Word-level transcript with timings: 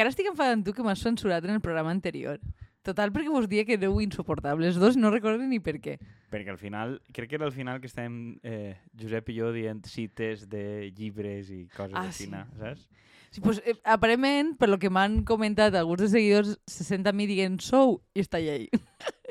encara 0.00 0.14
estic 0.14 0.30
enfadant 0.32 0.60
amb 0.62 0.64
tu 0.64 0.72
que 0.72 0.84
m'has 0.86 1.02
censurat 1.04 1.44
en 1.44 1.52
el 1.52 1.60
programa 1.60 1.92
anterior. 1.92 2.38
Total, 2.80 3.10
perquè 3.12 3.28
vos 3.28 3.44
dia 3.44 3.66
que 3.68 3.74
éreu 3.76 3.98
insuportables 4.00 4.78
dos, 4.80 4.96
no 4.96 5.10
recordo 5.12 5.44
ni 5.44 5.58
per 5.60 5.74
què. 5.84 5.98
Perquè 6.32 6.48
al 6.48 6.56
final, 6.56 6.94
crec 7.12 7.28
que 7.28 7.36
era 7.36 7.44
al 7.44 7.52
final 7.52 7.82
que 7.82 7.90
estàvem 7.90 8.38
eh, 8.40 8.78
Josep 8.96 9.28
i 9.28 9.36
jo 9.36 9.50
dient 9.52 9.82
cites 9.84 10.46
de 10.48 10.88
llibres 10.96 11.50
i 11.52 11.66
coses 11.76 11.92
Ah, 11.92 12.06
així, 12.08 12.24
sí. 12.24 12.30
saps? 12.56 12.86
Sí, 13.30 13.42
pues, 13.44 13.60
eh, 13.68 13.76
aparentment, 13.84 14.54
per 14.56 14.70
lo 14.72 14.78
que 14.80 14.88
m'han 14.88 15.20
comentat 15.28 15.76
alguns 15.76 16.00
dels 16.06 16.16
seguidors, 16.16 16.56
se 16.66 16.82
sent 16.88 17.04
a 17.06 17.12
mi 17.12 17.28
dient 17.28 17.60
sou 17.60 18.00
i 18.16 18.24
està 18.24 18.40
allà. 18.40 18.56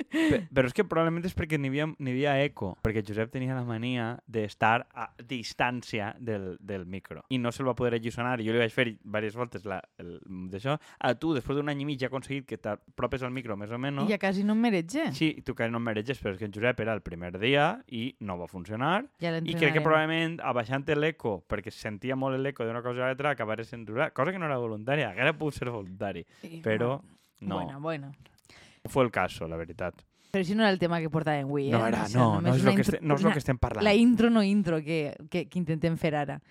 Pe- 0.10 0.48
Però 0.50 0.66
és 0.66 0.74
que 0.74 0.84
probablement 0.88 1.26
és 1.28 1.36
perquè 1.38 1.60
n'hi 1.60 1.70
havia, 1.70 1.86
havia 1.86 2.32
eco, 2.42 2.72
perquè 2.82 3.04
Josep 3.06 3.30
tenia 3.34 3.54
la 3.54 3.64
mania 3.68 4.08
d'estar 4.26 4.88
a 4.98 5.10
distància 5.22 6.16
del, 6.20 6.56
del 6.60 6.86
micro 6.90 7.22
i 7.30 7.38
no 7.38 7.52
se'l 7.54 7.68
va 7.68 7.76
poder 7.78 7.94
alliçonar. 8.00 8.40
I 8.42 8.48
jo 8.48 8.56
li 8.56 8.62
vaig 8.62 8.74
fer 8.74 8.88
diverses 8.96 9.36
voltes 9.38 9.66
la- 9.70 9.84
el- 10.02 10.18
d'això. 10.50 10.78
A 11.00 11.14
tu, 11.20 11.34
després 11.38 11.60
d'un 11.60 11.70
any 11.70 11.84
i 11.84 11.86
mig, 11.86 12.00
ja 12.02 12.08
ha 12.08 12.12
aconseguit 12.14 12.48
que 12.50 12.58
t'apropes 12.58 13.22
al 13.24 13.32
micro, 13.36 13.56
més 13.60 13.70
o 13.72 13.78
menys. 13.78 14.08
I 14.08 14.16
ja 14.16 14.18
quasi 14.22 14.44
no 14.44 14.54
em 14.58 14.64
meretge. 14.66 15.12
Sí, 15.14 15.30
tu 15.46 15.54
que 15.54 15.70
no 15.70 15.78
em 15.78 15.84
mereges, 15.92 16.18
però 16.24 16.34
és 16.34 16.40
que 16.42 16.46
en 16.50 16.54
Josep 16.56 16.80
era 16.82 16.94
el 16.98 17.02
primer 17.06 17.38
dia 17.40 17.84
i 17.88 18.16
no 18.22 18.38
va 18.40 18.48
funcionar. 18.48 19.06
Ja 19.22 19.36
I 19.38 19.54
crec 19.54 19.74
que 19.78 19.82
probablement, 19.86 20.40
abaixant 20.42 20.88
l'eco, 20.98 21.44
perquè 21.48 21.70
se 21.70 21.80
sentia 21.86 22.16
molt 22.16 22.40
l'eco 22.40 22.66
d'una 22.66 22.82
cosa 22.82 23.04
a 23.04 23.08
l'altra, 23.12 23.32
acabaré 23.36 23.64
censurar, 23.64 24.12
cosa 24.14 24.32
que 24.32 24.40
no 24.40 24.46
era 24.50 24.58
voluntària, 24.58 25.12
haguera 25.12 25.38
pogut 25.38 25.54
ser 25.54 25.70
voluntari, 25.70 26.26
Sí, 26.42 26.62
però 26.64 27.00
no, 27.42 27.56
Bueno, 27.56 27.80
bueno. 27.80 28.12
No 28.90 28.94
fue 28.94 29.04
el 29.06 29.12
caso, 29.12 29.48
la 29.48 29.56
veritat. 29.62 30.02
Però 30.34 30.44
això 30.44 30.54
no 30.58 30.62
era 30.66 30.70
el 30.74 30.78
tema 30.82 31.00
que 31.02 31.10
portàvem 31.10 31.46
avui, 31.48 31.70
eh? 31.70 31.74
No 31.74 31.86
era, 31.88 32.04
O 32.04 32.08
sigui, 32.10 32.20
no, 32.20 32.36
no 32.42 32.42
només 32.52 32.62
és, 32.62 32.68
el 32.68 32.76
que 32.76 32.82
este, 32.86 33.00
no 33.02 33.16
és 33.16 33.22
el 33.22 33.26
una- 33.28 33.34
que 33.34 33.40
estem 33.40 33.58
parlant. 33.58 33.84
La 33.86 33.94
intro 33.98 34.30
no 34.30 34.44
intro 34.44 34.78
que, 34.86 35.16
que, 35.30 35.48
que 35.50 35.58
intentem 35.58 35.96
fer 35.98 36.14
ara. 36.16 36.42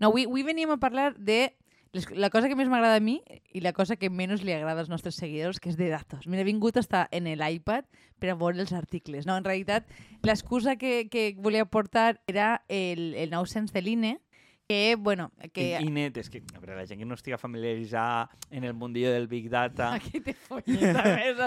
No, 0.00 0.08
avui, 0.08 0.24
avui 0.26 0.42
veníem 0.42 0.70
a 0.74 0.78
parlar 0.78 1.12
de 1.18 1.54
les, 1.92 2.08
la 2.10 2.28
cosa 2.30 2.48
que 2.50 2.56
més 2.58 2.68
m'agrada 2.68 2.98
a 2.98 3.00
mi 3.00 3.22
i 3.54 3.62
la 3.62 3.72
cosa 3.72 3.96
que 3.96 4.10
menys 4.10 4.42
li 4.44 4.52
agrada 4.52 4.82
als 4.82 4.90
nostres 4.90 5.14
seguidors, 5.16 5.58
que 5.60 5.70
és 5.70 5.76
de 5.78 5.88
datos. 5.88 6.26
M'he 6.26 6.42
vingut 6.44 6.76
a 6.76 7.06
en 7.10 7.24
l'iPad 7.30 7.86
per 8.18 8.30
a 8.30 8.34
veure 8.34 8.58
els 8.60 8.72
articles. 8.72 9.24
No, 9.26 9.36
en 9.38 9.44
realitat, 9.44 9.86
l'excusa 10.22 10.76
que, 10.76 11.08
que 11.08 11.34
volia 11.38 11.64
portar 11.64 12.20
era 12.26 12.64
el, 12.68 13.14
el 13.14 13.30
nou 13.30 13.46
cens 13.46 13.72
de 13.72 13.82
l'INE, 13.82 14.18
que, 14.68 14.96
bueno, 14.96 15.32
que... 15.54 15.78
I, 15.80 15.86
i 15.86 15.90
net, 15.90 16.18
és 16.20 16.28
que 16.28 16.42
a 16.52 16.58
veure, 16.60 16.74
la 16.76 16.84
gent 16.86 17.00
que 17.00 17.06
no 17.08 17.16
estiga 17.16 17.38
familiaritzada 17.40 18.28
en 18.50 18.64
el 18.68 18.74
mundillo 18.74 19.10
del 19.10 19.26
Big 19.26 19.48
Data, 19.48 19.92
Aquí 19.96 20.20
te 20.20 20.34
folleta, 20.34 21.04
més. 21.08 21.38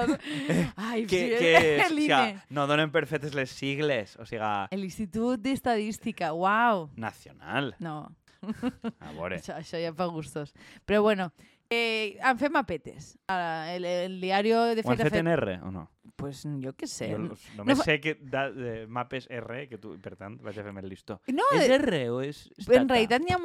Ai, 0.76 1.06
que, 1.06 1.20
sí, 1.20 1.36
que 1.38 1.52
o 1.86 1.94
l'INE. 1.94 2.18
sigui, 2.18 2.42
no 2.58 2.66
donen 2.66 2.90
per 2.90 3.06
fetes 3.06 3.36
les 3.38 3.54
sigles, 3.54 4.16
o 4.18 4.26
sigui, 4.26 4.50
L'Institut 4.74 5.40
d'Estadística, 5.40 6.34
uau. 6.34 6.90
nacional. 6.98 7.76
No, 7.80 8.10
A 8.42 9.12
veure, 9.14 9.38
això, 9.38 9.54
això 9.54 9.78
ja 9.78 9.94
fa 9.94 10.08
gustos. 10.10 10.56
Però 10.90 11.04
bueno, 11.06 11.30
eh, 11.70 12.18
en 12.26 12.40
fem 12.42 12.52
mapetes. 12.58 13.12
Ah, 13.30 13.68
El, 13.70 13.86
el 13.86 14.18
diario 14.20 14.64
de 14.74 14.82
ho 14.82 14.90
han 14.90 14.98
fet... 14.98 15.06
ha 15.06 15.10
fet 15.12 15.20
en 15.22 15.28
R 15.28 15.60
o 15.62 15.70
no? 15.70 15.92
Pues 16.22 16.44
jo 16.64 16.72
què 16.78 16.88
sé. 16.88 17.10
Jo 17.12 17.18
No, 17.20 17.36
només 17.58 17.78
fa- 17.80 17.84
sé 17.90 18.00
que 18.00 18.14
da, 18.22 18.46
de 18.52 18.86
mapes 18.88 19.28
R, 19.30 19.68
que 19.68 19.78
tu, 19.82 19.98
per 20.00 20.16
tant, 20.16 20.38
vaig 20.42 20.58
a 20.60 20.64
fer-me 20.64 20.80
el 20.82 20.90
listó. 20.90 21.20
no 21.28 21.44
és 21.58 21.68
de- 21.68 21.76
R 21.82 22.10
o 22.12 22.22
és 22.22 22.46
en 22.58 22.64
Stata? 22.64 22.86
realitat 22.94 23.22
n'hi 23.26 23.34
ha 23.34 23.40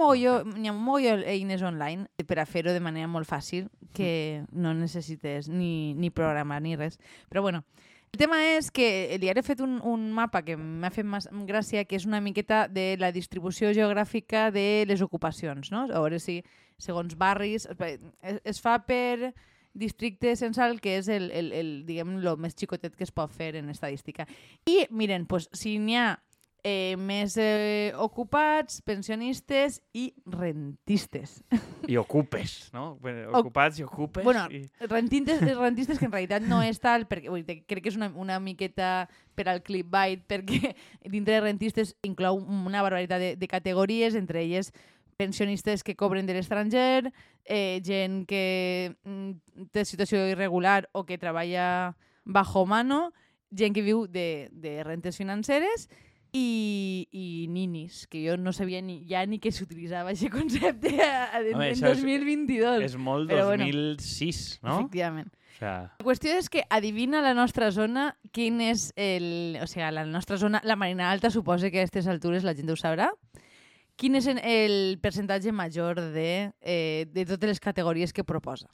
n'hi 0.44 0.68
ha 0.68 0.72
mogolló 0.76 1.16
eines 1.26 1.62
online 1.62 2.06
per 2.26 2.38
a 2.38 2.46
fer-ho 2.46 2.72
de 2.72 2.80
manera 2.80 3.08
molt 3.08 3.26
fàcil, 3.26 3.68
que 3.92 4.44
no 4.52 4.74
necessites 4.74 5.48
ni, 5.48 5.94
ni 5.94 6.10
programar 6.10 6.60
ni 6.62 6.76
res. 6.76 6.98
Però 7.30 7.40
bueno, 7.42 7.64
el 8.12 8.18
tema 8.18 8.38
és 8.56 8.70
que 8.70 9.14
el 9.14 9.20
diari 9.20 9.40
ha 9.40 9.42
fet 9.42 9.60
un, 9.60 9.80
un 9.82 10.12
mapa 10.12 10.42
que 10.44 10.56
m'ha 10.56 10.90
fet 10.90 11.04
mas, 11.04 11.26
gràcia, 11.48 11.84
que 11.84 11.96
és 11.96 12.06
una 12.06 12.20
miqueta 12.20 12.66
de 12.68 12.96
la 12.98 13.10
distribució 13.12 13.72
geogràfica 13.74 14.50
de 14.52 14.84
les 14.86 15.00
ocupacions, 15.02 15.70
no? 15.72 15.82
A 15.90 16.00
veure 16.00 16.18
si, 16.20 16.42
segons 16.78 17.16
barris... 17.16 17.66
Es, 18.22 18.40
es 18.44 18.60
fa 18.60 18.78
per 18.86 19.32
districte 19.76 20.34
censal, 20.36 20.80
que 20.80 20.96
és 20.98 21.10
el, 21.12 21.30
el, 21.30 21.52
el, 21.56 21.72
diguem, 21.88 22.18
lo 22.24 22.36
més 22.40 22.56
xicotet 22.58 22.96
que 22.96 23.06
es 23.06 23.14
pot 23.14 23.32
fer 23.32 23.54
en 23.60 23.70
estadística. 23.72 24.26
I, 24.66 24.86
miren, 24.90 25.28
pues, 25.30 25.50
si 25.56 25.76
n'hi 25.78 26.00
ha 26.00 26.08
eh, 26.66 26.96
més 26.98 27.36
eh, 27.38 27.92
ocupats, 28.02 28.80
pensionistes 28.82 29.78
i 29.94 30.08
rentistes. 30.26 31.38
I 31.86 31.96
ocupes, 32.00 32.72
no? 32.74 32.96
Bueno, 33.00 33.28
Ocupats 33.38 33.78
i 33.78 33.84
ocupes. 33.86 34.24
bueno, 34.24 34.48
i... 34.50 34.64
rentistes, 34.90 35.44
rentistes 35.56 36.00
que 36.00 36.08
en 36.08 36.12
realitat 36.12 36.42
no 36.42 36.58
és 36.66 36.82
tal, 36.82 37.06
perquè 37.06 37.30
vull 37.30 37.46
dir, 37.46 37.60
crec 37.70 37.84
que 37.84 37.92
és 37.94 38.00
una, 38.00 38.10
una 38.18 38.40
miqueta 38.42 39.06
per 39.38 39.46
al 39.52 39.62
clickbait, 39.62 40.26
perquè 40.26 40.74
dintre 41.14 41.36
de 41.36 41.44
rentistes 41.44 41.94
inclou 42.02 42.42
una 42.42 42.82
barbaritat 42.82 43.22
de, 43.22 43.32
de 43.38 43.48
categories, 43.52 44.18
entre 44.18 44.42
elles 44.42 44.72
pensionistes 45.16 45.82
que 45.82 45.96
cobren 45.96 46.26
de 46.26 46.34
l'estranger, 46.36 47.12
eh, 47.44 47.80
gent 47.84 48.24
que 48.28 48.94
mm, 49.04 49.68
té 49.72 49.84
situació 49.88 50.26
irregular 50.28 50.88
o 50.92 51.06
que 51.08 51.18
treballa 51.18 51.96
bajo 52.24 52.66
mano, 52.66 53.12
gent 53.50 53.74
que 53.74 53.82
viu 53.86 54.06
de, 54.06 54.48
de 54.52 54.82
rentes 54.84 55.16
financeres 55.16 55.88
i, 56.36 57.08
i 57.12 57.46
ninis, 57.48 58.04
que 58.10 58.20
jo 58.26 58.36
no 58.36 58.52
sabia 58.52 58.82
ni, 58.84 58.98
ja 59.08 59.24
ni 59.24 59.38
que 59.40 59.52
s'utilitzava 59.54 60.12
aquest 60.12 60.28
concepte 60.34 60.92
a, 61.00 61.30
a, 61.32 61.40
en, 61.40 61.54
Home, 61.54 61.70
en 61.70 61.74
això 61.78 61.92
és- 61.94 62.02
2022. 62.04 62.84
És 62.84 62.96
molt 63.00 63.30
Però 63.32 63.48
bueno. 63.48 63.64
2006, 63.64 64.60
no? 64.62 64.80
Efectivament. 64.82 65.32
O 65.56 65.58
sea, 65.58 65.76
La 65.96 66.04
qüestió 66.04 66.34
és 66.36 66.50
que 66.52 66.66
adivina 66.68 67.22
la 67.24 67.32
nostra 67.32 67.70
zona 67.72 68.10
quin 68.36 68.60
és 68.60 68.90
el... 69.00 69.56
O 69.62 69.66
sigui, 69.70 69.86
la 69.96 70.04
nostra 70.04 70.36
zona, 70.36 70.60
la 70.68 70.76
Marina 70.76 71.08
Alta, 71.10 71.30
suposa 71.32 71.70
que 71.72 71.80
a 71.80 71.86
aquestes 71.86 72.10
altures 72.12 72.44
la 72.44 72.52
gent 72.52 72.68
ho 72.68 72.76
sabrà. 72.76 73.08
Quin 73.96 74.14
és 74.14 74.26
en- 74.28 74.38
el 74.44 74.98
percentatge 75.00 75.52
major 75.52 75.98
de, 76.12 76.52
eh, 76.60 77.06
de 77.10 77.24
totes 77.24 77.48
les 77.48 77.60
categories 77.60 78.12
que 78.12 78.24
proposa? 78.24 78.68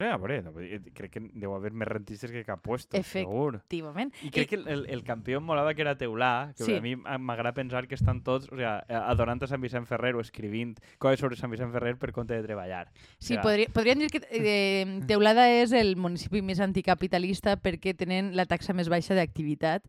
eh, 0.00 0.06
a 0.08 0.16
veure, 0.16 0.40
no, 0.40 0.58
eh, 0.58 0.80
crec 0.96 1.10
que 1.12 1.20
deu 1.36 1.52
haver 1.52 1.74
més 1.76 1.86
rentistes 1.86 2.30
que 2.32 2.40
cap 2.42 2.62
puesto, 2.64 2.96
Efect- 2.96 3.26
segur. 3.28 3.56
Efectivament. 3.56 4.14
I 4.24 4.30
crec 4.32 4.48
que 4.48 4.54
el, 4.56 4.66
el, 4.66 4.86
el 4.88 5.02
campió 5.04 5.36
em 5.36 5.44
molava 5.44 5.74
que 5.74 5.82
era 5.84 5.92
Teulà, 5.98 6.54
que 6.56 6.64
Sí. 6.64 6.72
a 6.72 6.80
mi 6.80 6.94
m'agrada 6.96 7.52
pensar 7.52 7.86
que 7.86 7.96
estan 7.96 8.22
tots 8.24 8.48
o 8.50 8.56
sea, 8.56 8.78
adorant 8.88 9.42
a 9.42 9.46
Sant 9.46 9.60
Vicent 9.60 9.84
Ferrer 9.84 10.14
o 10.16 10.22
escrivint 10.24 10.78
coses 10.96 11.20
sobre 11.20 11.36
Sant 11.36 11.50
Vicent 11.52 11.70
Ferrer 11.70 11.98
per 11.98 12.12
compte 12.12 12.32
de 12.32 12.42
treballar. 12.42 12.88
Sí, 13.18 13.34
Ja. 13.34 13.42
podria, 13.42 13.68
podríem 13.68 13.98
dir 13.98 14.08
que 14.08 14.22
eh, 14.30 15.00
Teulada 15.06 15.50
és 15.52 15.70
el 15.72 15.96
municipi 15.96 16.40
més 16.40 16.60
anticapitalista 16.60 17.58
perquè 17.60 17.94
tenen 17.94 18.34
la 18.34 18.46
taxa 18.46 18.72
més 18.72 18.88
baixa 18.88 19.12
d'activitat. 19.14 19.84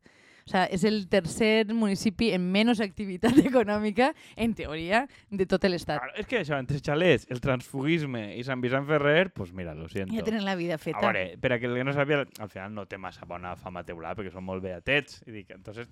O 0.46 0.50
sea, 0.50 0.66
és 0.66 0.84
el 0.88 1.04
tercer 1.12 1.68
municipi 1.74 2.32
amb 2.36 2.50
menys 2.52 2.82
activitat 2.82 3.38
econòmica, 3.44 4.12
en 4.36 4.54
teoria, 4.60 5.06
de 5.30 5.46
tot 5.46 5.64
l'estat. 5.70 6.00
Claro, 6.02 6.16
és 6.18 6.28
que 6.28 6.40
això, 6.42 6.58
entre 6.60 6.80
xalets, 6.82 7.28
el 7.30 7.42
transfugisme 7.44 8.24
i 8.38 8.44
Sant 8.48 8.62
Vicent 8.64 8.88
Ferrer, 8.90 9.30
pues 9.34 9.54
mira, 9.54 9.76
lo 9.78 9.88
siento. 9.90 10.14
Ja 10.16 10.24
tenen 10.26 10.46
la 10.46 10.56
vida 10.56 10.76
A 10.76 10.82
feta. 10.82 11.00
veure, 11.00 11.38
per 11.42 11.54
a 11.54 11.60
que 11.60 11.70
el 11.70 11.76
que 11.78 11.84
no 11.86 11.94
sàpiga, 11.94 12.26
al 12.40 12.50
final 12.50 12.74
no 12.74 12.88
té 12.90 12.98
massa 12.98 13.26
bona 13.30 13.56
fama 13.56 13.84
Teulà, 13.86 14.16
perquè 14.18 14.32
són 14.34 14.44
molt 14.48 14.64
beatets. 14.64 15.22
I 15.28 15.32
dic, 15.32 15.52
entonces, 15.54 15.88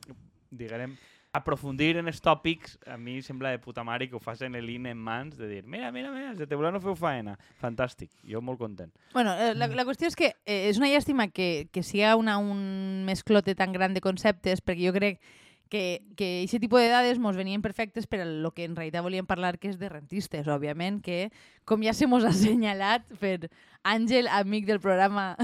diguem, 0.52 0.98
aprofundir 1.32 1.96
en 2.00 2.10
els 2.10 2.22
tòpics, 2.26 2.80
a 2.90 2.98
mi 2.98 3.20
sembla 3.22 3.52
de 3.54 3.60
puta 3.62 3.84
mare 3.86 4.08
que 4.10 4.18
ho 4.18 4.22
facin 4.22 4.58
l'INE 4.58 4.96
en 4.96 4.98
mans, 4.98 5.38
de 5.38 5.48
dir, 5.48 5.62
mira, 5.64 5.92
mira, 5.94 6.10
mira, 6.12 6.32
els 6.32 6.40
de 6.40 6.48
Teulà 6.50 6.72
no 6.74 6.82
feu 6.82 6.96
faena. 6.98 7.36
Fantàstic, 7.62 8.10
jo 8.26 8.42
molt 8.42 8.58
content. 8.62 8.90
Bueno, 9.14 9.36
eh, 9.38 9.54
la, 9.54 9.70
la 9.78 9.86
qüestió 9.86 10.10
és 10.10 10.18
que 10.18 10.32
eh, 10.46 10.70
és 10.72 10.82
una 10.82 10.90
llàstima 10.90 11.30
que, 11.30 11.68
que 11.72 11.84
siga 11.86 12.16
una, 12.18 12.40
un 12.42 13.06
mesclote 13.06 13.54
tan 13.56 13.76
gran 13.78 13.94
de 13.94 14.02
conceptes, 14.02 14.64
perquè 14.66 14.90
jo 14.90 14.96
crec 14.96 15.22
que 15.69 16.02
aquest 16.16 16.59
tipus 16.59 16.81
de 16.81 16.90
dades 16.90 17.19
mos 17.22 17.38
venien 17.38 17.62
perfectes 17.62 18.07
per 18.09 18.24
a 18.24 18.28
lo 18.28 18.52
que 18.52 18.66
en 18.66 18.75
realitat 18.75 19.06
volíem 19.06 19.28
parlar, 19.30 19.57
que 19.62 19.69
és 19.69 19.78
de 19.80 19.90
rentistes, 19.90 20.50
òbviament, 20.50 21.00
que, 21.06 21.30
com 21.69 21.85
ja 21.85 21.94
se 21.94 22.09
mos 22.09 22.25
ha 22.25 22.34
assenyalat 22.34 23.06
per 23.22 23.52
Àngel, 23.88 24.28
amic 24.28 24.66
del 24.68 24.81
programa 24.84 25.38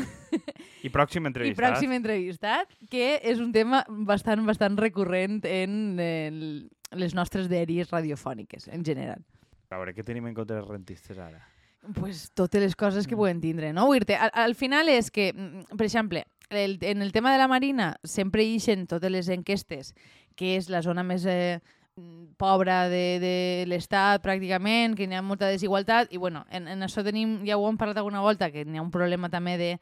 I 0.84 0.92
pròxim 0.92 1.24
i 1.24 1.32
entrevistat. 1.32 1.62
pròxim 1.62 1.94
entrevistat, 1.96 2.74
que 2.92 3.16
és 3.24 3.40
un 3.40 3.54
tema 3.56 3.86
bastant, 3.88 4.44
bastant 4.46 4.76
recurrent 4.82 5.40
en 5.48 6.00
el, 6.04 6.40
les 6.92 7.16
nostres 7.16 7.48
dèries 7.48 7.94
radiofòniques, 7.94 8.68
en 8.68 8.84
general. 8.84 9.24
A 9.70 9.80
veure, 9.80 9.96
què 9.96 10.04
tenim 10.04 10.28
en 10.28 10.36
compte 10.36 10.58
els 10.58 10.68
rentistes 10.68 11.18
ara? 11.22 11.46
pues, 11.94 12.32
totes 12.34 12.62
les 12.62 12.76
coses 12.76 13.08
que 13.08 13.18
poden 13.18 13.42
tindre, 13.42 13.72
no? 13.74 13.86
Vull 13.90 14.06
dir 14.08 14.18
al, 14.18 14.32
al 14.34 14.56
final 14.58 14.90
és 14.90 15.12
que, 15.14 15.32
mm, 15.34 15.78
per 15.78 15.86
exemple, 15.86 16.26
el, 16.50 16.78
en 16.82 17.02
el 17.02 17.12
tema 17.12 17.32
de 17.32 17.40
la 17.40 17.48
Marina 17.48 17.96
sempre 18.04 18.44
ixen 18.44 18.88
totes 18.88 19.12
les 19.12 19.30
enquestes 19.30 19.94
que 20.36 20.56
és 20.58 20.70
la 20.70 20.84
zona 20.84 21.04
més 21.04 21.26
eh, 21.26 21.60
pobra 22.38 22.90
de, 22.92 23.20
de 23.24 23.36
l'Estat, 23.72 24.22
pràcticament, 24.24 24.98
que 25.00 25.08
n'hi 25.08 25.16
ha 25.16 25.24
molta 25.24 25.48
desigualtat, 25.48 26.12
i 26.12 26.20
bueno, 26.20 26.44
en, 26.52 26.68
en 26.68 26.84
això 26.84 27.04
tenim, 27.08 27.38
ja 27.48 27.56
ho 27.56 27.70
hem 27.70 27.78
parlat 27.80 28.02
alguna 28.02 28.24
volta, 28.26 28.52
que 28.52 28.66
n'hi 28.68 28.82
ha 28.82 28.84
un 28.84 28.92
problema 28.92 29.32
també 29.32 29.58
de 29.62 29.76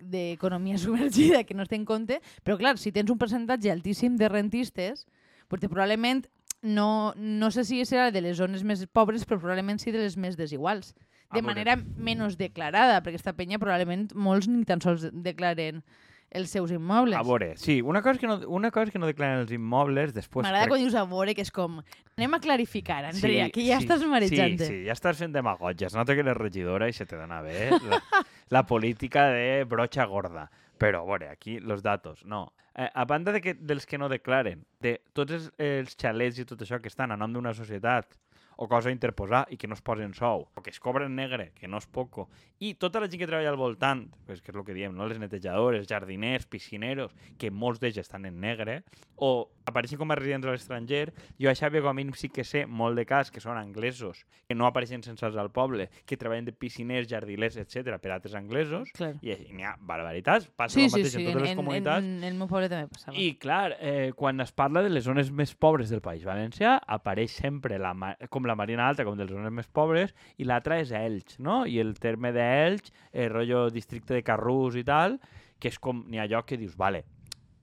d'economia 0.00 0.78
submergida 0.80 1.44
que 1.44 1.52
no 1.52 1.62
es 1.62 1.68
té 1.68 1.76
en 1.76 1.84
compte, 1.84 2.22
però 2.40 2.56
clar, 2.56 2.78
si 2.80 2.88
tens 2.88 3.10
un 3.12 3.18
percentatge 3.20 3.68
altíssim 3.68 4.16
de 4.16 4.30
rentistes, 4.32 5.04
pues, 5.48 5.60
probablement 5.68 6.24
no, 6.62 7.12
no 7.16 7.50
sé 7.50 7.66
si 7.68 7.82
serà 7.84 8.10
de 8.10 8.22
les 8.24 8.38
zones 8.40 8.64
més 8.64 8.86
pobres, 8.88 9.26
però 9.28 9.36
probablement 9.40 9.80
sí 9.80 9.92
de 9.92 10.00
les 10.00 10.16
més 10.16 10.36
desiguals. 10.40 10.94
A 11.30 11.36
De 11.38 11.42
manera 11.46 11.76
menys 11.78 12.36
declarada, 12.38 13.00
perquè 13.04 13.20
esta 13.20 13.32
penya 13.38 13.58
probablement 13.62 14.08
molts 14.18 14.48
ni 14.50 14.64
tan 14.66 14.80
sols 14.82 15.04
declaren 15.12 15.82
els 16.30 16.50
seus 16.50 16.70
immobles. 16.70 17.16
A 17.18 17.22
veure, 17.26 17.56
sí, 17.58 17.80
una 17.82 18.02
cosa 18.02 18.14
és 18.14 18.20
que 18.22 18.28
no, 18.30 18.36
una 18.54 18.70
cosa 18.70 18.86
és 18.86 18.92
que 18.94 19.00
no 19.02 19.06
declaren 19.08 19.40
els 19.44 19.50
immobles, 19.54 20.12
després... 20.14 20.44
M'agrada 20.44 20.64
crec- 20.66 20.70
quan 20.76 20.82
dius 20.84 20.94
a 20.94 21.02
veure, 21.10 21.34
que 21.34 21.42
és 21.42 21.50
com... 21.54 21.80
Anem 22.18 22.34
a 22.36 22.40
clarificar, 22.42 23.00
Andrea, 23.08 23.48
que 23.50 23.64
ja 23.66 23.78
sí, 23.80 23.86
estàs 23.88 24.04
marejant. 24.06 24.58
Sí, 24.60 24.68
sí, 24.68 24.78
ja 24.86 24.94
estàs 24.94 25.18
fent 25.18 25.34
demagogia. 25.34 25.88
Es 25.90 25.96
nota 25.98 26.14
que 26.14 26.22
eres 26.22 26.36
regidora 26.38 26.86
i 26.90 26.94
se 26.94 27.06
te 27.06 27.18
dona 27.18 27.40
bé 27.42 27.70
la, 27.82 27.98
la 28.54 28.62
política 28.66 29.26
de 29.34 29.64
brocha 29.70 30.06
gorda. 30.06 30.48
Però, 30.78 31.02
a 31.02 31.08
veure, 31.10 31.28
aquí 31.34 31.58
los 31.58 31.82
datos, 31.82 32.24
no. 32.24 32.52
Eh, 32.74 32.86
a 32.94 33.04
banda 33.04 33.32
de 33.34 33.40
que, 33.42 33.54
dels 33.54 33.84
que 33.86 33.98
no 33.98 34.08
declaren, 34.08 34.62
de 34.80 35.00
tots 35.12 35.34
els, 35.34 35.50
els 35.58 35.96
xalets 35.98 36.38
i 36.38 36.46
tot 36.46 36.62
això 36.62 36.78
que 36.80 36.88
estan 36.88 37.10
a 37.10 37.18
nom 37.18 37.34
d'una 37.34 37.52
societat 37.58 38.14
o 38.60 38.68
cosa 38.68 38.90
a 38.90 38.92
interposar 38.92 39.46
i 39.48 39.56
que 39.56 39.68
no 39.70 39.72
es 39.72 39.80
posen 39.80 40.12
sou, 40.12 40.44
o 40.52 40.60
que 40.60 40.68
es 40.68 40.80
cobren 40.84 41.14
negre, 41.16 41.50
que 41.56 41.68
no 41.68 41.78
és 41.80 41.86
poco, 41.88 42.26
i 42.60 42.74
tota 42.76 43.00
la 43.00 43.08
gent 43.08 43.22
que 43.22 43.28
treballa 43.30 43.48
al 43.48 43.56
voltant, 43.56 44.02
pues, 44.28 44.42
que 44.44 44.52
és 44.52 44.58
el 44.58 44.66
que 44.66 44.74
diem, 44.76 44.92
no? 44.92 45.06
les 45.08 45.18
netejadores, 45.18 45.86
jardiners, 45.88 46.44
piscineros, 46.44 47.14
que 47.40 47.48
molts 47.50 47.80
d'ells 47.80 48.02
estan 48.02 48.28
en 48.28 48.36
negre, 48.42 48.82
o 49.16 49.48
apareixen 49.70 49.96
com 50.00 50.12
a 50.12 50.16
residents 50.18 50.44
a 50.44 50.52
l'estranger, 50.52 51.14
jo 51.40 51.48
a 51.48 51.54
Xàbia 51.56 51.80
com 51.80 51.88
a 51.88 51.96
mínim 51.96 52.12
sí 52.18 52.28
que 52.28 52.44
sé 52.44 52.66
molt 52.66 52.98
de 53.00 53.06
cas 53.08 53.30
que 53.32 53.40
són 53.40 53.56
anglesos, 53.56 54.26
que 54.48 54.56
no 54.58 54.66
apareixen 54.68 55.00
censals 55.06 55.38
al 55.40 55.48
poble, 55.54 55.88
que 56.04 56.18
treballen 56.20 56.44
de 56.44 56.52
pisciners, 56.52 57.08
jardiners, 57.08 57.56
etc 57.56 57.96
per 58.02 58.12
altres 58.12 58.34
anglesos, 58.36 58.92
Clar. 58.96 59.14
i 59.24 59.36
n'hi 59.54 59.64
ha 59.64 59.76
barbaritats, 59.80 60.50
passa 60.52 60.76
Sí, 60.76 60.84
el 60.84 60.90
sí, 60.90 60.98
mateix 60.98 61.14
sí, 61.14 61.22
en 61.22 61.30
totes 61.30 61.42
les 61.46 61.54
en, 61.54 61.60
comunitats, 61.62 62.04
en, 62.04 62.12
en 62.20 62.28
el 62.28 62.36
meu 62.36 62.48
poble 62.50 62.68
també 62.68 62.90
passava. 62.92 63.16
i, 63.16 63.30
clar, 63.40 63.76
eh, 63.80 64.12
quan 64.16 64.40
es 64.44 64.52
parla 64.52 64.82
de 64.84 64.92
les 64.92 65.04
zones 65.08 65.30
més 65.32 65.54
pobres 65.54 65.88
del 65.88 66.02
País 66.04 66.24
Valencià, 66.28 66.76
apareix 66.86 67.38
sempre 67.40 67.78
la, 67.80 67.94
com 68.28 68.49
la 68.50 68.58
Marina 68.58 68.88
Alta, 68.90 69.06
com 69.06 69.16
de 69.18 69.26
les 69.26 69.32
zones 69.32 69.54
més 69.54 69.70
pobres, 69.70 70.12
i 70.38 70.48
l'altra 70.48 70.80
és 70.82 70.92
Elx, 70.96 71.38
no? 71.38 71.62
I 71.66 71.78
el 71.82 71.94
terme 72.02 72.34
d'Elx, 72.36 72.92
eh, 73.12 73.28
rotllo 73.30 73.68
districte 73.72 74.18
de 74.18 74.24
Carrús 74.26 74.76
i 74.76 74.84
tal, 74.86 75.18
que 75.60 75.70
és 75.72 75.78
com, 75.78 76.04
n'hi 76.10 76.20
ha 76.20 76.28
lloc 76.30 76.50
que 76.50 76.60
dius, 76.60 76.76
vale, 76.80 77.04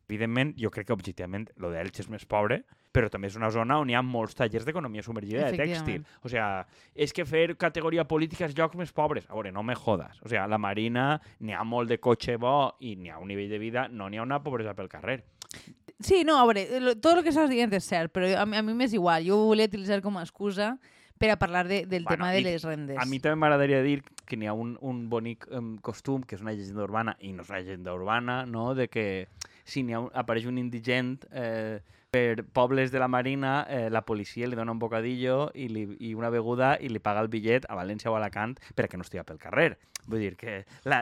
evidentment, 0.07 0.55
jo 0.57 0.71
crec 0.71 0.87
que 0.87 0.95
objectivament 0.95 1.49
lo 1.61 1.73
d'Elx 1.73 2.05
és 2.05 2.11
més 2.13 2.25
pobre, 2.29 2.61
però 2.97 3.11
també 3.13 3.29
és 3.29 3.35
una 3.37 3.51
zona 3.53 3.77
on 3.79 3.89
hi 3.91 3.95
ha 3.95 4.01
molts 4.01 4.33
tallers 4.35 4.65
d'economia 4.65 5.03
submergida 5.05 5.45
de 5.51 5.57
tèxtil. 5.61 6.01
O 6.25 6.29
sea, 6.33 6.65
és 6.97 7.13
que 7.13 7.25
fer 7.29 7.51
categoria 7.61 8.07
política 8.09 8.49
és 8.49 8.55
llocs 8.57 8.75
més 8.75 8.91
pobres. 8.91 9.29
A 9.29 9.35
veure, 9.37 9.51
no 9.53 9.61
me 9.63 9.75
jodas. 9.77 10.17
O 10.25 10.29
sea, 10.33 10.47
la 10.49 10.57
Marina 10.57 11.19
n'hi 11.39 11.53
ha 11.53 11.63
molt 11.63 11.89
de 11.93 11.99
cotxe 12.01 12.35
bo 12.41 12.73
i 12.81 12.95
n'hi 12.97 13.13
ha 13.13 13.19
un 13.21 13.29
nivell 13.29 13.49
de 13.53 13.59
vida, 13.61 13.87
no 13.87 14.09
n'hi 14.09 14.17
ha 14.17 14.25
una 14.25 14.41
pobresa 14.41 14.73
pel 14.73 14.89
carrer. 14.89 15.21
Sí, 15.99 16.23
no, 16.25 16.35
a 16.41 16.45
veure, 16.45 16.67
lo- 16.81 16.97
tot 17.01 17.17
el 17.17 17.23
que 17.25 17.31
estàs 17.33 17.49
dient 17.49 17.71
és 17.73 17.85
cert, 17.87 18.11
però 18.13 18.27
a, 18.37 18.45
mi- 18.45 18.57
a 18.57 18.61
mi 18.61 18.73
m'és 18.77 18.93
igual. 18.93 19.23
Jo 19.25 19.37
ho 19.39 19.47
volia 19.53 19.65
utilitzar 19.69 20.01
com 20.01 20.17
a 20.19 20.25
excusa 20.25 20.75
per 21.17 21.31
a 21.33 21.37
parlar 21.41 21.63
de, 21.67 21.85
del 21.89 22.03
Bueno, 22.03 22.25
tema 22.25 22.31
de 22.35 22.41
les 22.45 22.63
rendes. 22.63 22.97
A 23.01 23.05
mi 23.09 23.17
també 23.19 23.39
m'agradaria 23.41 23.79
dir 23.81 24.03
que 24.27 24.37
n'hi 24.37 24.45
ha 24.45 24.53
un, 24.53 24.75
un 24.85 25.07
bonic 25.09 25.47
um, 25.49 25.71
costum, 25.81 26.21
que 26.21 26.35
és 26.37 26.43
una 26.43 26.53
llegenda 26.53 26.83
urbana, 26.85 27.15
i 27.25 27.31
no 27.33 27.41
és 27.41 27.49
una 27.49 27.61
llegenda 27.63 27.93
urbana, 27.97 28.35
no? 28.45 28.75
de 28.75 28.85
que 28.87 29.05
si 29.67 29.83
n'hi 29.83 29.97
apareix 29.97 30.47
un 30.47 30.57
indigent 30.61 31.17
eh, 31.31 31.83
per 32.09 32.45
pobles 32.55 32.91
de 32.93 33.01
la 33.03 33.09
Marina, 33.11 33.65
eh, 33.67 33.89
la 33.91 34.01
policia 34.07 34.47
li 34.47 34.55
dona 34.55 34.71
un 34.71 34.79
bocadillo 34.79 35.51
i, 35.53 35.67
li, 35.67 35.83
i 36.07 36.13
una 36.15 36.31
beguda 36.31 36.77
i 36.79 36.89
li 36.89 37.03
paga 37.03 37.21
el 37.25 37.29
bitllet 37.31 37.67
a 37.67 37.75
València 37.75 38.11
o 38.11 38.15
a 38.15 38.21
Alacant 38.21 38.55
perquè 38.77 38.97
no 38.97 39.05
estigui 39.05 39.25
pel 39.27 39.41
carrer. 39.41 39.73
Vull 40.07 40.23
dir 40.23 40.37
que, 40.39 40.61
la, 40.87 41.01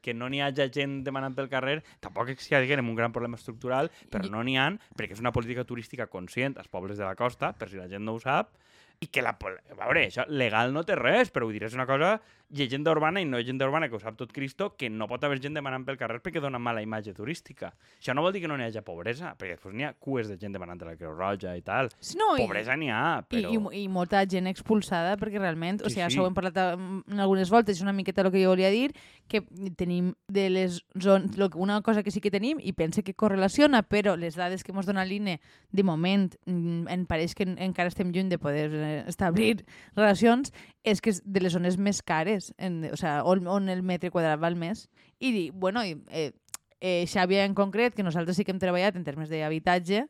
que 0.00 0.14
no 0.14 0.28
n'hi 0.30 0.44
hagi 0.46 0.68
gent 0.74 1.00
demanant 1.02 1.34
pel 1.34 1.50
carrer 1.50 1.80
tampoc 2.04 2.30
és 2.36 2.46
que 2.46 2.62
diguem 2.62 2.86
un 2.86 2.94
gran 2.98 3.12
problema 3.12 3.38
estructural, 3.40 3.90
però 4.12 4.30
no 4.30 4.44
n'hi 4.46 4.54
han 4.62 4.78
perquè 4.94 5.18
és 5.18 5.24
una 5.24 5.34
política 5.34 5.66
turística 5.66 6.06
conscient 6.06 6.54
als 6.56 6.70
pobles 6.70 7.00
de 7.00 7.04
la 7.04 7.16
costa, 7.18 7.50
per 7.58 7.68
si 7.68 7.80
la 7.80 7.90
gent 7.90 8.06
no 8.06 8.14
ho 8.14 8.22
sap, 8.22 8.54
i 9.02 9.10
que 9.10 9.22
la... 9.22 9.34
A 9.34 9.78
veure, 9.78 10.06
això 10.06 10.24
legal 10.30 10.72
no 10.74 10.84
té 10.86 10.96
res, 10.98 11.32
però 11.34 11.46
vull 11.46 11.58
dir, 11.58 11.66
és 11.66 11.74
una 11.74 11.86
cosa 11.86 12.16
llegenda 12.50 12.90
urbana 12.90 13.20
i 13.20 13.24
no 13.26 13.36
llegenda 13.38 13.66
urbana 13.66 13.88
que 13.88 13.96
ho 13.96 14.00
sap 14.00 14.16
tot 14.16 14.32
Cristo, 14.32 14.70
que 14.76 14.88
no 14.90 15.06
pot 15.08 15.22
haver 15.24 15.40
gent 15.40 15.54
demanant 15.54 15.84
pel 15.84 15.98
carrer 16.00 16.20
perquè 16.24 16.40
dona 16.40 16.58
mala 16.58 16.80
imatge 16.82 17.12
turística. 17.14 17.74
Això 18.00 18.14
no 18.16 18.22
vol 18.24 18.32
dir 18.32 18.40
que 18.42 18.48
no 18.48 18.56
n'hi 18.56 18.64
hagi 18.70 18.80
pobresa, 18.86 19.34
perquè 19.36 19.56
després 19.58 19.74
n'hi 19.74 19.84
ha 19.84 19.92
cues 19.98 20.28
de 20.28 20.38
gent 20.40 20.52
demanant 20.56 20.80
a 20.82 20.86
la 20.90 20.96
Creu 20.96 21.12
Roja 21.12 21.56
i 21.56 21.62
tal. 21.62 21.90
No, 22.16 22.36
i- 22.36 22.46
Pobresa 22.46 22.76
n'hi 22.76 22.88
ha, 22.90 23.18
I, 23.20 23.26
però... 23.28 23.52
i, 23.72 23.82
I 23.82 23.88
molta 23.88 24.24
gent 24.26 24.46
expulsada, 24.48 25.16
perquè 25.20 25.38
realment, 25.42 25.82
o 25.82 25.88
Sí, 25.90 25.96
sigui, 25.98 26.04
sí. 26.04 26.06
això 26.08 26.24
ho 26.24 26.28
hem 26.30 26.34
parlat 26.38 26.56
eh, 26.56 26.72
en 27.12 27.20
algunes 27.20 27.50
voltes, 27.52 27.76
és 27.76 27.82
una 27.84 27.92
miqueta 27.92 28.22
el 28.24 28.30
que 28.32 28.42
jo 28.42 28.50
volia 28.54 28.70
dir, 28.72 28.92
que 29.28 29.42
tenim 29.76 30.14
de 30.28 30.48
les 30.48 30.80
zones, 30.98 31.36
una 31.54 31.82
cosa 31.82 32.02
que 32.02 32.10
sí 32.10 32.20
que 32.20 32.30
tenim, 32.30 32.58
i 32.64 32.72
pense 32.72 33.02
que 33.04 33.12
correlaciona, 33.14 33.82
però 33.82 34.16
les 34.16 34.36
dades 34.40 34.64
que 34.64 34.72
ens 34.72 34.86
dona 34.88 35.04
l'INE, 35.04 35.38
de 35.70 35.82
moment, 35.84 36.32
mm, 36.46 36.88
em 36.88 37.04
pareix 37.06 37.34
que 37.34 37.44
en- 37.44 37.58
encara 37.58 37.88
estem 37.92 38.08
lluny 38.10 38.28
de 38.30 38.38
poder 38.38 38.70
eh, 38.72 39.04
establir 39.06 39.66
relacions, 39.94 40.52
és 40.84 41.00
que 41.02 41.10
és 41.10 41.22
de 41.24 41.40
les 41.42 41.52
zones 41.52 41.76
més 41.78 42.02
cares, 42.02 42.52
en, 42.58 42.84
o 42.92 42.96
sigui, 42.96 43.16
on, 43.24 43.46
on 43.48 43.68
el 43.68 43.82
metre 43.82 44.10
quadrat 44.14 44.38
val 44.40 44.56
més. 44.56 44.86
I, 45.18 45.32
di- 45.32 45.50
bueno, 45.50 45.82
i, 45.84 45.96
eh, 46.10 46.32
eh, 46.80 47.04
Xàbia 47.10 47.44
en 47.44 47.54
concret, 47.58 47.94
que 47.94 48.02
nosaltres 48.06 48.36
sí 48.38 48.44
que 48.46 48.52
hem 48.54 48.60
treballat 48.62 48.96
en 48.96 49.04
termes 49.04 49.28
d'habitatge, 49.28 50.06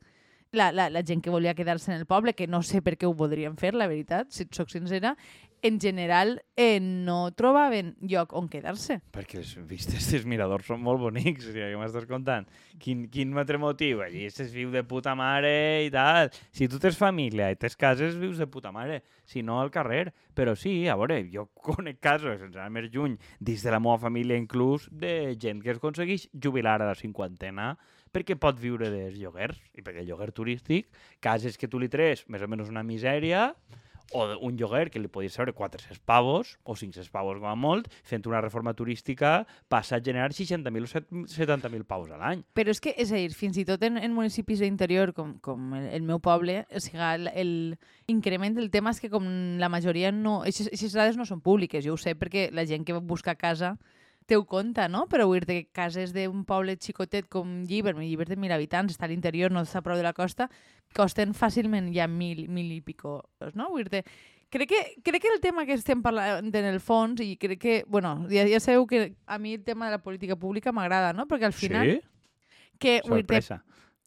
la, 0.52 0.70
la, 0.72 0.88
la 0.88 1.02
gent 1.04 1.20
que 1.20 1.30
volia 1.32 1.52
quedar-se 1.54 1.90
en 1.92 1.98
el 1.98 2.06
poble, 2.06 2.32
que 2.32 2.46
no 2.48 2.62
sé 2.62 2.80
per 2.80 2.94
què 2.96 3.04
ho 3.08 3.12
voldrien 3.16 3.56
fer, 3.60 3.74
la 3.76 3.88
veritat, 3.88 4.30
si 4.32 4.46
et 4.46 4.54
soc 4.56 4.70
sincera, 4.72 5.14
en 5.62 5.80
general 5.80 6.42
eh, 6.56 6.78
no 6.80 7.30
trobaven 7.36 7.94
lloc 8.00 8.32
on 8.36 8.48
quedar-se. 8.50 8.98
Perquè 9.14 9.40
les 9.40 9.54
vistes 9.68 10.08
dels 10.12 10.26
miradors 10.28 10.68
són 10.70 10.82
molt 10.84 11.00
bonics, 11.02 11.48
o 11.48 11.52
sigui, 11.52 11.66
què 11.72 11.80
m'estàs 11.80 12.08
contant? 12.10 12.48
Quin, 12.82 13.06
quin 13.12 13.34
altre 13.38 13.58
motiu? 13.60 14.02
Allí 14.04 14.26
es 14.28 14.52
viu 14.54 14.70
de 14.74 14.84
puta 14.86 15.14
mare 15.18 15.84
i 15.86 15.90
tal. 15.94 16.30
Si 16.54 16.68
tu 16.70 16.80
tens 16.82 16.98
família 16.98 17.50
i 17.50 17.58
tens 17.58 17.76
cases, 17.78 18.16
vius 18.20 18.38
de 18.38 18.46
puta 18.46 18.72
mare. 18.74 19.02
Si 19.28 19.42
no, 19.42 19.60
al 19.60 19.72
carrer. 19.74 20.12
Però 20.34 20.54
sí, 20.56 20.86
a 20.88 20.96
veure, 20.98 21.20
jo 21.32 21.48
conec 21.68 22.00
casos, 22.00 22.38
sense 22.38 22.58
anar 22.58 22.70
més 22.74 22.90
lluny, 22.94 23.18
dins 23.40 23.64
de 23.64 23.74
la 23.74 23.82
meva 23.82 23.98
família 24.02 24.38
inclús, 24.38 24.88
de 24.90 25.34
gent 25.40 25.62
que 25.64 25.74
es 25.74 25.82
aconsegueix 25.82 26.28
jubilar 26.32 26.80
a 26.82 26.92
la 26.92 26.98
cinquantena 26.98 27.74
perquè 28.08 28.38
pot 28.40 28.56
viure 28.56 28.88
dels 28.88 29.18
lloguers, 29.20 29.58
i 29.76 29.82
perquè 29.84 30.00
el 30.00 30.08
lloguer 30.08 30.30
turístic, 30.32 30.88
cases 31.20 31.58
que 31.60 31.68
tu 31.68 31.80
li 31.80 31.90
treus 31.92 32.24
més 32.32 32.40
o 32.40 32.48
menys 32.48 32.70
una 32.72 32.80
misèria, 32.86 33.50
o 34.12 34.24
un 34.46 34.56
lloguer 34.56 34.88
que 34.90 35.00
li 35.02 35.08
podies 35.12 35.34
treure 35.36 35.52
400 35.52 35.98
pavos 36.08 36.54
o 36.64 36.74
500 36.74 37.10
pavos 37.12 37.38
com 37.40 37.48
a 37.50 37.54
molt, 37.58 37.90
fent 38.08 38.24
una 38.26 38.40
reforma 38.40 38.72
turística 38.74 39.46
passa 39.68 39.96
a 39.98 40.00
generar 40.00 40.32
60.000 40.32 40.82
o 40.82 40.86
set- 40.88 41.10
70.000 41.10 41.84
pavos 41.84 42.10
a 42.10 42.16
l'any. 42.20 42.44
Però 42.56 42.72
és 42.72 42.80
que, 42.80 42.94
és 42.96 43.12
a 43.12 43.20
dir, 43.20 43.34
fins 43.36 43.58
i 43.60 43.66
tot 43.68 43.82
en, 43.84 43.98
en 44.00 44.14
municipis 44.16 44.62
d'interior, 44.64 45.12
com, 45.12 45.36
com 45.44 45.74
el, 45.76 45.90
el 45.98 46.02
meu 46.08 46.20
poble, 46.24 46.62
o 46.72 46.80
sigui, 46.80 47.02
el, 47.04 47.28
el 47.34 47.52
increment 48.08 48.56
del 48.56 48.70
tema 48.72 48.94
és 48.96 49.00
que 49.00 49.10
com 49.12 49.28
la 49.60 49.68
majoria 49.68 50.12
no... 50.12 50.40
Aquestes 50.48 50.96
dades 50.96 51.20
no 51.20 51.28
són 51.28 51.44
públiques, 51.44 51.84
jo 51.84 51.94
ho 51.94 52.00
sé 52.00 52.16
perquè 52.16 52.48
la 52.52 52.64
gent 52.66 52.86
que 52.88 52.96
va 52.96 53.04
buscar 53.04 53.36
casa 53.36 53.76
ho 54.36 54.44
compte, 54.44 54.88
no? 54.88 55.06
Però 55.08 55.26
vull 55.30 55.40
dir 55.40 55.62
que 55.64 55.72
cases 55.72 56.12
d'un 56.12 56.44
poble 56.44 56.76
xicotet 56.76 57.28
com 57.32 57.62
Lliber, 57.64 57.94
Lliber 57.96 58.26
de 58.28 58.36
mil 58.36 58.52
habitants, 58.52 58.92
està 58.92 59.06
a 59.06 59.08
l'interior, 59.08 59.52
no 59.54 59.62
està 59.64 59.80
a 59.80 59.86
prop 59.86 59.96
de 59.96 60.04
la 60.04 60.12
costa, 60.12 60.50
costen 60.96 61.32
fàcilment 61.32 61.92
ja 61.94 62.08
mil, 62.08 62.48
mil 62.48 62.72
i 62.72 62.82
pico, 62.82 63.22
no? 63.54 63.70
Vull 63.70 63.88
dir 63.88 64.04
crec 64.50 64.68
que, 64.68 64.82
crec 65.04 65.22
que 65.22 65.32
el 65.34 65.40
tema 65.40 65.66
que 65.66 65.76
estem 65.76 66.02
parlant 66.02 66.52
en 66.54 66.68
el 66.68 66.80
fons, 66.80 67.20
i 67.20 67.36
crec 67.36 67.60
que, 67.60 67.78
bueno, 67.86 68.26
ja, 68.32 68.46
ja 68.48 68.60
sabeu 68.60 68.86
que 68.86 69.14
a 69.26 69.38
mi 69.38 69.54
el 69.54 69.64
tema 69.64 69.86
de 69.86 69.96
la 69.96 70.02
política 70.02 70.36
pública 70.36 70.72
m'agrada, 70.72 71.12
no? 71.12 71.28
Perquè 71.28 71.48
al 71.48 71.56
final... 71.56 71.96
sí? 71.96 72.00
Que, 72.78 73.00
vull 73.02 73.24
dir, 73.26 73.42
Sorpresa. 73.42 73.64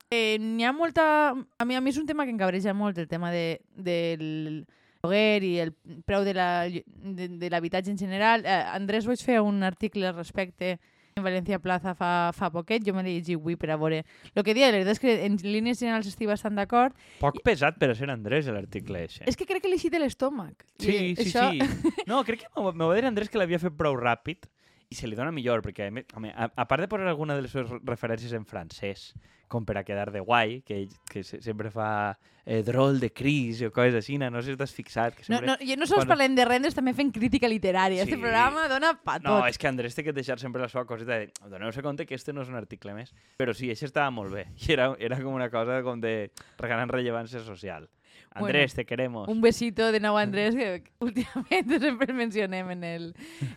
eh, 0.09 0.37
n'hi 0.39 0.63
ha 0.63 0.71
molta... 0.71 1.33
A 1.35 1.65
mi, 1.65 1.75
a 1.75 1.81
mi 1.81 1.91
és 1.91 1.97
un 1.99 2.05
tema 2.07 2.23
que 2.23 2.31
encabreja 2.31 2.73
molt, 2.73 2.97
el 2.97 3.09
tema 3.11 3.31
de, 3.33 3.59
del 3.75 4.65
lloguer 5.03 5.43
i 5.43 5.51
el 5.59 5.73
preu 6.05 6.23
de 6.23 6.33
la- 6.33 6.69
de, 6.69 7.27
de 7.27 7.49
l'habitatge 7.49 7.91
en 7.91 7.97
general. 7.97 8.43
Eh, 8.45 8.63
Andrés 8.75 9.05
Boix 9.07 9.23
feia 9.25 9.41
un 9.41 9.63
article 9.63 10.07
al 10.07 10.15
respecte 10.15 10.79
en 11.15 11.25
València 11.25 11.59
Plaza 11.59 11.91
fa, 11.93 12.31
fa 12.31 12.47
poquet, 12.53 12.85
jo 12.87 12.93
me 12.95 13.01
l'he 13.03 13.17
llegit 13.17 13.35
avui 13.35 13.57
per 13.59 13.71
a 13.73 13.75
veure... 13.75 14.05
El 14.33 14.45
que 14.47 14.53
dia, 14.55 14.69
la 14.71 14.77
veritat 14.79 14.93
és 14.95 15.01
que 15.03 15.15
en 15.25 15.35
línies 15.43 15.81
generals 15.81 16.07
estic 16.07 16.29
bastant 16.29 16.55
d'acord. 16.55 16.95
Poc 17.19 17.41
pesat 17.43 17.75
per 17.81 17.89
a 17.91 17.95
ser 17.99 18.07
Andrés, 18.13 18.47
l'article 18.47 19.03
ese. 19.03 19.25
És 19.27 19.35
que 19.35 19.45
crec 19.49 19.65
que 19.65 19.73
li 19.73 19.77
de 19.91 19.99
l'estómac. 19.99 20.63
I, 20.79 20.85
Sí, 20.85 20.95
eh, 20.95 21.15
sí, 21.17 21.27
això... 21.33 21.49
sí. 21.51 22.05
No, 22.07 22.23
crec 22.23 22.45
que 22.45 22.49
m'ho 22.55 22.71
va 22.87 22.95
dir 22.95 23.03
Andrés 23.09 23.27
que 23.29 23.37
l'havia 23.41 23.59
fet 23.59 23.75
prou 23.75 23.97
ràpid 23.99 24.47
i 24.91 24.95
se 24.95 25.07
li 25.07 25.15
dona 25.15 25.31
millor, 25.35 25.61
perquè 25.63 25.89
home, 26.15 26.31
a, 26.31 26.47
a 26.55 26.65
part 26.67 26.81
de 26.83 26.87
posar 26.91 27.07
alguna 27.11 27.35
de 27.35 27.43
les 27.43 27.51
seves 27.51 27.71
referències 27.83 28.31
en 28.35 28.45
francès, 28.47 29.11
com 29.51 29.65
per 29.67 29.75
a 29.81 29.83
quedar 29.83 30.09
de 30.15 30.21
guai, 30.23 30.61
que 30.63 30.85
que 31.11 31.25
se, 31.27 31.41
sempre 31.43 31.69
fa 31.69 32.15
eh, 32.45 32.61
drol 32.63 33.01
de 33.01 33.09
cris 33.11 33.59
o 33.67 33.69
coses 33.75 33.97
així, 33.99 34.15
no 34.17 34.31
sé 34.41 34.53
si 34.53 34.57
t'has 34.57 34.71
fixat. 34.73 35.13
Que 35.17 35.25
No, 35.27 35.37
sempre... 35.41 35.47
no, 35.51 35.57
jo 35.59 35.75
no 35.77 35.85
sols 35.89 36.05
quan- 36.05 36.13
parlem 36.15 36.35
de 36.39 36.45
rendes, 36.47 36.73
també 36.77 36.93
fem 36.97 37.11
crítica 37.11 37.49
literària. 37.51 38.01
Este 38.05 38.15
Sí. 38.15 38.21
programa 38.21 38.67
dona 38.71 38.93
pa 39.03 39.19
tot. 39.19 39.27
No, 39.27 39.45
és 39.47 39.59
que 39.59 39.67
Andrés 39.67 39.93
té 39.93 40.03
que 40.07 40.13
deixar 40.15 40.39
sempre 40.39 40.61
la 40.63 40.69
seva 40.71 40.85
coseta 40.87 41.19
de 41.19 41.29
doneu-se 41.51 41.83
compte 41.83 42.07
que 42.07 42.15
este 42.15 42.33
no 42.33 42.41
és 42.41 42.49
un 42.49 42.55
article 42.55 42.95
més. 42.95 43.11
Però 43.37 43.53
sí, 43.53 43.69
això 43.69 43.85
estava 43.91 44.09
molt 44.09 44.31
bé. 44.33 44.47
I 44.67 44.71
era, 44.73 44.95
era 44.97 45.19
com 45.21 45.33
una 45.35 45.49
cosa 45.51 45.81
com 45.83 45.99
de 46.01 46.31
regalant 46.57 46.89
rellevància 46.89 47.43
social. 47.43 47.89
Andrés, 48.33 48.73
te 48.73 48.85
queremos. 48.85 49.27
Un 49.27 49.41
besito 49.41 49.91
de 49.91 49.99
nou 49.99 50.17
a 50.17 50.21
Andrés, 50.27 50.55
que 50.55 50.83
últimament 50.99 51.73
sempre 51.83 52.11
el 52.11 52.17
mencionem 52.17 52.71
en 52.71 52.83
el, 52.83 53.07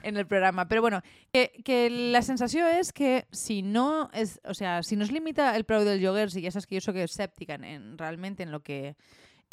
en 0.03 0.17
el 0.17 0.27
programa. 0.27 0.67
Però 0.69 0.81
bueno, 0.81 1.03
que, 1.33 1.53
que 1.65 1.89
la 1.91 2.23
sensació 2.23 2.67
és 2.69 2.93
que 2.93 3.27
si 3.31 3.63
no, 3.63 4.11
és, 4.13 4.41
o 4.45 4.55
sea, 4.55 4.83
si 4.83 4.97
no 4.97 5.05
es 5.05 5.13
limita 5.13 5.55
el 5.57 5.65
preu 5.65 5.85
del 5.85 6.01
lloguer, 6.03 6.31
si 6.31 6.43
ja 6.45 6.53
saps 6.55 6.67
que 6.67 6.79
jo 6.79 6.85
sóc 6.85 6.99
escèptica 6.99 7.59
en, 7.59 7.65
en, 7.65 7.87
realment 7.99 8.41
en 8.41 8.51
lo 8.51 8.63
que 8.65 8.97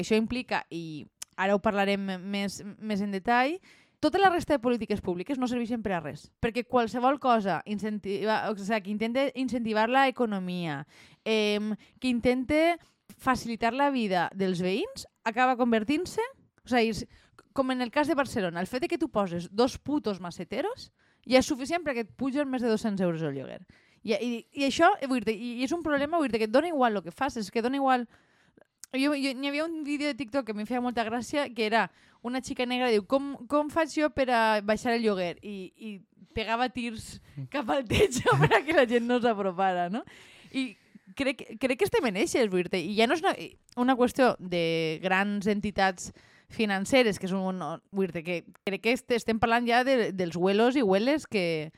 això 0.00 0.18
implica, 0.18 0.64
i 0.70 1.04
ara 1.36 1.54
ho 1.54 1.62
parlarem 1.62 2.18
més, 2.20 2.60
més 2.78 3.00
en 3.00 3.14
detall, 3.14 3.58
tota 4.02 4.18
la 4.18 4.30
resta 4.30 4.56
de 4.56 4.58
polítiques 4.58 5.00
públiques 5.00 5.38
no 5.38 5.46
serveixen 5.46 5.82
per 5.84 5.92
a 5.94 6.00
res. 6.02 6.26
Perquè 6.42 6.64
qualsevol 6.66 7.20
cosa 7.22 7.60
incentiva, 7.70 8.40
o 8.50 8.56
sigui, 8.58 8.80
que 8.82 8.90
intente 8.90 9.28
incentivar 9.38 9.86
la 9.88 10.08
economia, 10.10 10.88
eh, 11.24 11.60
que 12.00 12.10
intente 12.10 12.78
facilitar 13.18 13.72
la 13.74 13.90
vida 13.90 14.28
dels 14.34 14.62
veïns, 14.62 15.06
acaba 15.24 15.58
convertint-se... 15.60 16.24
O 16.62 16.70
sigui, 16.70 17.08
com 17.52 17.72
en 17.74 17.82
el 17.82 17.90
cas 17.90 18.08
de 18.08 18.14
Barcelona, 18.14 18.60
el 18.60 18.68
fet 18.70 18.84
de 18.84 18.88
que 18.88 18.98
tu 18.98 19.08
poses 19.10 19.48
dos 19.50 19.74
putos 19.78 20.20
maceteros 20.22 20.92
ja 21.28 21.40
és 21.40 21.46
suficient 21.46 21.84
perquè 21.84 22.04
et 22.06 22.12
pugen 22.18 22.48
més 22.50 22.62
de 22.62 22.70
200 22.70 23.02
euros 23.04 23.22
el 23.22 23.34
lloguer. 23.36 23.60
I, 24.02 24.14
i, 24.14 24.30
i 24.58 24.66
això, 24.66 24.88
eh, 24.98 25.08
vull 25.10 25.22
dir, 25.22 25.36
i, 25.36 25.52
és 25.66 25.72
un 25.74 25.82
problema, 25.82 26.18
vull 26.18 26.30
dir, 26.32 26.40
que 26.42 26.48
et 26.50 26.54
dona 26.54 26.70
igual 26.70 26.98
el 26.98 27.04
que 27.04 27.14
fas, 27.14 27.36
és 27.38 27.50
que 27.50 27.62
dona 27.62 27.78
igual... 27.78 28.08
Jo, 28.92 29.14
jo, 29.16 29.30
n'hi 29.38 29.48
havia 29.48 29.64
un 29.64 29.82
vídeo 29.86 30.10
de 30.10 30.16
TikTok 30.18 30.50
que 30.50 30.52
em 30.56 30.66
feia 30.68 30.82
molta 30.84 31.04
gràcia, 31.06 31.46
que 31.54 31.64
era 31.64 31.86
una 32.22 32.42
xica 32.44 32.66
negra 32.68 32.90
diu, 32.92 33.06
com, 33.08 33.32
com 33.48 33.70
faig 33.72 33.94
jo 33.94 34.10
per 34.12 34.28
a 34.30 34.42
baixar 34.60 34.92
el 34.98 35.06
lloguer? 35.06 35.36
I, 35.40 35.72
i 35.76 35.92
pegava 36.36 36.68
tirs 36.72 37.16
cap 37.52 37.70
al 37.72 37.86
techo 37.88 38.34
per 38.42 38.50
a 38.58 38.62
que 38.66 38.76
la 38.76 38.84
gent 38.90 39.06
no 39.08 39.20
s'apropara, 39.22 39.88
no? 39.92 40.02
I 40.52 40.72
crec, 41.16 41.44
crec 41.60 41.78
que 41.78 41.88
estem 41.88 42.06
en 42.08 42.18
eixes, 42.20 42.50
vull 42.52 42.66
dir 42.66 42.82
i 42.82 42.96
ja 42.98 43.08
no 43.08 43.16
és 43.18 43.22
una, 43.24 43.34
una 43.84 43.96
qüestió 43.98 44.34
de 44.38 44.98
grans 45.02 45.48
entitats 45.50 46.12
financeres, 46.52 47.18
que 47.18 47.28
és 47.28 47.32
un... 47.36 47.62
Vull 47.92 48.12
dir 48.12 48.24
que 48.26 48.42
crec 48.66 48.84
que 48.84 49.16
estem 49.16 49.40
parlant 49.40 49.66
ja 49.68 49.82
de, 49.88 50.12
dels 50.12 50.36
huelos 50.36 50.76
i 50.76 50.84
hueles 50.84 51.26
que 51.26 51.72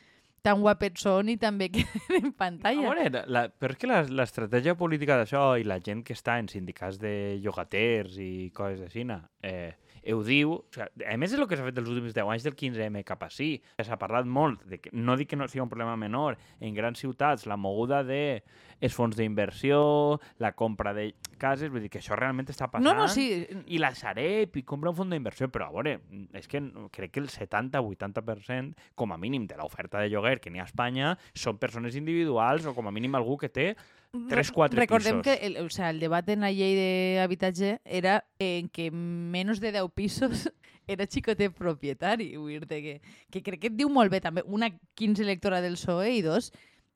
tan 0.44 0.60
guapets 0.60 1.06
són 1.06 1.30
i 1.32 1.38
també 1.40 1.70
queden 1.74 2.28
en 2.28 2.34
pantalla. 2.36 2.90
A 2.90 2.92
veure, 2.92 3.24
la, 3.32 3.46
però 3.48 3.72
és 3.72 3.80
que 3.80 3.88
l'estratègia 4.18 4.76
política 4.76 5.16
d'això 5.20 5.54
i 5.60 5.64
la 5.64 5.80
gent 5.84 6.04
que 6.04 6.16
està 6.16 6.36
en 6.40 6.50
sindicats 6.52 7.00
de 7.00 7.14
llogaters 7.44 8.18
i 8.20 8.50
coses 8.54 8.84
així, 8.84 9.06
eh, 9.42 9.72
ho 10.12 10.22
diu... 10.26 10.52
O 10.58 10.74
sigui, 10.74 11.06
a 11.08 11.16
més 11.20 11.32
és 11.32 11.40
el 11.40 11.48
que 11.48 11.56
s'ha 11.58 11.66
fet 11.66 11.78
els 11.80 11.90
últims 11.90 12.14
10 12.16 12.30
anys 12.34 12.46
del 12.46 12.56
15M 12.58 13.04
cap 13.08 13.24
a 13.24 13.30
sí. 13.32 13.56
S'ha 13.80 13.98
parlat 14.00 14.28
molt, 14.28 14.64
de 14.68 14.80
que, 14.82 14.92
no 14.92 15.16
dic 15.20 15.32
que 15.32 15.38
no 15.40 15.48
sigui 15.48 15.64
un 15.64 15.72
problema 15.72 15.96
menor, 16.00 16.38
en 16.60 16.76
grans 16.76 17.00
ciutats 17.00 17.46
la 17.50 17.56
moguda 17.60 18.02
de 18.06 18.42
els 18.84 18.94
fons 18.94 19.16
d'inversió, 19.16 20.20
la 20.42 20.52
compra 20.52 20.92
de 20.96 21.08
cases, 21.40 21.70
vull 21.72 21.84
dir 21.84 21.90
que 21.92 22.00
això 22.02 22.18
realment 22.18 22.50
està 22.52 22.68
passant. 22.70 22.84
No, 22.84 22.94
no, 22.98 23.08
sí. 23.08 23.44
I 23.72 23.80
la 23.80 23.94
Sareb 23.96 24.58
i 24.60 24.64
compra 24.66 24.92
un 24.92 24.98
fons 24.98 25.14
d'inversió, 25.14 25.48
però 25.52 25.70
a 25.70 25.74
veure, 25.74 25.96
és 26.36 26.50
que 26.50 26.60
crec 26.94 27.14
que 27.14 27.22
el 27.22 27.30
70-80% 27.32 28.88
com 28.98 29.14
a 29.14 29.20
mínim 29.20 29.48
de 29.50 29.58
l'oferta 29.60 30.02
de 30.02 30.10
lloguer 30.12 30.38
que 30.40 30.52
n'hi 30.52 30.62
ha 30.62 30.68
a 30.68 30.70
Espanya 30.70 31.14
són 31.32 31.60
persones 31.62 31.96
individuals 32.00 32.66
o 32.66 32.74
com 32.76 32.88
a 32.88 32.94
mínim 32.94 33.16
algú 33.16 33.38
que 33.40 33.52
té 33.52 33.72
tres, 34.28 34.50
quatre 34.52 34.80
Recordem 34.80 35.20
pisos. 35.20 35.24
que 35.24 35.46
el, 35.46 35.56
o 35.58 35.70
sea, 35.70 35.90
el 35.90 36.00
debat 36.00 36.28
en 36.28 36.44
la 36.44 36.52
llei 36.52 36.74
d'habitatge 37.18 37.78
era 37.84 38.20
en 38.38 38.68
que 38.68 38.90
menys 38.90 39.60
de 39.60 39.72
10 39.72 39.90
pisos 39.94 40.48
era 40.86 41.06
xicotet 41.06 41.54
propietari. 41.56 42.34
Vull 42.36 42.64
dir 42.64 42.82
que, 42.82 43.00
que 43.30 43.42
crec 43.42 43.60
que 43.60 43.72
et 43.72 43.78
diu 43.78 43.90
molt 43.92 44.12
bé 44.12 44.20
també, 44.24 44.44
una, 44.46 44.70
15 44.94 45.24
electora 45.24 45.62
del 45.64 45.78
PSOE 45.78 46.16
i 46.18 46.22
dos, 46.24 46.52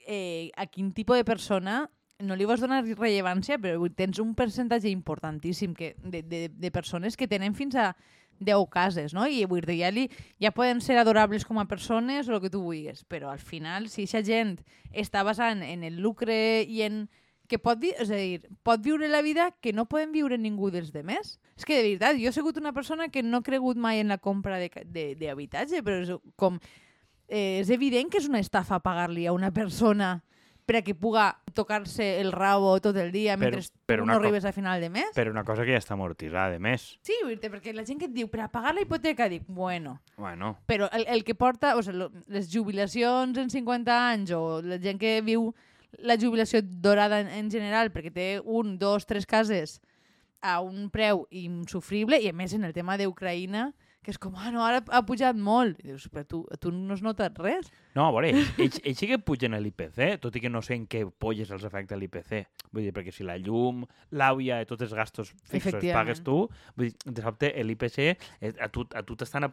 eh, 0.07 0.51
a 0.57 0.67
quin 0.67 0.93
tipus 0.97 1.19
de 1.19 1.27
persona 1.29 1.87
no 2.19 2.35
li 2.35 2.47
vas 2.49 2.61
donar 2.61 2.83
rellevància, 2.83 3.61
però 3.63 3.79
tens 3.95 4.19
un 4.19 4.35
percentatge 4.35 4.91
importantíssim 4.91 5.75
que, 5.75 5.95
de, 6.03 6.23
de, 6.23 6.49
de 6.51 6.71
persones 6.75 7.17
que 7.17 7.29
tenen 7.31 7.55
fins 7.55 7.77
a 7.79 7.93
10 8.41 8.67
cases, 8.73 9.15
no? 9.15 9.27
I 9.27 9.45
vull 9.49 9.65
dir, 9.67 9.81
ja, 9.83 9.93
li, 9.95 10.09
ja 10.43 10.53
poden 10.55 10.83
ser 10.85 10.99
adorables 10.99 11.47
com 11.47 11.59
a 11.59 11.69
persones 11.71 12.29
o 12.29 12.37
el 12.37 12.43
que 12.43 12.51
tu 12.53 12.63
vulguis, 12.65 13.05
però 13.09 13.33
al 13.33 13.43
final, 13.43 13.89
si 13.89 14.07
aquesta 14.07 14.25
gent 14.27 14.59
està 14.93 15.25
basant 15.27 15.63
en 15.67 15.85
el 15.85 15.99
lucre 16.03 16.63
i 16.63 16.83
en 16.87 17.07
que 17.49 17.59
pot, 17.59 17.81
vi 17.81 17.95
és 17.97 18.11
a 18.13 18.19
dir, 18.21 18.43
pot 18.63 18.83
viure 18.85 19.09
la 19.09 19.23
vida 19.25 19.49
que 19.65 19.73
no 19.73 19.89
poden 19.89 20.13
viure 20.13 20.37
ningú 20.39 20.69
dels 20.71 20.93
demés. 20.93 21.39
És 21.57 21.65
que, 21.65 21.75
de 21.75 21.87
veritat, 21.87 22.19
jo 22.21 22.29
he 22.29 22.37
sigut 22.37 22.61
una 22.61 22.75
persona 22.77 23.09
que 23.09 23.25
no 23.25 23.41
ha 23.41 23.47
cregut 23.47 23.81
mai 23.81 24.03
en 24.03 24.13
la 24.13 24.21
compra 24.21 24.61
d'habitatge, 24.61 25.83
però 25.83 26.03
és 26.05 26.13
com... 26.37 26.61
Eh, 27.29 27.61
és 27.61 27.69
evident 27.69 28.09
que 28.09 28.21
és 28.23 28.29
una 28.29 28.41
estafa 28.41 28.79
pagar-li 28.81 29.27
a 29.29 29.35
una 29.37 29.51
persona 29.53 30.23
per 30.69 30.77
a 30.77 30.83
que 30.85 30.93
puga 30.95 31.31
tocar-se 31.57 32.21
el 32.21 32.29
rabo 32.31 32.75
tot 32.85 32.97
el 33.01 33.09
dia 33.11 33.39
Però- 33.39 33.57
mentre 33.57 33.63
però 33.89 34.05
no 34.05 34.13
arribes 34.19 34.45
a 34.45 34.53
final 34.53 34.83
de 34.85 34.91
mes. 34.93 35.09
Per 35.17 35.31
una 35.31 35.43
cosa 35.43 35.65
que 35.65 35.73
ja 35.73 35.81
està 35.81 35.95
amortitzada, 35.97 36.51
de 36.53 36.59
més. 36.61 36.99
Sí, 37.01 37.17
perquè 37.25 37.73
la 37.73 37.87
gent 37.89 37.99
que 37.99 38.05
et 38.11 38.13
diu 38.13 38.29
per 38.29 38.43
a 38.45 38.51
pagar 38.53 38.75
la 38.77 38.83
hipoteca, 38.85 39.31
dic, 39.33 39.47
bueno, 39.49 40.03
Bueno, 40.19 40.59
però 40.67 40.91
el, 40.93 41.07
el 41.09 41.25
que 41.25 41.35
porta, 41.35 41.75
o 41.77 41.83
sigui, 41.83 42.11
les 42.29 42.51
jubilacions 42.53 43.39
en 43.41 43.49
50 43.49 43.97
anys 44.13 44.35
o 44.37 44.61
la 44.61 44.77
gent 44.79 45.01
que 45.01 45.23
viu 45.25 45.55
la 46.05 46.19
jubilació 46.21 46.61
dorada 46.63 47.21
en, 47.21 47.29
en 47.33 47.51
general 47.51 47.89
perquè 47.91 48.13
té 48.13 48.29
un, 48.45 48.77
dos, 48.79 49.07
tres 49.07 49.25
cases 49.25 49.81
a 50.43 50.61
un 50.61 50.91
preu 50.91 51.25
insufrible 51.31 52.21
i 52.21 52.29
a 52.29 52.37
més 52.37 52.53
en 52.53 52.69
el 52.69 52.75
tema 52.77 52.99
d'Ucraïna 53.01 53.73
que 54.05 54.13
és 54.15 54.19
com, 54.21 54.37
ah, 54.39 54.51
no, 54.55 54.63
ara 54.65 54.81
ha 54.95 55.03
pujat 55.07 55.37
molt. 55.37 55.81
I 55.83 55.93
dius, 55.93 56.07
però 56.13 56.25
tu, 56.29 56.43
tu 56.63 56.73
no 56.75 56.95
has 56.95 57.03
notat 57.05 57.39
res? 57.43 57.69
no, 57.99 58.07
a 58.07 58.13
veure, 58.15 58.31
ells, 58.31 58.53
ells, 58.63 58.79
ells 58.87 59.01
sí 59.01 59.09
que 59.11 59.19
pugen 59.19 59.57
a 59.57 59.59
l'IPC, 59.59 60.21
tot 60.23 60.37
i 60.39 60.43
que 60.45 60.51
no 60.53 60.63
sé 60.63 60.77
en 60.79 60.87
què 60.91 61.03
polles 61.19 61.51
els 61.55 61.65
afecta 61.67 61.99
l'IPC. 61.99 62.45
Vull 62.71 62.87
dir, 62.87 62.93
perquè 62.95 63.13
si 63.15 63.27
la 63.27 63.35
llum, 63.43 63.83
l'àvia 64.15 64.61
i 64.63 64.69
tots 64.71 64.87
els 64.87 64.95
gastos 64.95 65.33
fixos 65.51 65.81
els 65.81 65.89
pagues 65.91 66.23
tu, 66.27 66.39
vull 66.79 66.93
dir, 66.93 67.15
de 67.19 67.25
sobte 67.25 67.51
l'IPC, 67.67 67.99
eh, 68.07 68.53
a 68.55 68.71
tu, 68.71 68.87
a 68.95 69.03
tu 69.03 69.19
t'estan 69.19 69.49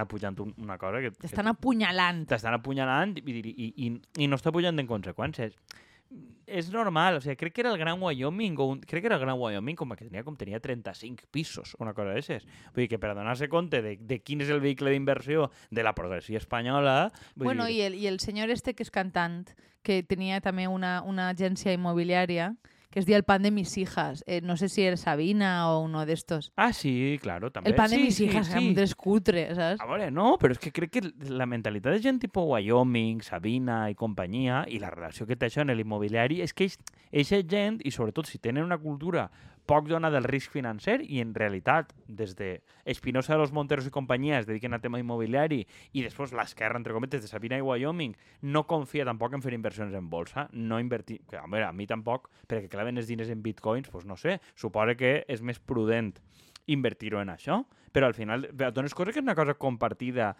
apujant 0.00 0.40
un, 0.40 0.54
una 0.64 0.78
cosa 0.80 1.04
que... 1.04 1.12
T'estan 1.26 1.52
apunyalant. 1.52 2.24
t'estan 2.30 2.56
apunyalant 2.56 3.18
i, 3.20 3.24
i, 3.28 3.68
i, 3.68 3.90
i 4.24 4.30
no 4.30 4.40
està 4.40 4.54
pujant 4.54 4.80
en 4.80 4.88
conseqüències. 4.88 5.58
És 6.44 6.68
normal, 6.68 7.16
o 7.16 7.20
sigui, 7.24 7.38
crec 7.40 7.54
que 7.56 7.62
era 7.62 7.70
el 7.72 7.78
Gran 7.80 7.96
Wyoming, 8.02 8.58
o 8.60 8.66
un, 8.74 8.80
crec 8.84 9.00
que 9.00 9.08
era 9.08 9.16
el 9.16 9.22
Gran 9.22 9.38
Wyoming 9.40 9.78
com 9.80 9.94
que 9.96 10.04
tenia, 10.04 10.22
com 10.26 10.36
tenia 10.36 10.60
35 10.60 11.24
pisos, 11.32 11.72
una 11.80 11.94
cosa 11.96 12.12
d'aixes. 12.12 12.44
Vull 12.74 12.84
dir 12.84 12.90
que 12.92 13.00
per 13.00 13.14
donar-se 13.16 13.48
compte 13.48 13.80
de, 13.82 13.94
de 13.96 14.18
quin 14.20 14.44
és 14.44 14.52
el 14.52 14.60
vehicle 14.60 14.92
d'inversió 14.92 15.48
de 15.70 15.86
la 15.86 15.94
progressió 15.96 16.36
espanyola... 16.38 17.08
Vull 17.34 17.48
Bueno, 17.48 17.64
dir, 17.66 17.78
i 17.78 17.86
el, 17.88 17.96
i 17.96 18.06
el 18.12 18.20
senyor 18.20 18.52
este 18.52 18.76
que 18.76 18.84
és 18.84 18.92
cantant, 18.92 19.48
que 19.82 20.02
tenia 20.04 20.42
també 20.44 20.68
una, 20.68 20.98
una 21.02 21.30
agència 21.32 21.72
immobiliària, 21.72 22.52
que 22.94 23.00
es 23.00 23.06
deia 23.06 23.16
El 23.16 23.24
pan 23.24 23.42
de 23.42 23.50
mis 23.50 23.76
hijas. 23.76 24.22
Eh, 24.28 24.40
no 24.40 24.56
sé 24.56 24.68
si 24.68 24.82
era 24.82 24.96
Sabina 24.96 25.68
o 25.68 25.80
uno 25.80 26.06
d'estos. 26.06 26.52
Ah, 26.54 26.72
sí, 26.72 27.18
claro, 27.20 27.50
també. 27.50 27.70
El 27.70 27.74
pan 27.74 27.90
de 27.90 27.96
sí, 27.96 28.02
mis 28.04 28.14
sí, 28.14 28.24
hijas, 28.26 28.46
sí. 28.46 28.52
era 28.52 28.60
un 28.60 28.92
cutre, 28.96 29.48
saps? 29.56 29.80
A 29.82 29.88
veure, 29.90 30.12
no, 30.14 30.36
però 30.38 30.54
és 30.54 30.60
que 30.62 30.70
crec 30.70 30.92
que 30.94 31.02
la 31.26 31.48
mentalitat 31.50 31.96
de 31.96 32.04
gent 32.04 32.20
tipus 32.22 32.46
Wyoming, 32.52 33.24
Sabina 33.26 33.88
i 33.90 33.98
companyia, 33.98 34.62
i 34.70 34.78
la 34.78 34.92
relació 34.94 35.26
que 35.26 35.34
té 35.34 35.50
això 35.50 35.64
en 35.66 35.74
l'immobiliari, 35.74 36.38
és 36.46 36.54
que 36.54 36.70
eixa 37.10 37.42
gent, 37.42 37.80
i 37.82 37.90
sobretot 37.90 38.30
si 38.30 38.38
tenen 38.38 38.62
una 38.62 38.78
cultura 38.78 39.26
poc 39.66 39.88
dona 39.88 40.10
del 40.12 40.26
risc 40.28 40.52
financer 40.52 40.98
i 41.02 41.20
en 41.22 41.34
realitat 41.34 41.92
des 42.06 42.34
de 42.36 42.50
Espinosa 42.84 43.34
de 43.34 43.38
los 43.40 43.52
Monteros 43.52 43.86
i 43.88 43.92
companyia 43.94 44.38
es 44.38 44.48
dediquen 44.48 44.74
a 44.74 44.80
tema 44.82 45.00
immobiliari 45.00 45.62
i 45.92 46.04
després 46.04 46.34
l'esquerra, 46.36 46.78
entre 46.80 46.92
cometes, 46.96 47.22
de 47.24 47.30
Sabina 47.30 47.58
i 47.58 47.64
Wyoming 47.64 48.16
no 48.42 48.66
confia 48.68 49.06
tampoc 49.08 49.34
en 49.34 49.44
fer 49.44 49.54
inversions 49.56 49.94
en 49.94 50.10
bolsa, 50.10 50.48
no 50.52 50.80
invertir... 50.80 51.20
Que, 51.28 51.38
a, 51.40 51.46
veure, 51.48 51.68
a 51.68 51.72
mi 51.72 51.86
tampoc, 51.88 52.28
perquè 52.48 52.68
claven 52.72 53.00
els 53.00 53.08
diners 53.08 53.32
en 53.32 53.42
bitcoins, 53.42 53.88
doncs 53.92 54.08
no 54.08 54.18
sé, 54.20 54.40
suposa 54.54 54.96
que 54.98 55.16
és 55.28 55.40
més 55.40 55.58
prudent 55.60 56.12
invertir-ho 56.66 57.20
en 57.20 57.32
això, 57.32 57.62
però 57.94 58.08
al 58.08 58.16
final 58.16 58.48
dones 58.74 58.94
cosa 58.94 59.12
que 59.12 59.20
és 59.20 59.24
una 59.24 59.36
cosa 59.38 59.54
compartida 59.54 60.34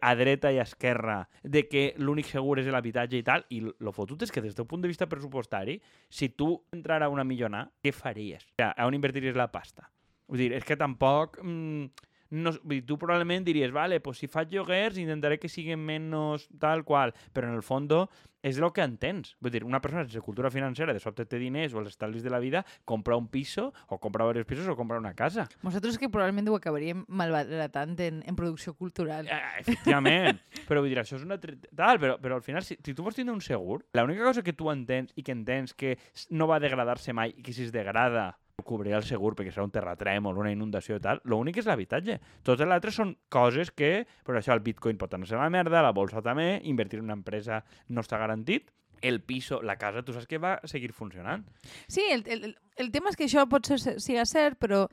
a 0.00 0.14
dreta 0.18 0.52
i 0.52 0.58
a 0.60 0.66
esquerra, 0.66 1.22
de 1.42 1.64
que 1.68 1.84
l'únic 1.96 2.28
segur 2.28 2.58
és 2.60 2.68
l'habitatge 2.68 3.16
i 3.18 3.24
tal, 3.24 3.46
i 3.54 3.62
lo 3.62 3.94
fotut 3.96 4.26
és 4.26 4.32
que 4.34 4.42
des 4.44 4.56
del 4.56 4.68
punt 4.68 4.84
de 4.84 4.90
vista 4.90 5.08
pressupostari, 5.08 5.78
si 6.10 6.30
tu 6.36 6.50
entrara 6.74 7.08
una 7.08 7.24
millona, 7.24 7.64
què 7.82 7.94
faries? 7.94 8.44
O 8.44 8.58
sigui, 8.58 8.88
on 8.88 8.98
invertiries 8.98 9.38
la 9.38 9.48
pasta? 9.52 9.88
Vull 10.28 10.44
dir, 10.44 10.52
és 10.58 10.66
que 10.66 10.76
tampoc... 10.76 11.40
Mm, 11.42 12.07
no, 12.30 12.52
dir, 12.62 12.82
tu 12.86 12.98
probablement 12.98 13.46
diries, 13.46 13.72
vale, 13.72 14.00
pues 14.00 14.18
si 14.20 14.28
faig 14.28 14.52
lloguers 14.52 14.98
intentaré 15.00 15.38
que 15.40 15.48
siguin 15.48 15.80
menys 15.80 16.48
tal 16.60 16.84
qual, 16.84 17.14
però 17.32 17.48
en 17.48 17.56
el 17.56 17.64
fons 17.64 18.08
és 18.42 18.58
el 18.58 18.70
que 18.72 18.84
entens. 18.84 19.34
Vull 19.42 19.52
dir, 19.52 19.64
una 19.66 19.80
persona 19.82 20.04
sense 20.04 20.20
cultura 20.22 20.50
financera 20.50 20.94
de 20.94 21.02
sobte 21.02 21.26
té 21.26 21.40
diners 21.40 21.74
o 21.74 21.80
els 21.82 21.90
estalvis 21.90 22.22
de 22.22 22.30
la 22.30 22.38
vida, 22.38 22.64
compra 22.84 23.16
un 23.18 23.28
piso 23.28 23.72
o 23.88 23.98
compra 23.98 24.26
diversos 24.28 24.46
pisos 24.46 24.68
o 24.68 24.76
compra 24.76 24.98
una 24.98 25.14
casa. 25.14 25.48
Nosaltres 25.62 25.98
que 25.98 26.10
probablement 26.10 26.48
ho 26.48 26.56
acabaríem 26.58 27.04
malbaratant 27.08 27.96
en, 28.04 28.22
en 28.26 28.36
producció 28.38 28.74
cultural. 28.74 29.26
Eh, 29.26 29.40
efectivament. 29.62 30.40
però 30.68 30.82
vull 30.82 30.92
dir, 30.92 31.00
això 31.02 31.18
és 31.18 31.26
una... 31.26 31.38
Tal, 31.38 31.98
però, 31.98 32.18
però 32.22 32.38
al 32.38 32.44
final, 32.46 32.62
si, 32.66 32.78
si 32.78 32.94
tu 32.94 33.06
vols 33.06 33.18
tindre 33.18 33.34
un 33.34 33.42
segur, 33.44 33.82
l'única 33.98 34.28
cosa 34.30 34.44
que 34.46 34.54
tu 34.54 34.70
entens 34.70 35.14
i 35.16 35.24
que 35.26 35.34
entens 35.34 35.74
que 35.74 35.96
no 36.30 36.46
va 36.50 36.60
degradar-se 36.62 37.14
mai 37.16 37.34
i 37.34 37.42
que 37.42 37.56
si 37.56 37.66
es 37.66 37.74
degrada 37.74 38.36
ho 38.58 38.64
cobrirà 38.66 38.98
el 38.98 39.06
segur 39.06 39.36
perquè 39.38 39.52
serà 39.54 39.64
un 39.66 39.72
terratrèmol, 39.74 40.38
una 40.42 40.50
inundació 40.50 40.98
i 40.98 41.02
tal, 41.02 41.20
l'únic 41.30 41.60
és 41.62 41.68
l'habitatge. 41.68 42.18
Totes 42.46 42.66
les 42.66 42.74
altres 42.74 42.96
són 42.98 43.14
coses 43.30 43.70
que, 43.70 44.02
per 44.26 44.34
això 44.38 44.54
el 44.56 44.64
bitcoin 44.66 44.98
pot 44.98 45.14
anar-se 45.14 45.36
a 45.38 45.44
la 45.44 45.52
merda, 45.52 45.84
la 45.84 45.94
bolsa 45.94 46.22
també, 46.24 46.58
invertir 46.66 46.98
en 46.98 47.06
una 47.06 47.18
empresa 47.20 47.62
no 47.88 48.02
està 48.02 48.18
garantit, 48.18 48.72
el 49.00 49.20
piso, 49.22 49.60
la 49.62 49.76
casa, 49.78 50.02
tu 50.02 50.10
saps 50.10 50.26
que 50.26 50.42
va 50.42 50.56
seguir 50.66 50.90
funcionant. 50.90 51.44
Sí, 51.86 52.02
el, 52.10 52.24
el, 52.26 52.56
el 52.82 52.90
tema 52.90 53.12
és 53.12 53.18
que 53.20 53.28
això 53.28 53.46
pot 53.46 53.70
ser, 53.70 53.78
siga 54.02 54.26
cert, 54.26 54.58
però 54.58 54.88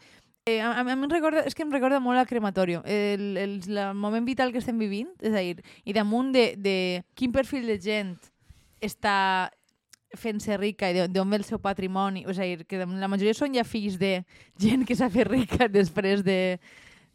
eh, 0.46 0.60
a, 0.62 0.76
a 0.78 0.86
mi 0.86 0.94
em 0.94 1.10
recorda, 1.10 1.42
és 1.50 1.58
que 1.58 1.66
em 1.66 1.74
recorda 1.74 1.98
molt 1.98 2.22
a 2.22 2.28
crematorio, 2.30 2.84
el, 2.86 3.32
el, 3.42 3.58
el 3.66 3.82
moment 3.98 4.30
vital 4.30 4.54
que 4.54 4.62
estem 4.62 4.78
vivint, 4.78 5.10
és 5.26 5.34
a 5.34 5.42
dir, 5.42 5.66
i 5.90 5.98
damunt 5.98 6.30
de, 6.38 6.52
de 6.62 6.78
quin 7.18 7.34
perfil 7.34 7.66
de 7.66 7.82
gent 7.82 8.14
està 8.86 9.50
fent-se 10.20 10.58
rica 10.58 10.90
i 10.90 11.06
d'on 11.08 11.30
ve 11.30 11.42
el 11.42 11.46
seu 11.48 11.60
patrimoni, 11.60 12.26
a 12.26 12.34
dir, 12.34 12.66
que 12.66 12.82
la 12.86 13.08
majoria 13.12 13.34
són 13.34 13.56
ja 13.56 13.64
fills 13.64 14.00
de 14.00 14.24
gent 14.60 14.86
que 14.86 14.96
s'ha 14.96 15.10
fet 15.10 15.28
rica 15.28 15.70
després 15.80 16.24
de 16.24 16.60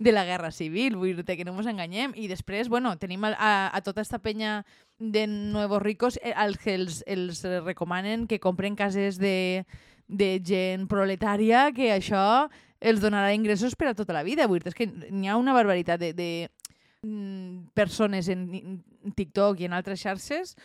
de 0.00 0.12
la 0.12 0.24
guerra 0.24 0.50
civil, 0.50 0.96
vull 0.96 1.12
dir 1.12 1.36
que 1.36 1.44
no 1.44 1.52
ens 1.52 1.68
enganyem. 1.68 2.14
I 2.16 2.24
després, 2.26 2.70
bueno, 2.72 2.94
tenim 2.96 3.26
a, 3.28 3.34
a, 3.36 3.50
a 3.68 3.80
tota 3.84 4.00
esta 4.00 4.18
penya 4.18 4.64
de 4.98 5.26
nuevos 5.28 5.82
ricos 5.82 6.18
eh, 6.24 6.32
als 6.32 6.56
que 6.56 6.74
els, 6.74 7.02
els 7.06 7.44
recomanen 7.66 8.24
que 8.26 8.40
compren 8.40 8.74
cases 8.80 9.20
de, 9.20 9.66
de 10.08 10.30
gent 10.40 10.88
proletària, 10.88 11.68
que 11.76 11.92
això 11.92 12.48
els 12.80 13.04
donarà 13.04 13.34
ingressos 13.36 13.76
per 13.76 13.90
a 13.90 13.94
tota 13.94 14.16
la 14.16 14.24
vida. 14.24 14.48
Vull 14.48 14.64
dir, 14.64 14.72
és 14.72 14.78
que 14.78 14.88
n'hi 14.88 15.28
ha 15.28 15.36
una 15.36 15.52
barbaritat 15.52 16.00
de, 16.00 16.14
de 16.16 16.30
mm, 17.04 17.76
persones 17.76 18.32
en 18.32 18.80
TikTok 19.12 19.60
i 19.60 19.68
en 19.68 19.76
altres 19.76 20.00
xarxes 20.00 20.56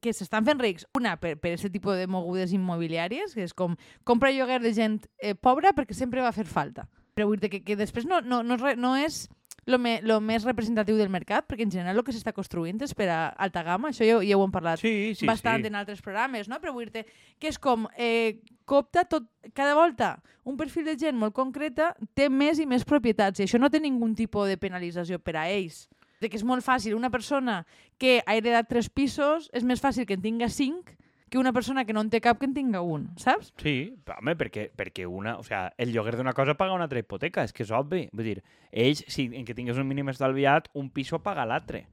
que 0.00 0.14
s'estan 0.16 0.46
fent 0.46 0.60
rics, 0.62 0.86
una, 0.96 1.16
per, 1.20 1.36
per 1.40 1.54
aquest 1.54 1.72
tipus 1.74 1.98
de 1.98 2.06
mogudes 2.10 2.54
immobiliàries, 2.56 3.34
que 3.36 3.44
és 3.44 3.56
com 3.56 3.76
compra 4.08 4.32
lloguer 4.34 4.60
de 4.64 4.72
gent 4.76 5.00
eh, 5.18 5.34
pobra 5.34 5.74
perquè 5.76 5.96
sempre 5.96 6.24
va 6.24 6.32
fer 6.36 6.48
falta. 6.48 6.88
Però 7.14 7.28
vull 7.28 7.40
dir 7.42 7.50
que, 7.52 7.62
que 7.66 7.76
després 7.76 8.06
no, 8.08 8.22
no, 8.24 8.42
no, 8.46 8.56
no 8.56 8.94
és 8.96 9.26
lo, 9.66 9.78
me, 9.78 10.00
lo 10.02 10.20
més 10.20 10.44
representatiu 10.44 10.96
del 10.98 11.10
mercat, 11.12 11.46
perquè 11.48 11.64
en 11.66 11.72
general 11.72 12.00
el 12.00 12.04
que 12.06 12.14
s'està 12.14 12.32
construint 12.36 12.80
és 12.84 12.94
per 12.96 13.08
a 13.12 13.20
alta 13.40 13.62
gamma, 13.66 13.90
això 13.90 14.06
ja, 14.06 14.18
ja 14.24 14.38
ho 14.38 14.44
hem 14.44 14.54
parlat 14.54 14.80
Sí, 14.82 15.14
sí, 15.18 15.28
bastant 15.28 15.64
sí. 15.64 15.70
en 15.70 15.78
altres 15.78 16.02
programes, 16.04 16.48
no? 16.48 16.60
però 16.60 16.74
vull 16.76 16.90
dir 16.90 17.04
que 17.38 17.50
és 17.50 17.58
com 17.60 17.86
eh, 17.96 18.40
copta 18.64 19.04
tot, 19.04 19.28
cada 19.54 19.74
volta 19.78 20.16
un 20.44 20.56
perfil 20.60 20.88
de 20.88 20.96
gent 20.98 21.18
molt 21.18 21.36
concreta 21.36 21.92
té 22.14 22.28
més 22.30 22.60
i 22.60 22.66
més 22.66 22.84
propietats 22.84 23.40
i 23.40 23.46
això 23.46 23.60
no 23.60 23.70
té 23.70 23.80
ningun 23.80 24.14
tipus 24.18 24.48
de 24.50 24.58
penalització 24.60 25.20
per 25.22 25.36
a 25.38 25.48
ells. 25.50 25.86
De 26.20 26.28
que 26.28 26.36
és 26.36 26.44
molt 26.44 26.64
fàcil, 26.64 26.94
una 26.94 27.10
persona 27.10 27.62
que 27.98 28.20
ha 28.26 28.36
heredat 28.36 28.68
tres 28.68 28.90
pisos 28.92 29.48
és 29.56 29.64
més 29.64 29.80
fàcil 29.80 30.04
que 30.06 30.18
en 30.18 30.24
tinga 30.24 30.50
cinc 30.52 30.92
que 31.30 31.38
una 31.38 31.52
persona 31.54 31.84
que 31.86 31.94
no 31.94 32.02
en 32.02 32.10
té 32.10 32.18
cap 32.20 32.40
que 32.40 32.48
en 32.48 32.52
tinga 32.56 32.82
un, 32.82 33.06
saps? 33.22 33.52
Sí, 33.62 33.94
home, 34.18 34.34
perquè, 34.36 34.66
perquè 34.76 35.06
una, 35.06 35.36
o 35.38 35.44
sea, 35.46 35.68
el 35.78 35.94
lloguer 35.94 36.16
d'una 36.18 36.34
cosa 36.34 36.56
paga 36.58 36.74
una 36.74 36.88
altra 36.88 36.98
hipoteca, 36.98 37.44
és 37.46 37.54
que 37.54 37.62
és 37.62 37.70
obvi. 37.70 38.08
Vull 38.12 38.26
dir, 38.26 38.40
ells, 38.72 39.04
si 39.06 39.28
en 39.30 39.46
que 39.46 39.54
tingues 39.54 39.78
un 39.78 39.86
mínim 39.86 40.10
estalviat, 40.10 40.68
un 40.74 40.90
piso 40.90 41.22
paga 41.22 41.46
l'altre. 41.46 41.86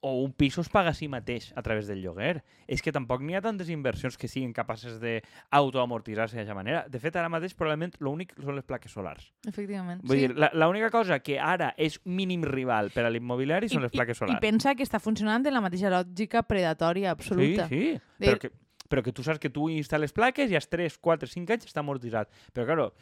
O 0.00 0.22
un 0.22 0.30
piso 0.32 0.60
es 0.60 0.68
paga 0.70 0.90
a 0.90 0.94
si 0.94 1.08
mateix 1.10 1.52
a 1.56 1.62
través 1.62 1.88
del 1.88 1.98
lloguer. 2.00 2.44
És 2.70 2.82
que 2.82 2.92
tampoc 2.94 3.20
n'hi 3.20 3.34
ha 3.34 3.40
tantes 3.42 3.66
inversions 3.68 4.14
que 4.16 4.28
siguin 4.30 4.52
capaces 4.54 5.00
d'autoamortitzar-se 5.00 6.36
d'aquesta 6.36 6.54
manera. 6.54 6.84
De 6.88 7.00
fet, 7.02 7.16
ara 7.18 7.28
mateix, 7.32 7.54
probablement, 7.58 7.96
l'únic 7.98 8.34
són 8.38 8.54
les 8.54 8.64
plaques 8.68 8.92
solars. 8.94 9.32
Efectivament. 9.48 10.00
Vull 10.06 10.20
sí. 10.20 10.28
dir, 10.28 10.36
la- 10.38 10.52
l'única 10.54 10.90
cosa 10.94 11.18
que 11.18 11.40
ara 11.40 11.72
és 11.76 11.98
mínim 12.04 12.44
rival 12.46 12.92
per 12.94 13.04
a 13.06 13.10
l'immobiliari 13.10 13.68
són 13.68 13.82
les 13.82 13.90
plaques 13.90 14.16
I 14.16 14.20
solars. 14.22 14.40
pensa 14.40 14.74
que 14.76 14.84
està 14.86 15.00
funcionant 15.00 15.44
en 15.46 15.54
la 15.54 15.60
mateixa 15.60 15.90
lògica 15.90 16.44
predatòria 16.46 17.10
absoluta. 17.10 17.66
Sí, 17.68 17.94
sí. 17.96 18.00
De- 18.18 18.26
Però, 18.28 18.38
que, 18.38 18.52
però 18.88 19.02
que 19.02 19.12
tu 19.12 19.22
saps 19.22 19.38
que 19.42 19.50
tu 19.50 19.68
instal·les 19.68 20.12
plaques 20.14 20.50
i 20.50 20.54
als 20.54 20.68
3, 20.68 20.96
4, 20.98 21.26
5 21.28 21.52
anys 21.52 21.66
està 21.66 21.80
amortitzat. 21.82 22.30
Però, 22.54 22.64
claro, 22.66 22.92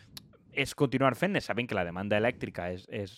és 0.56 0.74
continuar 0.74 1.12
fent-ne, 1.18 1.42
sabent 1.44 1.68
que 1.68 1.76
la 1.76 1.84
demanda 1.84 2.16
elèctrica 2.16 2.70
és, 2.72 2.86
és, 2.88 3.12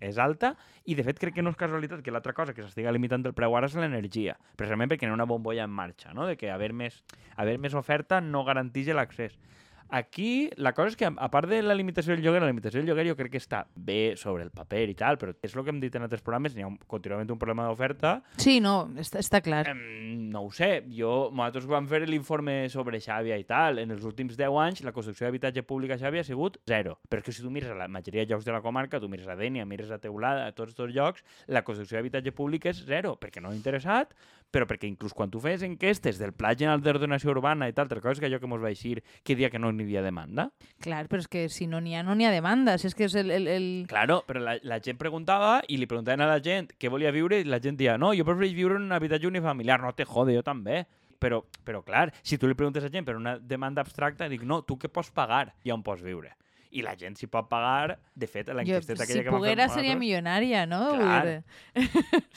és 0.00 0.18
alta 0.18 0.54
i, 0.84 0.96
de 0.96 1.04
fet, 1.04 1.20
crec 1.20 1.36
que 1.36 1.44
no 1.44 1.52
és 1.52 1.60
casualitat 1.60 2.02
que 2.02 2.14
l'altra 2.14 2.34
cosa 2.36 2.54
que 2.56 2.64
s'estiga 2.64 2.92
limitant 2.96 3.26
el 3.28 3.36
preu 3.36 3.54
ara 3.56 3.68
és 3.68 3.76
l'energia, 3.76 4.38
precisament 4.56 4.90
perquè 4.90 5.06
hi 5.06 5.12
ha 5.12 5.16
una 5.16 5.28
bombolla 5.28 5.68
en 5.68 5.74
marxa, 5.76 6.14
no? 6.16 6.26
de 6.26 6.38
que 6.40 6.50
haver 6.50 6.72
més, 6.72 7.02
haver 7.36 7.58
més 7.60 7.76
oferta 7.76 8.22
no 8.24 8.42
garanteix 8.48 8.88
l'accés. 8.96 9.36
Aquí, 9.90 10.50
la 10.56 10.72
cosa 10.72 10.92
és 10.92 10.96
que, 10.96 11.08
a 11.10 11.28
part 11.32 11.50
de 11.50 11.60
la 11.62 11.74
limitació 11.74 12.14
del 12.14 12.22
lloguer, 12.24 12.40
la 12.42 12.50
limitació 12.50 12.80
del 12.80 12.90
lloguer 12.90 13.08
jo 13.10 13.16
crec 13.18 13.32
que 13.34 13.42
està 13.42 13.64
bé 13.74 14.14
sobre 14.16 14.44
el 14.46 14.52
paper 14.54 14.84
i 14.92 14.96
tal, 14.98 15.18
però 15.18 15.34
és 15.42 15.54
el 15.54 15.64
que 15.66 15.74
hem 15.74 15.80
dit 15.82 15.96
en 15.98 16.06
altres 16.06 16.22
programes, 16.22 16.54
hi 16.54 16.62
ha 16.62 16.70
un, 16.70 16.78
contínuament 16.90 17.30
un 17.30 17.40
problema 17.40 17.66
d'oferta 17.66 18.20
Sí, 18.40 18.58
no, 18.62 18.90
està, 19.00 19.20
està 19.20 19.40
clar. 19.44 19.64
Em, 19.70 19.80
no 20.30 20.44
ho 20.46 20.50
sé, 20.54 20.70
jo, 20.94 21.30
nosaltres 21.34 21.66
vam 21.70 21.88
fer 21.90 22.02
l'informe 22.08 22.68
sobre 22.72 23.00
Xàbia 23.02 23.38
i 23.40 23.46
tal. 23.48 23.80
En 23.82 23.90
els 23.94 24.04
últims 24.06 24.36
10 24.38 24.58
anys 24.62 24.84
la 24.86 24.94
construcció 24.96 25.26
d'habitatge 25.26 25.64
públic 25.66 25.94
a 25.94 25.98
Xàbia 26.00 26.24
ha 26.24 26.28
sigut 26.28 26.60
zero. 26.70 26.96
Però 27.10 27.22
és 27.22 27.26
que 27.26 27.34
si 27.34 27.44
tu 27.44 27.50
mires 27.52 27.70
a 27.72 27.78
la 27.78 27.88
majoria 27.90 28.24
de 28.24 28.32
llocs 28.32 28.46
de 28.46 28.54
la 28.54 28.62
comarca, 28.64 29.00
tu 29.00 29.10
mires 29.10 29.28
a 29.28 29.36
Dènia, 29.38 29.66
mires 29.68 29.90
a 29.90 29.98
Teulada, 29.98 30.46
a 30.46 30.54
tots 30.56 30.74
aquests 30.74 30.96
llocs, 30.96 31.24
la 31.48 31.64
construcció 31.66 31.98
d'habitatge 31.98 32.32
públic 32.36 32.70
és 32.70 32.84
zero, 32.86 33.16
perquè 33.20 33.42
no 33.42 33.50
ha 33.50 33.56
interessat, 33.56 34.14
però 34.50 34.66
perquè 34.66 34.88
inclús 34.90 35.14
quan 35.14 35.30
tu 35.30 35.40
fes 35.42 35.62
enquestes 35.66 36.18
del 36.18 36.32
Pla 36.34 36.54
General 36.58 36.82
d'Ordenació 36.82 37.30
Urbana 37.34 37.68
i 37.70 37.74
tal, 37.74 37.86
altra 37.90 38.02
cosa 38.02 38.20
que 38.20 38.28
allò 38.30 38.40
que 38.40 38.50
mos 38.50 38.62
va 38.62 38.70
eixir 38.70 39.02
que 39.24 39.36
dia 39.38 39.50
que 39.50 39.58
no 39.58 39.70
n'hi 39.80 39.88
havia 39.88 40.04
demanda. 40.04 40.50
Clar, 40.84 41.02
però 41.10 41.24
és 41.24 41.28
que 41.30 41.48
si 41.52 41.66
no 41.66 41.80
n'hi 41.80 41.96
ha, 41.96 42.04
no 42.06 42.14
n'hi 42.14 42.28
ha 42.28 42.32
demanda. 42.34 42.76
Si 42.78 42.86
és 42.90 42.96
que 42.96 43.08
és 43.08 43.16
el... 43.18 43.32
el, 43.34 43.48
el... 43.50 43.68
Claro, 43.90 44.20
però 44.28 44.42
la, 44.44 44.58
la 44.62 44.80
gent 44.84 45.00
preguntava 45.00 45.58
i 45.68 45.80
li 45.80 45.88
preguntaven 45.90 46.22
a 46.24 46.30
la 46.30 46.40
gent 46.44 46.70
què 46.78 46.92
volia 46.92 47.12
viure 47.14 47.40
i 47.40 47.48
la 47.48 47.60
gent 47.64 47.80
dia, 47.80 47.96
no, 48.00 48.12
jo 48.16 48.26
prefereix 48.28 48.54
viure 48.56 48.78
en 48.78 48.86
un 48.88 48.96
habitatge 48.96 49.28
unifamiliar. 49.28 49.80
No 49.82 49.94
te 49.96 50.06
jode, 50.08 50.36
jo 50.36 50.44
també. 50.46 50.84
Però, 51.20 51.42
però 51.64 51.82
clar, 51.84 52.06
si 52.24 52.38
tu 52.40 52.48
li 52.48 52.56
preguntes 52.56 52.84
a 52.86 52.88
gent 52.92 53.04
per 53.04 53.18
una 53.18 53.34
demanda 53.36 53.82
abstracta, 53.84 54.28
dic, 54.28 54.46
no, 54.48 54.62
tu 54.64 54.78
què 54.80 54.88
pots 54.88 55.10
pagar 55.12 55.50
i 55.64 55.72
on 55.74 55.82
pots 55.84 56.00
viure? 56.00 56.32
I 56.70 56.84
la 56.86 56.94
gent 56.98 57.16
s'hi 57.18 57.26
pot 57.30 57.48
pagar, 57.50 57.96
de 58.14 58.28
fet, 58.30 58.50
l'enquesteta 58.54 59.02
si 59.02 59.06
aquella 59.06 59.24
que 59.24 59.32
vam 59.32 59.40
fer 59.40 59.42
poguera 59.42 59.68
seria 59.72 59.96
milionària, 59.98 60.64
no? 60.70 60.82
Clar. 60.94 61.40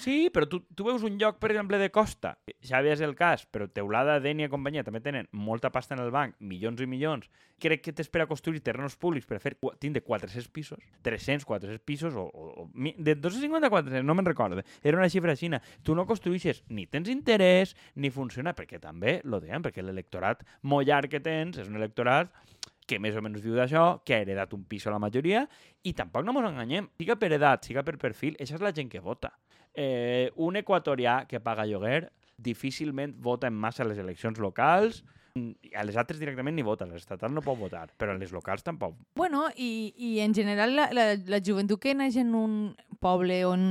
Sí, 0.03 0.29
però 0.33 0.47
tu, 0.49 0.63
tu 0.73 0.87
veus 0.87 1.03
un 1.05 1.19
lloc, 1.21 1.37
per 1.41 1.51
exemple, 1.53 1.77
de 1.81 1.91
costa. 1.93 2.33
Xavi 2.65 2.93
és 2.93 3.03
el 3.05 3.13
cas, 3.19 3.45
però 3.45 3.67
Teulada, 3.69 4.17
Dènia 4.23 4.49
i 4.49 4.51
companyia 4.51 4.83
també 4.85 5.03
tenen 5.05 5.29
molta 5.31 5.69
pasta 5.73 5.93
en 5.97 6.01
el 6.03 6.11
banc, 6.13 6.35
milions 6.41 6.81
i 6.81 6.87
milions. 6.89 7.29
Crec 7.61 7.83
que 7.85 7.93
t'espera 7.95 8.25
construir 8.27 8.63
terrenos 8.65 8.97
públics 8.99 9.27
per 9.29 9.39
fer 9.43 9.53
tindre 9.79 10.01
400 10.03 10.49
pisos, 10.51 10.81
300, 11.05 11.45
400 11.47 11.83
pisos, 11.85 12.17
o, 12.17 12.25
o, 12.25 12.65
o 12.65 12.67
de 12.73 13.15
250 13.15 13.69
a 13.69 13.71
400, 13.71 14.03
no 14.07 14.17
me'n 14.17 14.27
recordo. 14.27 14.63
Era 14.81 14.97
una 14.97 15.09
xifra 15.11 15.37
així. 15.37 15.51
Tu 15.83 15.93
no 15.95 16.07
construïixes 16.09 16.63
ni 16.73 16.87
tens 16.87 17.11
interès, 17.11 17.75
ni 17.95 18.09
funciona, 18.09 18.55
perquè 18.57 18.81
també, 18.81 19.19
lo 19.23 19.39
dèiem, 19.43 19.63
perquè 19.63 19.85
l'electorat 19.85 20.43
molt 20.63 20.87
llarg 20.87 21.11
que 21.11 21.21
tens 21.23 21.59
és 21.61 21.69
un 21.69 21.77
electorat 21.79 22.31
que 22.87 22.99
més 22.99 23.15
o 23.15 23.23
menys 23.23 23.43
viu 23.43 23.55
d'això, 23.57 24.03
que 24.05 24.17
ha 24.17 24.21
heredat 24.25 24.53
un 24.53 24.65
pis 24.69 24.87
a 24.87 24.93
la 24.93 25.01
majoria, 25.01 25.45
i 25.83 25.93
tampoc 25.97 26.25
no 26.25 26.35
ens 26.37 26.51
enganyem. 26.51 26.89
Siga 26.99 27.17
per 27.19 27.31
edat, 27.35 27.65
siga 27.65 27.83
per 27.83 27.97
perfil, 28.01 28.37
això 28.39 28.59
és 28.59 28.65
la 28.65 28.73
gent 28.75 28.91
que 28.91 29.01
vota. 29.03 29.33
Eh, 29.73 30.29
un 30.35 30.59
equatorià 30.59 31.23
que 31.27 31.41
paga 31.41 31.65
lloguer 31.65 32.11
difícilment 32.37 33.15
vota 33.21 33.47
en 33.47 33.57
massa 33.57 33.83
a 33.83 33.87
les 33.89 33.97
eleccions 34.01 34.39
locals, 34.39 35.03
a 35.33 35.83
les 35.83 35.95
altres 35.97 36.19
directament 36.21 36.53
ni 36.55 36.61
vota, 36.61 36.85
a 36.85 36.91
les 36.91 37.01
estatals 37.01 37.33
no 37.33 37.41
pot 37.41 37.57
votar, 37.57 37.87
però 37.97 38.13
a 38.13 38.17
les 38.19 38.31
locals 38.31 38.61
tampoc. 38.65 38.93
Bueno, 39.17 39.47
i, 39.57 39.93
i 39.97 40.19
en 40.21 40.33
general 40.37 40.75
la, 40.77 40.89
la, 40.93 41.05
la 41.17 41.39
joventut 41.41 41.81
que 41.81 41.95
neix 41.97 42.19
en 42.21 42.35
un 42.37 42.57
poble 43.01 43.39
on 43.49 43.63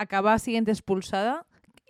acaba 0.00 0.38
sent 0.40 0.70
expulsada 0.72 1.42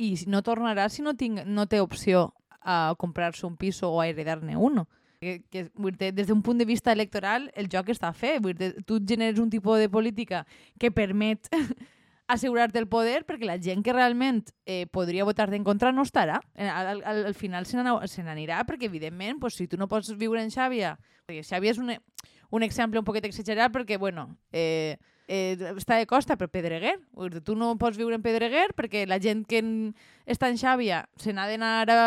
i 0.02 0.16
no 0.26 0.42
tornarà 0.42 0.88
si 0.90 1.06
no, 1.06 1.14
tinc, 1.14 1.44
no 1.46 1.68
té 1.70 1.78
opció 1.80 2.32
a 2.62 2.94
comprar-se 2.98 3.46
un 3.46 3.56
piso 3.56 3.90
o 3.90 4.00
a 4.00 4.08
heredar-ne 4.08 4.56
uno. 4.56 4.88
Que, 5.22 5.37
que, 5.54 5.68
dir, 5.70 6.11
des 6.11 6.26
d'un 6.26 6.40
punt 6.42 6.58
de 6.58 6.66
vista 6.66 6.90
electoral, 6.90 7.44
el 7.54 7.68
joc 7.70 7.92
està 7.94 8.08
fet. 8.11 8.40
Vull 8.42 8.56
dir, 8.58 8.72
tu 8.82 8.98
generes 8.98 9.38
un 9.38 9.52
tipus 9.52 9.78
de 9.78 9.87
política 9.87 10.40
que 10.82 10.90
permet 10.90 11.46
assegurar-te 12.32 12.80
el 12.80 12.88
poder 12.90 13.20
perquè 13.28 13.46
la 13.46 13.58
gent 13.62 13.85
que 13.87 13.94
realment 13.94 14.42
eh, 14.66 14.88
podria 14.90 15.22
votar-te 15.28 15.54
en 15.54 15.62
contra 15.62 15.92
no 15.94 16.02
estarà. 16.02 16.40
Eh, 16.54 16.66
Al, 16.66 17.04
al, 17.06 17.22
al 17.30 17.38
final 17.38 17.70
se 17.70 17.78
n'anirà 17.78 18.64
perquè, 18.66 18.90
evidentment, 18.90 19.38
pues, 19.38 19.54
si 19.54 19.68
tu 19.70 19.78
no 19.78 19.87
pots 19.87 20.11
viure 20.18 20.42
en 20.42 20.50
Xàbia, 20.50 20.96
Xàbia 21.46 21.70
és 21.70 21.78
un, 21.78 21.94
un 22.50 22.66
exemple 22.66 22.98
un 22.98 23.06
poquet 23.06 23.24
exagerat 23.30 23.70
perquè, 23.70 23.98
bueno, 24.02 24.26
eh, 24.50 24.98
eh, 25.32 25.56
està 25.78 25.96
de 25.96 26.06
costa, 26.10 26.36
però 26.36 26.50
Pedreguer. 26.52 26.98
Tu 27.46 27.56
no 27.56 27.72
pots 27.80 27.96
viure 27.96 28.18
en 28.18 28.22
Pedreguer 28.24 28.68
perquè 28.76 29.06
la 29.08 29.16
gent 29.22 29.46
que 29.48 29.62
està 30.28 30.46
en 30.52 30.58
Xàbia 30.60 31.00
se 31.18 31.32
n'ha 31.34 31.48
d'anar 31.50 31.70
a 31.90 31.98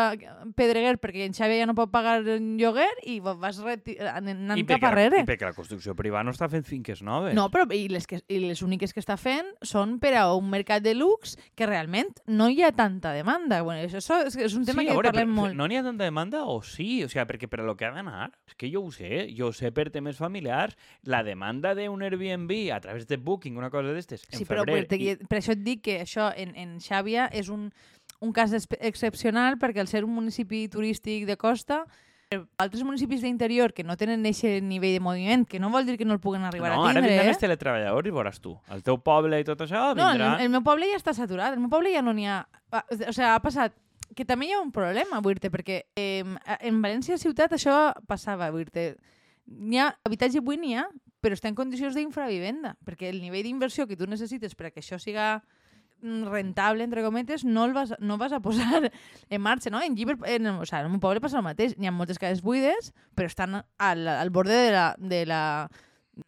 Pedreguer 0.56 0.96
perquè 1.02 1.26
en 1.26 1.34
Xàbia 1.36 1.64
ja 1.64 1.66
no 1.68 1.76
pot 1.76 1.90
pagar 1.92 2.20
el 2.22 2.54
lloguer 2.60 2.88
i 3.10 3.18
vas 3.20 3.58
reti- 3.64 3.98
anant 4.00 4.54
cap 4.62 4.78
perquè, 4.78 4.92
arrere. 4.92 5.24
I 5.26 5.28
perquè 5.28 5.50
la 5.50 5.56
construcció 5.58 5.96
privada 5.98 6.24
no 6.30 6.36
està 6.36 6.48
fent 6.52 6.64
finques 6.68 7.02
noves. 7.04 7.34
No, 7.36 7.50
però 7.52 7.66
i 7.74 7.88
les, 7.92 8.06
que, 8.08 8.22
i 8.30 8.40
les 8.46 8.62
úniques 8.64 8.94
que 8.94 9.02
està 9.04 9.18
fent 9.20 9.50
són 9.66 9.98
per 10.00 10.14
a 10.22 10.28
un 10.38 10.50
mercat 10.54 10.84
de 10.86 10.94
lux 10.96 11.36
que 11.58 11.68
realment 11.68 12.14
no 12.28 12.48
hi 12.54 12.62
ha 12.64 12.72
tanta 12.78 13.12
demanda. 13.16 13.62
Bueno, 13.66 13.82
això, 13.90 14.22
és, 14.26 14.38
és 14.38 14.56
un 14.56 14.64
tema 14.70 14.84
sí, 14.84 14.88
que 14.88 14.94
veure, 14.96 15.12
parlem 15.12 15.34
molt. 15.36 15.58
No 15.58 15.68
n'hi 15.68 15.82
ha 15.82 15.84
tanta 15.84 16.06
demanda 16.08 16.46
o 16.46 16.62
sí? 16.64 17.04
O 17.04 17.10
sigui, 17.12 17.26
perquè 17.34 17.50
per 17.52 17.64
a 17.64 17.68
lo 17.68 17.76
que 17.76 17.90
ha 17.90 17.92
d'anar, 17.96 18.30
és 18.48 18.56
que 18.56 18.70
jo 18.72 18.86
ho 18.86 18.94
sé, 18.94 19.26
jo 19.36 19.50
ho 19.50 19.56
sé 19.56 19.74
per 19.76 19.90
temes 19.92 20.20
familiars, 20.22 20.78
la 21.04 21.24
demanda 21.26 21.74
d'un 21.76 22.06
Airbnb 22.06 22.52
a 22.76 22.80
través 22.84 23.08
de 23.10 23.15
Booking, 23.24 23.58
una 23.58 23.70
cosa 23.70 23.94
d'estes, 23.94 24.26
en 24.32 24.40
Sí, 24.40 24.46
però 24.46 24.64
febrer... 24.66 24.88
per, 24.88 25.00
i... 25.00 25.16
per 25.30 25.40
això 25.40 25.54
et 25.56 25.62
dic 25.66 25.84
que 25.86 26.00
això 26.04 26.32
en, 26.36 26.56
en 26.56 26.78
Xàbia 26.84 27.30
és 27.32 27.50
un, 27.54 27.70
un 28.20 28.34
cas 28.34 28.54
excepcional 28.80 29.60
perquè 29.62 29.84
al 29.84 29.92
ser 29.92 30.04
un 30.06 30.16
municipi 30.16 30.66
turístic 30.72 31.26
de 31.30 31.38
costa 31.38 31.86
per 32.30 32.42
altres 32.58 32.84
municipis 32.84 33.22
d'interior 33.22 33.72
que 33.74 33.84
no 33.86 33.96
tenen 33.98 34.26
aquest 34.26 34.64
nivell 34.66 34.96
de 34.98 35.04
moviment, 35.04 35.46
que 35.46 35.60
no 35.62 35.70
vol 35.70 35.86
dir 35.86 35.98
que 36.00 36.06
no 36.06 36.16
el 36.16 36.20
puguen 36.20 36.44
arribar 36.44 36.72
no, 36.74 36.82
a 36.82 36.90
ara 36.90 37.00
tindre, 37.00 37.12
vindran 37.12 37.30
eh? 37.30 37.34
els 37.36 37.42
teletreballadors 37.42 38.10
i 38.10 38.14
veuràs 38.16 38.42
tu. 38.42 38.56
El 38.74 38.82
teu 38.84 38.98
poble 38.98 39.40
i 39.40 39.46
tot 39.48 39.62
això 39.62 39.92
No, 39.94 40.10
el, 40.10 40.18
vindrà... 40.18 40.32
el 40.42 40.50
meu 40.54 40.64
poble 40.66 40.90
ja 40.90 40.98
està 40.98 41.14
saturat. 41.14 41.54
El 41.54 41.62
meu 41.62 41.70
poble 41.72 41.94
ja 41.94 42.02
no 42.06 42.16
n'hi 42.18 42.26
ha... 42.28 42.42
ah, 42.72 42.84
O 42.90 42.98
sigui, 42.98 43.28
ha 43.30 43.38
passat 43.44 43.78
que 44.16 44.26
també 44.26 44.50
hi 44.50 44.56
ha 44.56 44.62
un 44.64 44.72
problema, 44.74 45.20
vull 45.24 45.38
dir 45.42 45.52
perquè 45.54 45.84
eh, 45.98 46.24
en 46.24 46.82
València 46.82 47.18
ciutat 47.22 47.54
això 47.58 47.94
passava, 48.08 48.50
vull 48.54 48.68
dir 48.74 48.96
N'hi 49.46 49.78
ha 49.78 49.92
habitatge 50.02 50.42
buit, 50.42 50.58
n'hi 50.58 50.74
ha, 50.74 50.88
però 51.26 51.34
està 51.34 51.50
en 51.50 51.58
condicions 51.58 51.96
d'infravivenda, 51.98 52.76
perquè 52.86 53.10
el 53.10 53.18
nivell 53.18 53.48
d'inversió 53.48 53.88
que 53.90 53.98
tu 53.98 54.06
necessites 54.06 54.54
per 54.54 54.68
a 54.68 54.70
que 54.70 54.84
això 54.84 55.00
siga 55.02 55.40
mm, 56.04 56.28
rentable, 56.30 56.86
entre 56.86 57.02
cometes, 57.02 57.42
no 57.50 57.64
el 57.66 57.74
vas, 57.74 57.96
no 57.98 58.20
vas 58.22 58.36
a 58.36 58.44
posar 58.46 58.92
en 59.34 59.42
marxa, 59.42 59.74
no? 59.74 59.82
En 59.82 59.98
Llibre, 59.98 60.20
en, 60.30 60.52
o 60.54 60.68
sigui, 60.70 60.84
en 60.86 60.94
un 60.94 61.02
poble 61.02 61.24
passa 61.24 61.42
el 61.42 61.48
mateix. 61.48 61.74
N'hi 61.80 61.90
ha 61.90 61.96
moltes 61.96 62.22
cases 62.22 62.46
buides, 62.46 62.94
però 63.18 63.32
estan 63.32 63.58
al, 63.58 64.06
al 64.06 64.30
borde 64.30 64.54
de 64.68 64.70
la, 64.78 64.86
de 65.02 65.24
la 65.26 65.42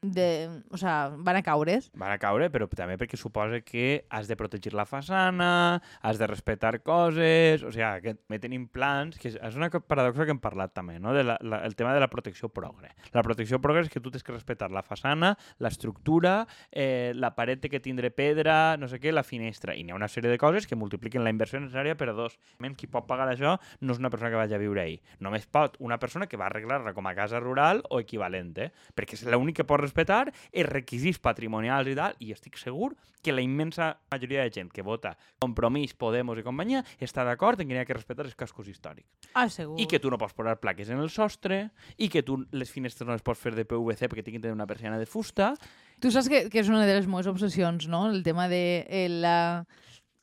de, 0.02 0.50
o 0.69 0.78
sea, 0.78 1.12
van 1.17 1.36
a 1.36 1.43
caure. 1.43 1.80
Van 1.93 2.12
a 2.12 2.19
caure, 2.21 2.50
però 2.54 2.67
també 2.71 2.97
perquè 3.00 3.17
suposa 3.19 3.62
que 3.65 4.06
has 4.10 4.28
de 4.28 4.38
protegir 4.39 4.73
la 4.76 4.86
façana, 4.86 5.82
has 6.02 6.19
de 6.19 6.28
respectar 6.28 6.76
coses... 6.84 7.63
O 7.63 7.71
sigui, 7.71 7.88
que 8.04 8.15
també 8.17 8.39
tenim 8.43 8.67
plans, 8.71 9.17
que 9.19 9.32
és 9.34 9.58
una 9.60 9.69
paradoxa 9.69 10.28
que 10.28 10.36
hem 10.36 10.41
parlat 10.43 10.73
també, 10.76 10.97
no? 11.00 11.13
De 11.15 11.23
la, 11.26 11.38
la, 11.41 11.62
el 11.67 11.76
tema 11.80 11.93
de 11.95 12.02
la 12.04 12.10
protecció 12.12 12.50
progre. 12.54 12.91
La 13.13 13.23
protecció 13.26 13.62
progre 13.63 13.86
és 13.86 13.91
que 13.93 14.02
tu 14.04 14.12
tens 14.13 14.26
que 14.26 14.36
respectar 14.36 14.69
la 14.73 14.84
façana, 14.86 15.34
l'estructura, 15.63 16.39
eh, 16.71 17.13
la 17.15 17.34
paret 17.36 17.67
que 17.67 17.82
tindre 17.84 18.12
pedra, 18.12 18.78
no 18.78 18.89
sé 18.91 19.02
què, 19.02 19.13
la 19.13 19.26
finestra. 19.28 19.76
I 19.76 19.84
n'hi 19.84 19.95
ha 19.95 20.00
una 20.00 20.12
sèrie 20.12 20.32
de 20.32 20.39
coses 20.41 20.67
que 20.67 20.78
multipliquen 20.80 21.23
la 21.26 21.34
inversió 21.34 21.62
necessària 21.63 21.97
per 21.97 22.12
a 22.12 22.17
dos. 22.17 22.38
Qui 22.78 22.89
pot 22.91 23.08
pagar 23.08 23.30
això 23.32 23.56
no 23.82 23.93
és 23.95 24.00
una 24.02 24.12
persona 24.13 24.30
que 24.30 24.38
vagi 24.38 24.54
a 24.54 24.60
viure 24.62 24.82
ahí. 24.84 24.97
Només 25.23 25.47
pot 25.50 25.78
una 25.80 25.97
persona 25.97 26.28
que 26.28 26.38
va 26.38 26.45
arreglar-la 26.52 26.93
com 26.93 27.08
a 27.08 27.15
casa 27.17 27.39
rural 27.41 27.82
o 27.89 28.02
equivalent, 28.04 28.52
eh? 28.62 28.69
perquè 28.93 29.17
és 29.17 29.23
l'únic 29.32 29.62
que 29.62 29.65
pot 29.78 29.86
respetar 29.86 30.26
els 30.28 30.70
requisits 30.70 31.22
patrimonials 31.22 31.92
i 31.92 31.96
tal, 31.98 32.18
i 32.20 32.34
estic 32.34 32.58
segur 32.60 32.96
que 33.24 33.34
la 33.34 33.44
immensa 33.44 33.92
majoria 34.12 34.44
de 34.46 34.54
gent 34.54 34.70
que 34.74 34.86
vota 34.86 35.16
Compromís, 35.42 35.94
Podemos 35.98 36.38
i 36.40 36.46
companyia 36.46 36.84
està 37.04 37.26
d'acord 37.28 37.60
en 37.62 37.70
que 37.70 37.76
hi 37.76 37.82
ha 37.82 37.88
que 37.88 37.98
respectar 37.98 38.26
els 38.26 38.38
cascos 38.38 38.70
històrics. 38.72 39.30
Ah, 39.34 39.48
segur. 39.52 39.78
I 39.82 39.88
que 39.90 40.00
tu 40.00 40.12
no 40.13 40.20
pots 40.22 40.36
posar 40.38 40.58
plaques 40.62 40.90
en 40.94 41.02
el 41.04 41.10
sostre, 41.13 41.68
i 41.98 42.10
que 42.13 42.24
tu 42.26 42.40
les 42.52 42.72
finestres 42.72 43.08
no 43.08 43.16
les 43.16 43.26
pots 43.26 43.42
fer 43.42 43.54
de 43.58 43.66
PVC 43.68 44.08
perquè 44.08 44.26
tinguin 44.26 44.54
una 44.54 44.70
persiana 44.70 45.00
de 45.02 45.10
fusta. 45.10 45.54
Tu 46.02 46.12
saps 46.13 46.30
que, 46.30 46.46
que 46.54 46.62
és 46.62 46.70
una 46.70 46.86
de 46.86 46.94
les 46.94 47.10
meves 47.10 47.30
obsessions, 47.30 47.90
no? 47.90 48.06
El 48.12 48.24
tema 48.24 48.48
de 48.52 48.86
el, 49.04 49.20
la, 49.26 49.66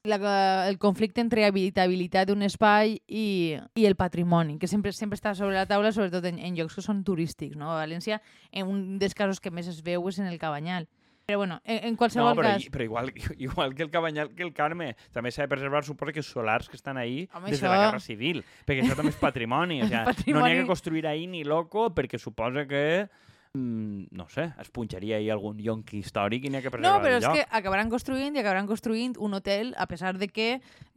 la, 0.05 0.69
el 0.69 0.79
conflicte 0.79 1.21
entre 1.25 1.47
habitabilitat 1.49 2.29
d'un 2.29 2.43
espai 2.45 2.99
i, 3.09 3.57
i 3.75 3.87
el 3.89 3.97
patrimoni, 3.97 4.59
que 4.61 4.69
sempre 4.69 4.93
sempre 4.93 5.17
està 5.17 5.33
sobre 5.35 5.57
la 5.57 5.65
taula, 5.67 5.93
sobretot 5.97 6.27
en, 6.29 6.39
en 6.39 6.59
llocs 6.59 6.77
que 6.77 6.85
són 6.85 7.01
turístics, 7.05 7.57
no? 7.57 7.73
A 7.73 7.81
València, 7.87 8.21
en 8.53 8.69
un 8.69 8.99
dels 9.01 9.17
casos 9.17 9.41
que 9.41 9.51
més 9.51 9.67
es 9.73 9.81
veu 9.83 10.05
és 10.13 10.19
en 10.21 10.29
el 10.29 10.39
Cabanyal. 10.39 10.87
Però 11.25 11.39
bueno, 11.41 11.57
en, 11.65 11.87
en 11.89 11.97
qualsevol 11.97 12.35
No, 12.35 12.37
però, 12.37 12.51
cas... 12.53 12.67
però 12.69 12.85
igual, 12.85 13.09
igual 13.41 13.73
que 13.75 13.83
el 13.87 13.91
Cabanyal 13.91 14.35
que 14.37 14.43
el 14.45 14.53
Carme, 14.53 14.91
també 15.11 15.33
s'ha 15.33 15.47
de 15.47 15.53
preservar, 15.55 15.81
suposo 15.89 16.13
que 16.13 16.21
els 16.21 16.29
solars 16.29 16.69
que 16.69 16.77
estan 16.77 16.99
ahí 17.01 17.31
Home, 17.33 17.49
des 17.49 17.63
de 17.63 17.67
això- 17.67 17.73
la 17.73 17.87
Guerra 17.87 18.01
Civil, 18.05 18.43
perquè 18.69 18.85
això 18.85 18.95
també 18.99 19.09
és 19.15 19.17
patrimoni. 19.17 19.81
O 19.81 19.87
sigui, 19.89 19.97
no 19.97 20.05
n'hi 20.05 20.13
Patrimoni- 20.13 20.53
ha 20.53 20.61
que 20.61 20.67
construir 20.69 21.07
ahí 21.09 21.27
ni 21.27 21.41
loco, 21.49 21.89
perquè 21.97 22.21
suposa 22.21 22.67
que 22.69 23.09
no 23.57 24.29
sé, 24.29 24.53
es 24.59 24.71
punxaria 24.75 25.21
ahí 25.21 25.29
algun 25.31 25.61
yonqui 25.63 26.01
històric 26.03 26.47
i 26.47 26.51
n'hi 26.51 26.59
ha 26.59 26.63
que 26.65 26.73
preservar 26.75 26.97
No, 26.99 27.03
però 27.05 27.21
és 27.21 27.27
que 27.29 27.45
acabaran 27.55 27.91
construint 27.93 28.35
i 28.35 28.41
acabaran 28.43 28.67
construint 28.67 29.15
un 29.23 29.37
hotel 29.39 29.71
a 29.79 29.87
pesar 29.87 30.19
de 30.19 30.27
que 30.27 30.49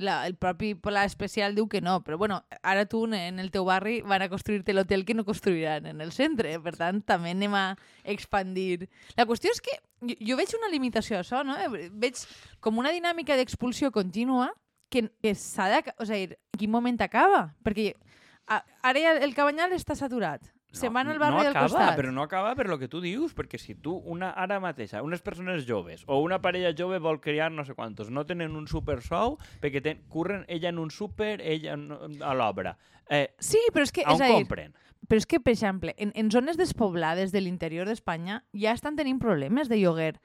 la, 0.02 0.26
el 0.26 0.34
propi 0.42 0.74
pla 0.74 1.04
especial 1.06 1.54
diu 1.54 1.68
que 1.70 1.84
no. 1.86 2.00
Però 2.02 2.18
bueno, 2.18 2.40
ara 2.64 2.88
tu 2.90 3.04
en 3.06 3.38
el 3.38 3.52
teu 3.54 3.68
barri 3.68 4.00
van 4.02 4.26
a 4.26 4.30
construir-te 4.30 4.74
l'hotel 4.74 5.06
que 5.06 5.14
no 5.14 5.26
construiran 5.26 5.86
en 5.86 6.02
el 6.02 6.12
centre. 6.12 6.56
Per 6.60 6.74
tant, 6.80 7.04
també 7.06 7.36
anem 7.38 7.54
a 7.54 7.66
expandir. 8.04 8.90
La 9.22 9.30
qüestió 9.30 9.54
és 9.54 9.62
que 9.62 9.78
jo, 10.02 10.18
jo 10.18 10.42
veig 10.42 10.58
una 10.58 10.74
limitació 10.74 11.22
a 11.22 11.22
això, 11.22 11.46
no? 11.46 11.62
Veig 11.94 12.26
com 12.60 12.82
una 12.82 12.96
dinàmica 12.96 13.38
d'expulsió 13.38 13.94
contínua 13.94 14.50
que, 14.90 15.12
que 15.22 15.38
s'ha 15.38 15.70
de... 15.70 15.86
O 16.02 16.10
sigui, 16.10 16.34
en 16.34 16.58
quin 16.66 16.74
moment 16.74 16.98
acaba? 17.06 17.52
Perquè 17.62 17.92
ara 18.48 18.98
ja 18.98 19.18
el 19.22 19.38
Cabanyal 19.38 19.78
està 19.78 19.94
saturat. 19.94 20.57
Se'n 20.72 20.94
van 20.94 21.08
al 21.08 21.18
barri 21.18 21.38
no 21.38 21.44
del 21.44 21.54
acaba, 21.56 21.68
costat. 21.70 21.96
però 21.96 22.12
no 22.12 22.22
acaba 22.22 22.54
per 22.56 22.68
lo 22.68 22.78
que 22.78 22.88
tu 22.88 23.00
dius, 23.02 23.34
perquè 23.34 23.58
si 23.58 23.76
tu 23.76 23.96
una 24.06 24.32
ara 24.36 24.60
mateixa, 24.60 25.02
unes 25.02 25.22
persones 25.22 25.66
joves 25.66 26.04
o 26.08 26.20
una 26.22 26.42
parella 26.42 26.74
jove 26.76 27.00
vol 27.00 27.22
criar 27.22 27.52
no 27.52 27.64
sé 27.66 27.74
quantos, 27.74 28.10
no 28.12 28.26
tenen 28.26 28.56
un 28.56 28.68
super 28.68 29.02
sou 29.02 29.38
perquè 29.62 29.82
ten, 29.82 30.04
curren 30.10 30.44
ella 30.48 30.70
en 30.70 30.80
un 30.80 30.92
super, 30.92 31.40
ella 31.42 31.74
en, 31.74 31.88
a 32.22 32.34
l'obra. 32.36 32.78
Eh, 33.10 33.30
Sí, 33.40 33.60
però 33.74 33.84
és 33.88 33.92
que... 33.96 34.04
a 34.04 34.12
és 34.12 34.20
on 34.20 34.22
a 34.22 34.28
dir, 34.28 34.36
compren? 34.44 34.74
Però 35.08 35.18
és 35.18 35.26
que, 35.26 35.40
per 35.40 35.54
exemple, 35.54 35.94
en, 35.98 36.12
en 36.16 36.32
zones 36.32 36.58
despoblades 36.58 37.32
de 37.32 37.40
l'interior 37.40 37.88
d'Espanya 37.88 38.42
ja 38.52 38.74
estan 38.76 38.98
tenint 38.98 39.20
problemes 39.24 39.70
de 39.70 39.78
lloguer 39.80 40.18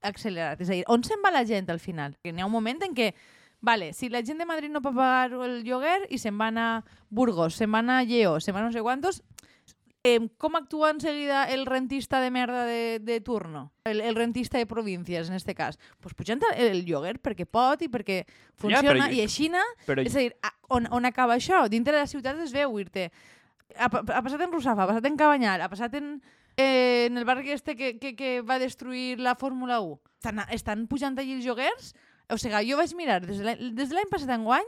accelerat. 0.00 0.60
És 0.62 0.70
a 0.70 0.78
dir, 0.78 0.84
on 0.88 1.04
se'n 1.04 1.20
va 1.22 1.30
la 1.34 1.44
gent 1.44 1.68
al 1.68 1.78
final? 1.82 2.16
Que 2.24 2.32
n'hi 2.32 2.40
ha 2.40 2.46
un 2.48 2.54
moment 2.54 2.80
en 2.86 2.94
què, 2.96 3.10
vale, 3.60 3.92
si 3.92 4.08
la 4.08 4.22
gent 4.24 4.38
de 4.40 4.46
Madrid 4.48 4.72
no 4.72 4.80
pot 4.80 4.94
pagar 4.96 5.34
el 5.44 5.60
lloguer 5.66 6.06
i 6.08 6.16
se'n 6.16 6.38
van 6.40 6.56
a 6.56 6.68
Burgos, 7.10 7.58
se'n 7.60 7.70
van 7.74 7.90
a 7.92 7.98
Lleó, 8.08 8.38
se'n 8.40 8.54
van 8.56 8.64
a 8.64 8.70
no 8.70 8.72
sé 8.72 8.80
quantos, 8.80 9.20
eh, 10.02 10.28
com 10.38 10.56
actua 10.56 10.90
en 10.90 11.00
seguida 11.00 11.44
el 11.52 11.66
rentista 11.66 12.20
de 12.20 12.30
merda 12.30 12.64
de, 12.64 12.98
de 13.00 13.20
turno? 13.20 13.72
El, 13.84 14.00
el 14.00 14.14
rentista 14.14 14.58
de 14.58 14.66
províncies, 14.66 15.28
en 15.28 15.34
este 15.34 15.54
cas. 15.54 15.78
Pues 16.00 16.14
pujant 16.14 16.40
el, 16.56 16.68
el 16.70 16.84
perquè 17.20 17.46
pot 17.46 17.82
i 17.82 17.88
perquè 17.88 18.24
funciona. 18.56 18.82
però- 18.94 19.12
I 19.12 19.20
així, 19.20 19.50
Però 19.86 20.02
és 20.06 20.16
a 20.16 20.18
dir, 20.20 20.36
a- 20.42 20.54
on, 20.68 20.86
on 20.90 21.04
acaba 21.04 21.36
això? 21.36 21.68
Dintre 21.68 21.92
de 21.92 22.00
la 22.00 22.06
ciutat 22.06 22.38
es 22.40 22.52
veu 22.52 22.78
ir-te. 22.80 23.10
Ha, 23.76 23.86
ha 23.86 24.22
passat 24.22 24.40
en 24.40 24.50
Russafa, 24.52 24.82
ha 24.82 24.86
passat 24.88 25.06
en 25.06 25.16
Cabanyal, 25.16 25.60
ha 25.62 25.68
passat 25.68 25.94
en, 25.94 26.22
eh, 26.56 27.06
en 27.06 27.18
el 27.18 27.24
barri 27.24 27.50
este 27.52 27.76
que, 27.76 27.98
que, 27.98 28.16
que 28.16 28.40
va 28.42 28.58
destruir 28.58 29.20
la 29.20 29.36
Fórmula 29.36 29.80
1. 29.80 30.00
Estan, 30.20 30.40
estan 30.50 30.86
pujant 30.88 31.18
allí 31.18 31.34
els 31.38 31.44
lloguers? 31.44 31.94
O 32.30 32.36
sigui, 32.38 32.70
jo 32.70 32.76
vaig 32.78 32.94
mirar, 32.94 33.20
des 33.26 33.38
de 33.90 33.94
l'any 33.94 34.08
passat 34.10 34.30
enguany, 34.30 34.66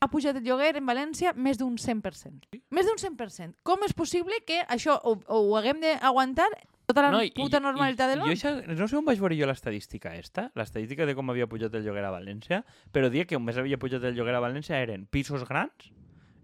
ha 0.00 0.08
pujat 0.08 0.36
el 0.40 0.44
lloguer 0.48 0.72
en 0.80 0.86
València 0.88 1.34
més 1.36 1.58
d'un 1.60 1.74
100%. 1.76 2.48
Més 2.72 2.86
d'un 2.88 2.96
100%. 3.00 3.52
Com 3.62 3.82
és 3.84 3.92
possible 3.92 4.38
que 4.48 4.62
això 4.72 4.96
ho, 5.04 5.18
ho 5.28 5.56
haguem 5.58 5.82
d'aguantar 5.84 6.48
tota 6.88 7.04
la 7.04 7.20
i- 7.26 7.30
puta 7.36 7.58
i- 7.60 7.62
normalitat 7.62 8.08
del 8.08 8.20
jo 8.22 8.24
món? 8.24 8.32
això, 8.34 8.54
no 8.66 8.88
sé 8.88 8.96
on 8.96 9.04
vaig 9.04 9.20
veure 9.20 9.36
jo 9.36 9.46
l'estadística 9.46 10.14
esta, 10.16 10.48
l'estadística 10.56 11.04
de 11.06 11.14
com 11.14 11.28
havia 11.30 11.46
pujat 11.46 11.74
el 11.76 11.84
lloguer 11.84 12.04
a 12.08 12.10
València, 12.16 12.64
però 12.90 13.10
dia 13.12 13.26
que 13.26 13.36
on 13.36 13.44
més 13.44 13.58
havia 13.60 13.78
pujat 13.78 14.02
el 14.08 14.16
lloguer 14.16 14.34
a 14.34 14.40
València 14.40 14.80
eren 14.80 15.04
pisos 15.06 15.44
grans 15.46 15.92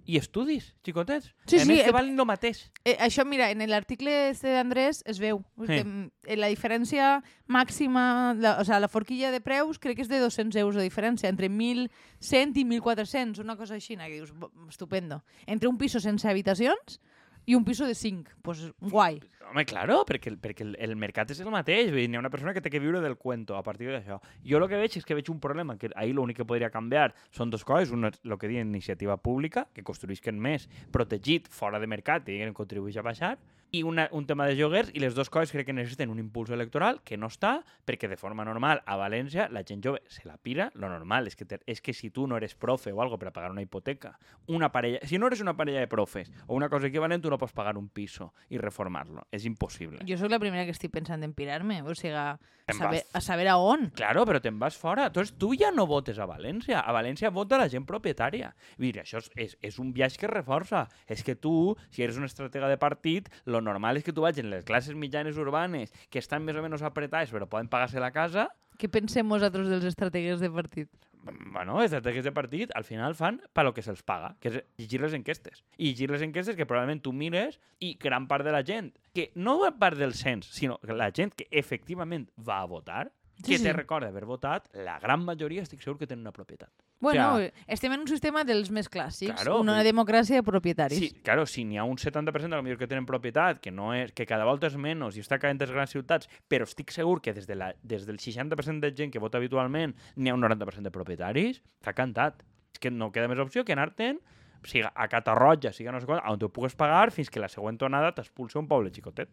i 0.07 0.17
estudis, 0.21 0.69
xicotets. 0.87 1.33
Sí, 1.47 1.57
a 1.57 1.65
sí, 1.65 1.67
més, 1.69 1.83
que 1.83 1.91
eh, 1.91 1.95
valen 1.95 2.19
el 2.19 2.27
mateix. 2.29 2.61
Eh, 2.85 2.97
això, 3.03 3.25
mira, 3.27 3.51
en 3.51 3.65
l'article 3.69 4.33
d'Andrés 4.39 5.03
es 5.05 5.19
veu. 5.19 5.41
Sí. 5.59 5.67
Que, 5.67 5.81
mm, 5.85 6.05
eh, 6.27 6.37
la 6.39 6.47
diferència 6.53 7.23
màxima, 7.51 8.35
la, 8.39 8.57
o 8.61 8.65
sea, 8.65 8.79
la 8.81 8.89
forquilla 8.89 9.33
de 9.35 9.41
preus 9.41 9.79
crec 9.83 9.97
que 9.99 10.03
és 10.07 10.09
de 10.09 10.21
200 10.23 10.55
euros 10.63 10.77
de 10.79 10.87
diferència, 10.87 11.29
entre 11.29 11.49
1.100 11.51 12.55
i 12.57 12.65
1.400, 12.65 13.41
una 13.43 13.57
cosa 13.57 13.75
així, 13.75 13.97
que 13.97 14.09
dius, 14.15 14.33
"Bo- 14.33 14.53
estupendo. 14.69 15.25
Entre 15.47 15.69
un 15.69 15.77
piso 15.79 15.99
sense 16.01 16.29
habitacions 16.29 17.01
i 17.47 17.55
un 17.55 17.65
piso 17.65 17.87
de 17.87 17.95
5, 17.95 18.33
pues 18.43 18.65
guai. 18.81 19.21
Home, 19.49 19.65
claro, 19.65 20.01
perquè, 20.05 20.27
el- 20.33 20.39
perquè 20.43 20.65
el, 20.67 20.73
el 20.83 20.97
mercat 20.99 21.31
és 21.31 21.39
el 21.41 21.51
mateix. 21.55 21.93
Vull 21.93 22.01
dir, 22.03 22.09
N'hi 22.11 22.17
ha 22.19 22.23
una 22.25 22.31
persona 22.31 22.53
que 22.53 22.61
té 22.61 22.69
que 22.71 22.81
viure 22.83 23.01
del 23.01 23.15
cuento 23.17 23.55
a 23.57 23.63
partir 23.63 23.87
d'això. 23.93 24.19
Jo 24.43 24.59
el 24.59 24.67
que 24.69 24.77
veig 24.81 24.97
és 24.99 25.05
que 25.07 25.15
veig 25.15 25.31
un 25.31 25.39
problema, 25.41 25.77
que 25.79 25.91
ahir 25.95 26.17
l'únic 26.19 26.41
que 26.41 26.45
podria 26.45 26.71
canviar 26.75 27.13
són 27.31 27.51
dos 27.55 27.63
coses. 27.65 27.93
Una 27.95 28.11
el 28.11 28.39
que 28.39 28.49
diuen 28.51 28.69
iniciativa 28.75 29.17
pública, 29.17 29.69
que 29.73 29.85
construïsquen 29.87 30.35
més, 30.43 30.67
protegit, 30.91 31.47
fora 31.49 31.79
de 31.79 31.87
mercat, 31.87 32.27
i 32.29 32.33
diguem, 32.35 32.53
contribueix 32.53 32.97
a 32.99 33.03
baixar, 33.07 33.37
i 33.73 33.83
una, 33.83 34.09
un 34.13 34.27
tema 34.27 34.47
de 34.47 34.57
lloguers, 34.57 34.91
i 34.95 35.03
les 35.03 35.15
dues 35.15 35.31
coses 35.33 35.53
crec 35.55 35.69
que 35.69 35.77
necessiten 35.77 36.11
un 36.13 36.21
impuls 36.23 36.51
electoral, 36.55 37.01
que 37.05 37.19
no 37.19 37.31
està, 37.33 37.61
perquè 37.87 38.09
de 38.09 38.19
forma 38.21 38.45
normal 38.47 38.83
a 38.87 38.97
València 39.01 39.49
la 39.53 39.65
gent 39.67 39.83
jove 39.85 40.03
se 40.13 40.27
la 40.29 40.37
pira, 40.39 40.71
lo 40.75 40.91
normal 40.91 41.27
és 41.31 41.37
que, 41.37 41.47
te, 41.49 41.61
és 41.67 41.83
que 41.83 41.95
si 41.97 42.11
tu 42.11 42.27
no 42.27 42.39
eres 42.39 42.55
profe 42.55 42.93
o 42.93 43.03
algo 43.03 43.19
per 43.19 43.33
pagar 43.33 43.51
una 43.51 43.65
hipoteca, 43.65 44.17
una 44.47 44.71
parella, 44.73 45.01
si 45.07 45.19
no 45.19 45.27
eres 45.27 45.41
una 45.41 45.57
parella 45.57 45.81
de 45.81 45.89
profes 45.89 46.31
o 46.47 46.55
una 46.55 46.69
cosa 46.69 46.89
equivalent, 46.89 47.23
tu 47.23 47.31
no 47.31 47.39
pots 47.39 47.55
pagar 47.57 47.77
un 47.79 47.89
piso 47.89 48.33
i 48.51 48.59
reformar-lo. 48.59 49.27
És 49.31 49.47
impossible. 49.49 50.05
Jo 50.07 50.19
sóc 50.21 50.31
la 50.33 50.41
primera 50.43 50.65
que 50.65 50.75
estic 50.75 50.95
pensant 50.95 51.25
en 51.27 51.35
pirar-me, 51.37 51.83
o 51.83 51.95
sigui, 51.95 52.15
a 52.17 52.73
saber, 52.73 53.03
vas. 53.05 53.15
a 53.15 53.21
saber 53.21 53.49
a 53.49 53.57
on. 53.59 53.91
Claro, 53.95 54.25
però 54.27 54.41
te'n 54.43 54.59
vas 54.59 54.77
fora. 54.77 55.07
Entonces, 55.07 55.37
tu 55.39 55.53
ja 55.59 55.71
no 55.75 55.87
votes 55.87 56.19
a 56.19 56.27
València. 56.27 56.81
A 56.81 56.95
València 56.95 57.31
vota 57.31 57.59
la 57.61 57.69
gent 57.71 57.87
propietària. 57.87 58.53
Vull 58.79 58.91
dir, 58.91 59.03
això 59.05 59.21
és, 59.23 59.31
és, 59.37 59.57
és 59.63 59.79
un 59.83 59.93
viatge 59.95 60.19
que 60.23 60.31
reforça. 60.31 60.87
És 61.07 61.23
que 61.27 61.37
tu, 61.39 61.77
si 61.91 62.03
eres 62.03 62.19
un 62.19 62.27
estratega 62.27 62.71
de 62.71 62.79
partit, 62.81 63.31
lo 63.45 63.63
normal 63.67 63.99
és 63.99 64.07
que 64.07 64.15
tu 64.15 64.23
vagis 64.25 64.45
en 64.45 64.53
les 64.55 64.65
classes 64.65 64.95
mitjanes 64.95 65.37
urbanes 65.43 65.93
que 66.09 66.23
estan 66.23 66.47
més 66.47 66.57
o 66.57 66.63
menys 66.65 66.87
apretades 66.87 67.35
però 67.35 67.49
poden 67.51 67.69
pagar-se 67.73 68.01
la 68.03 68.13
casa, 68.15 68.49
Què 68.77 68.91
pensem 68.93 69.25
nosaltres 69.25 69.71
dels 69.73 69.87
estrategues 69.89 70.41
de 70.41 70.51
partit? 70.53 70.91
bueno, 71.27 71.81
els 71.81 71.89
estrategues 71.89 72.23
de 72.27 72.31
partit 72.31 72.71
al 72.77 72.85
final 72.85 73.15
fan 73.19 73.41
per 73.57 73.65
lo 73.65 73.73
que 73.75 73.83
se'ls 73.83 74.03
paga, 74.07 74.35
que 74.39 74.51
és 74.53 74.59
llegir 74.79 75.01
les 75.03 75.15
enquestes. 75.17 75.65
I 75.79 75.89
llegir 75.91 76.11
les 76.13 76.23
enquestes 76.23 76.55
que 76.55 76.67
probablement 76.69 77.01
tu 77.03 77.13
mires 77.17 77.57
i 77.81 77.97
gran 77.99 78.29
part 78.29 78.45
de 78.47 78.53
la 78.55 78.61
gent, 78.63 78.93
que 79.17 79.33
no 79.35 79.57
va 79.59 79.73
part 79.81 79.99
del 79.99 80.15
cens, 80.15 80.47
sinó 80.55 80.79
la 80.87 81.09
gent 81.11 81.33
que 81.35 81.49
efectivament 81.51 82.29
va 82.37 82.61
a 82.61 82.69
votar, 82.71 83.11
Sí, 83.37 83.53
que 83.53 83.59
sí. 83.59 83.65
te 83.65 83.73
recorda 83.73 84.09
haver 84.09 84.25
votat, 84.25 84.69
la 84.73 84.99
gran 84.99 85.25
majoria 85.25 85.63
estic 85.63 85.83
segur 85.85 85.99
que 85.99 86.07
tenen 86.07 86.23
una 86.25 86.33
propietat. 86.33 86.71
Bueno, 87.01 87.35
O 87.35 87.39
sea, 87.39 87.53
estem 87.67 87.93
en 87.93 88.01
un 88.01 88.09
sistema 88.09 88.45
dels 88.49 88.71
més 88.73 88.89
clàssics, 88.89 89.43
Claro, 89.43 89.61
una 89.61 89.83
democràcia 89.85 90.41
de 90.41 90.43
propietaris. 90.43 90.99
Sí, 90.99 91.11
claro, 91.23 91.45
si 91.47 91.65
n'hi 91.65 91.77
ha 91.77 91.85
un 91.85 91.99
70% 92.01 92.57
de 92.57 92.63
millor 92.63 92.79
que 92.79 92.89
tenen 92.89 93.05
propietat, 93.05 93.61
que 93.61 93.71
no 93.71 93.93
és 93.95 94.13
que 94.17 94.25
cada 94.27 94.47
volta 94.49 94.71
és 94.71 94.77
menys 94.81 95.17
i 95.17 95.21
està 95.21 95.39
caient 95.39 95.61
les 95.61 95.71
grans 95.71 95.93
ciutats, 95.93 96.31
però 96.49 96.65
estic 96.65 96.91
segur 96.97 97.21
que 97.21 97.35
des, 97.37 97.47
de 97.47 97.55
la, 97.55 97.75
des 97.83 98.07
del 98.07 98.17
60% 98.17 98.81
de 98.81 98.95
gent 98.97 99.13
que 99.13 99.21
vota 99.21 99.37
habitualment 99.37 99.93
n'hi 100.17 100.31
ha 100.33 100.35
un 100.35 100.41
90% 100.41 100.89
de 100.89 100.95
propietaris, 100.95 101.61
s'ha 101.85 101.93
cantat. 101.93 102.43
És 102.73 102.81
que 102.81 102.91
no 102.91 103.13
queda 103.13 103.29
més 103.29 103.39
opció 103.39 103.65
que 103.65 103.73
anar-te'n 103.73 104.19
siga 104.67 104.91
a 104.95 105.07
Catarroja, 105.09 105.73
siga 105.73 105.93
no 105.93 106.01
sé 106.01 106.07
quan, 106.09 106.21
on 106.27 106.41
tu 106.41 106.49
pugues 106.53 106.75
pagar 106.75 107.11
fins 107.15 107.31
que 107.31 107.41
la 107.41 107.49
següent 107.49 107.79
onada 107.87 108.13
t'expulsa 108.17 108.59
un 108.59 108.67
poble 108.69 108.91
xicotet. 108.91 109.31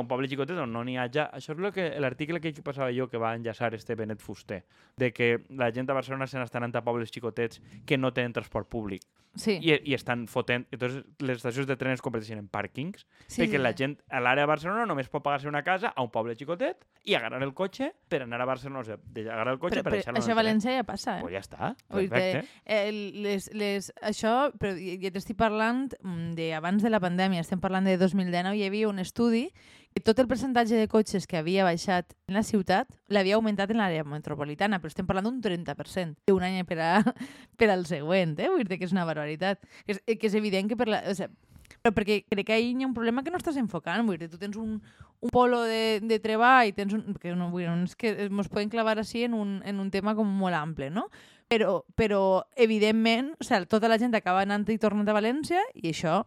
Un 0.00 0.08
poble 0.08 0.28
xicotet 0.30 0.56
on 0.56 0.70
no 0.72 0.84
n'hi 0.86 0.96
ha 0.96 1.08
ja... 1.12 1.26
Això 1.36 1.52
és 1.52 1.60
lo 1.60 1.72
que 1.72 1.90
l'article 2.00 2.40
que 2.40 2.54
passava 2.64 2.92
jo 2.96 3.08
que 3.12 3.20
va 3.20 3.34
enllaçar 3.36 3.74
este 3.76 3.96
Benet 3.98 4.22
Fuster, 4.24 4.62
de 4.96 5.12
que 5.12 5.44
la 5.50 5.72
gent 5.72 5.90
a 5.90 5.98
Barcelona 5.98 6.26
se 6.26 6.40
n'està 6.40 6.62
anant 6.62 6.78
a 6.78 6.84
pobles 6.86 7.12
xicotets 7.12 7.60
que 7.84 7.98
no 7.98 8.12
tenen 8.16 8.32
transport 8.32 8.70
públic. 8.72 9.04
Sí, 9.34 9.56
i, 9.64 9.72
i 9.88 9.94
estan 9.96 10.26
fotent... 10.28 10.66
Entonces, 10.70 11.06
les 11.24 11.38
estacions 11.38 11.66
de 11.68 11.76
tren 11.80 11.94
es 11.96 12.02
converteixen 12.04 12.40
en 12.42 12.48
pàrquings 12.52 13.06
sí, 13.24 13.38
perquè 13.40 13.56
sí, 13.56 13.62
la 13.62 13.72
gent 13.76 13.94
a 14.12 14.20
l'àrea 14.20 14.44
de 14.44 14.50
Barcelona 14.50 14.84
només 14.88 15.08
pot 15.08 15.24
pagar-se 15.24 15.48
una 15.48 15.62
casa 15.64 15.88
a 15.88 16.04
un 16.04 16.10
poble 16.12 16.36
xicotet 16.36 16.84
i 17.08 17.16
agarrar 17.16 17.40
el 17.42 17.54
cotxe 17.56 17.88
per 18.12 18.22
anar 18.26 18.42
a 18.44 18.48
Barcelona, 18.50 18.82
o 18.82 18.86
sigui, 18.86 19.00
de 19.16 19.24
agarrar 19.30 19.56
el 19.56 19.60
cotxe 19.62 19.78
Però, 19.78 19.86
per 19.88 19.94
deixar-lo 19.96 20.20
això 20.20 20.34
a 20.34 20.36
el. 20.36 20.40
València 20.42 20.76
ja 20.76 20.84
passa, 20.88 21.16
eh? 21.16 21.24
Pues 21.24 21.32
ja 21.32 21.42
està, 21.46 21.72
perfecte. 21.88 22.44
Eh, 22.76 22.92
les, 23.24 23.48
les, 23.56 23.88
això, 24.04 24.34
però 24.60 24.76
ja 24.76 25.12
t'estic 25.16 25.40
parlant 25.40 25.86
mm, 26.02 26.34
de 26.36 26.52
abans 26.58 26.84
de 26.84 26.92
la 26.92 27.00
pandèmia, 27.00 27.40
estem 27.40 27.62
parlant 27.62 27.88
de 27.88 27.96
2019, 27.96 28.52
hi 28.60 28.66
havia 28.68 28.92
un 28.92 29.00
estudi 29.00 29.46
tot 30.00 30.18
el 30.18 30.28
percentatge 30.28 30.78
de 30.78 30.88
cotxes 30.88 31.26
que 31.28 31.36
havia 31.36 31.66
baixat 31.68 32.14
en 32.30 32.38
la 32.38 32.42
ciutat 32.46 32.88
l'havia 33.12 33.36
augmentat 33.36 33.70
en 33.70 33.82
l'àrea 33.82 34.06
metropolitana, 34.08 34.80
però 34.80 34.88
estem 34.88 35.06
parlant 35.06 35.28
d'un 35.28 35.42
30% 35.44 36.16
d'un 36.30 36.46
any 36.48 36.64
per, 36.64 36.78
a, 36.80 36.92
per 37.60 37.68
al 37.70 37.84
següent, 37.86 38.38
eh? 38.40 38.48
Vull 38.48 38.64
dir 38.64 38.80
que 38.80 38.88
és 38.88 38.96
una 38.96 39.04
barbaritat. 39.08 39.60
Que 39.84 39.98
és, 39.98 40.04
que 40.16 40.30
és 40.30 40.36
evident 40.38 40.70
que 40.70 40.78
per 40.80 40.88
la... 40.88 41.04
O 41.10 41.16
sigui, 41.18 41.34
però 41.82 41.94
perquè 41.96 42.20
crec 42.30 42.46
que 42.46 42.58
hi 42.60 42.74
ha 42.76 42.86
un 42.86 42.94
problema 42.94 43.24
que 43.24 43.32
no 43.32 43.40
estàs 43.40 43.58
enfocant, 43.58 44.04
vull 44.06 44.18
dir, 44.20 44.28
tu 44.30 44.38
tens 44.38 44.56
un, 44.60 44.76
un 45.22 45.32
polo 45.34 45.62
de, 45.66 46.00
de 46.02 46.18
treball, 46.22 46.70
tens 46.76 46.94
un, 46.94 47.16
que 47.18 47.34
no, 47.34 47.50
vull 47.50 47.66
dir, 47.66 47.72
és 47.88 47.96
que 47.98 48.12
ens 48.28 48.50
podem 48.52 48.70
clavar 48.70 48.98
així 49.00 49.24
en 49.26 49.34
un, 49.34 49.56
en 49.66 49.80
un 49.82 49.90
tema 49.90 50.14
com 50.18 50.28
molt 50.28 50.58
ample, 50.58 50.92
no? 50.94 51.08
Però, 51.50 51.82
però 51.98 52.22
evidentment, 52.56 53.32
o 53.40 53.46
sigui, 53.46 53.68
tota 53.72 53.90
la 53.90 53.98
gent 54.00 54.14
acaba 54.16 54.44
anant 54.46 54.68
i 54.70 54.78
tornant 54.80 55.10
a 55.10 55.16
València 55.16 55.64
i 55.74 55.90
això, 55.90 56.22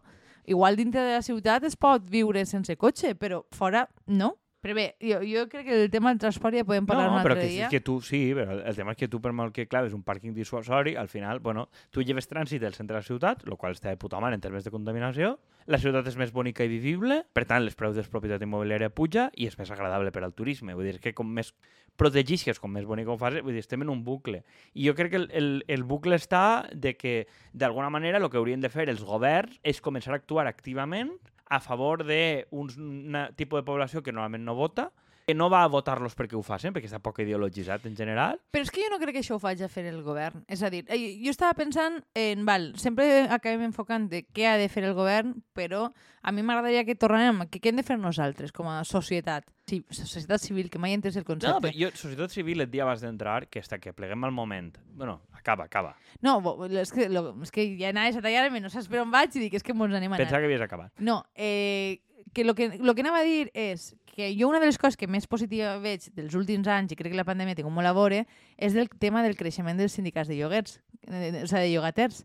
igual 0.46 0.76
dintre 0.76 1.02
de 1.02 1.14
la 1.18 1.22
ciutat 1.22 1.64
es 1.64 1.76
pot 1.76 2.08
viure 2.10 2.44
sense 2.46 2.76
cotxe, 2.76 3.14
però 3.14 3.42
fora 3.52 3.86
no. 4.06 4.36
Però 4.66 4.74
bé, 4.74 4.96
jo, 4.98 5.20
jo 5.22 5.44
crec 5.46 5.68
que 5.68 5.74
el 5.84 5.90
tema 5.94 6.10
del 6.10 6.18
transport 6.18 6.56
ja 6.58 6.64
podem 6.66 6.88
parlar 6.88 7.04
no, 7.06 7.20
un 7.20 7.22
però 7.22 7.36
altre 7.36 7.46
que, 7.46 7.52
dia. 7.54 7.66
que 7.70 7.78
tu 7.86 8.00
sí, 8.02 8.32
però 8.34 8.56
el 8.58 8.74
tema 8.74 8.96
és 8.96 8.98
que 8.98 9.06
tu 9.06 9.20
per 9.22 9.30
molt 9.30 9.54
que 9.54 9.68
claves 9.70 9.92
un 9.94 10.00
pàrquing 10.02 10.32
dissuasori, 10.34 10.96
al 10.98 11.06
final, 11.06 11.38
bueno, 11.38 11.68
tu 11.94 12.02
lleves 12.02 12.26
trànsit 12.26 12.58
del 12.64 12.74
centre 12.74 12.96
de 12.96 12.98
la 12.98 13.06
ciutat, 13.06 13.44
el 13.46 13.54
qual 13.60 13.76
està 13.76 13.92
de 13.92 14.00
puta 14.02 14.18
mare 14.18 14.34
en 14.34 14.42
termes 14.42 14.66
de 14.66 14.72
contaminació, 14.74 15.36
la 15.70 15.78
ciutat 15.78 16.10
és 16.10 16.18
més 16.18 16.32
bonica 16.34 16.66
i 16.66 16.72
vivible, 16.72 17.20
per 17.30 17.44
tant, 17.46 17.62
els 17.62 17.78
preus 17.78 17.94
de 17.94 18.02
propietat 18.10 18.42
immobiliària 18.42 18.90
puja 18.90 19.28
i 19.38 19.46
és 19.46 19.54
més 19.54 19.70
agradable 19.70 20.10
per 20.10 20.24
al 20.26 20.34
turisme. 20.34 20.74
Vull 20.74 20.90
dir, 20.90 20.96
que 20.98 21.14
com 21.14 21.30
més 21.30 21.52
protegisques, 21.94 22.58
com 22.58 22.74
més 22.74 22.90
bonic 22.90 23.06
ho 23.06 23.16
fas, 23.22 23.38
vull 23.46 23.54
dir, 23.54 23.62
estem 23.62 23.86
en 23.86 23.94
un 23.94 24.02
bucle. 24.02 24.42
I 24.74 24.90
jo 24.90 24.96
crec 24.98 25.14
que 25.14 25.22
el, 25.22 25.28
el, 25.30 25.48
el 25.78 25.86
bucle 25.86 26.18
està 26.18 26.66
de 26.74 26.96
que, 26.98 27.14
d'alguna 27.54 27.94
manera, 27.94 28.18
el 28.18 28.26
que 28.34 28.42
haurien 28.42 28.66
de 28.66 28.74
fer 28.74 28.90
els 28.90 29.06
governs 29.06 29.62
és 29.62 29.78
començar 29.78 30.16
a 30.16 30.18
actuar 30.18 30.50
activament 30.50 31.14
a 31.48 31.60
favor 31.60 32.02
d'un 32.04 33.16
tipus 33.36 33.60
de 33.60 33.66
població 33.66 34.02
que 34.02 34.14
normalment 34.14 34.44
no 34.46 34.56
vota, 34.58 34.90
que 35.26 35.34
no 35.34 35.50
va 35.50 35.64
a 35.64 35.66
votar-los 35.66 36.14
perquè 36.14 36.36
ho 36.38 36.42
facin, 36.46 36.70
perquè 36.70 36.86
està 36.86 37.00
poc 37.02 37.18
ideologitzat 37.24 37.82
en 37.90 37.96
general. 37.98 38.38
Però 38.54 38.62
és 38.62 38.70
que 38.70 38.84
jo 38.84 38.92
no 38.92 39.00
crec 39.02 39.16
que 39.16 39.22
això 39.24 39.34
ho 39.34 39.42
faci 39.42 39.64
a 39.66 39.68
fer 39.68 39.82
el 39.90 40.04
govern. 40.06 40.44
És 40.46 40.62
a 40.62 40.70
dir, 40.70 40.84
eh, 40.86 41.18
jo 41.18 41.32
estava 41.34 41.52
pensant 41.58 41.98
en, 42.14 42.44
val, 42.46 42.68
sempre 42.78 43.26
acabem 43.26 43.64
enfocant 43.66 44.06
de 44.12 44.22
què 44.30 44.46
ha 44.46 44.54
de 44.60 44.68
fer 44.70 44.84
el 44.86 44.94
govern, 44.94 45.34
però 45.52 45.88
a 46.22 46.30
mi 46.32 46.44
m'agradaria 46.46 46.84
que 46.86 46.94
tornarem 46.94 47.42
a 47.42 47.46
que 47.50 47.58
què 47.58 47.72
hem 47.72 47.80
de 47.82 47.86
fer 47.86 47.98
nosaltres 47.98 48.54
com 48.54 48.70
a 48.70 48.84
societat, 48.86 49.50
sí, 49.66 49.80
societat 49.90 50.42
civil, 50.42 50.70
que 50.70 50.78
mai 50.78 50.94
entès 50.94 51.18
el 51.18 51.26
No, 51.26 51.32
concepte. 51.34 51.58
però 51.72 51.74
jo, 51.74 51.90
societat 51.98 52.30
civil, 52.30 52.62
et 52.62 52.70
dia 52.70 52.86
abans 52.86 53.02
d'entrar, 53.02 53.48
que 53.50 53.58
està 53.58 53.80
que 53.82 53.92
pleguem 53.92 54.22
al 54.24 54.30
moment. 54.34 54.78
Bueno, 54.94 55.22
acaba, 55.34 55.64
acaba. 55.66 55.96
No, 56.22 56.38
és 56.70 56.92
que, 56.94 57.08
lo, 57.10 57.34
és 57.42 57.50
que 57.50 57.66
ja 57.78 57.90
anaves 57.90 58.16
a 58.16 58.22
tallar-me, 58.22 58.60
no 58.62 58.70
saps 58.70 58.86
per 58.86 59.02
on 59.02 59.10
vaig 59.10 59.34
i 59.34 59.40
dic, 59.48 59.54
és 59.58 59.66
que 59.66 59.74
mos 59.74 59.90
anem 59.90 60.12
a 60.12 60.14
anar. 60.14 60.22
Pensava 60.24 60.40
que 60.46 60.52
havies 60.52 60.62
acabat. 60.62 60.92
No, 61.00 61.24
eh, 61.34 61.98
que 62.32 62.44
lo 62.44 62.54
que, 62.54 62.78
lo 62.78 62.94
que 62.94 63.02
anava 63.02 63.20
a 63.20 63.26
dir 63.26 63.50
és 63.54 63.94
que 64.16 64.34
jo 64.38 64.48
una 64.48 64.60
de 64.60 64.66
les 64.66 64.78
coses 64.78 64.96
que 64.96 65.06
més 65.06 65.28
positiva 65.28 65.76
veig 65.78 66.08
dels 66.16 66.34
últims 66.34 66.68
anys, 66.72 66.92
i 66.92 66.96
crec 66.96 67.12
que 67.12 67.20
la 67.20 67.28
pandèmia 67.28 67.56
té 67.56 67.64
molt 67.64 67.86
a 67.86 67.94
veure, 67.96 68.24
és 68.56 68.72
del 68.72 68.88
tema 68.88 69.22
del 69.22 69.36
creixement 69.36 69.76
dels 69.76 69.92
sindicats 69.92 70.28
de 70.28 70.38
lloguers, 70.38 70.80
o 71.06 71.12
sigui, 71.12 71.60
de 71.60 71.70
llogaters. 71.74 72.24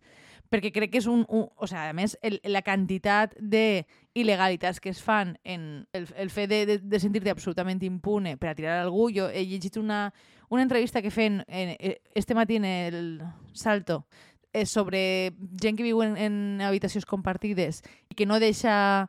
Perquè 0.52 0.72
crec 0.76 0.92
que 0.92 1.00
és 1.00 1.08
un... 1.08 1.26
un 1.28 1.46
o 1.56 1.68
sigui, 1.68 1.92
a 1.92 1.96
més, 1.96 2.18
el, 2.24 2.40
la 2.48 2.64
quantitat 2.64 3.36
de 3.40 3.86
il·legalitats 4.16 4.80
que 4.84 4.92
es 4.92 5.00
fan 5.04 5.38
en 5.44 5.88
el, 5.96 6.08
el 6.16 6.32
fet 6.32 6.50
de, 6.52 6.66
de, 6.68 6.78
de 6.80 7.00
sentir-te 7.00 7.32
absolutament 7.32 7.84
impune 7.88 8.36
per 8.40 8.52
a 8.52 8.56
tirar 8.56 8.82
algú. 8.82 9.10
Jo 9.16 9.30
he 9.32 9.46
llegit 9.48 9.80
una, 9.80 10.10
una 10.52 10.64
entrevista 10.64 11.02
que 11.02 11.12
feien 11.12 11.46
en, 11.48 11.76
eh, 11.80 12.02
este 12.16 12.36
matí 12.36 12.58
en 12.58 12.66
el 12.66 13.22
Salto 13.54 14.06
eh, 14.52 14.66
sobre 14.66 15.34
gent 15.62 15.78
que 15.78 15.88
viu 15.88 16.04
en, 16.04 16.18
en 16.18 16.62
habitacions 16.62 17.08
compartides 17.08 17.84
i 18.12 18.16
que 18.16 18.28
no 18.28 18.40
deixa 18.44 19.08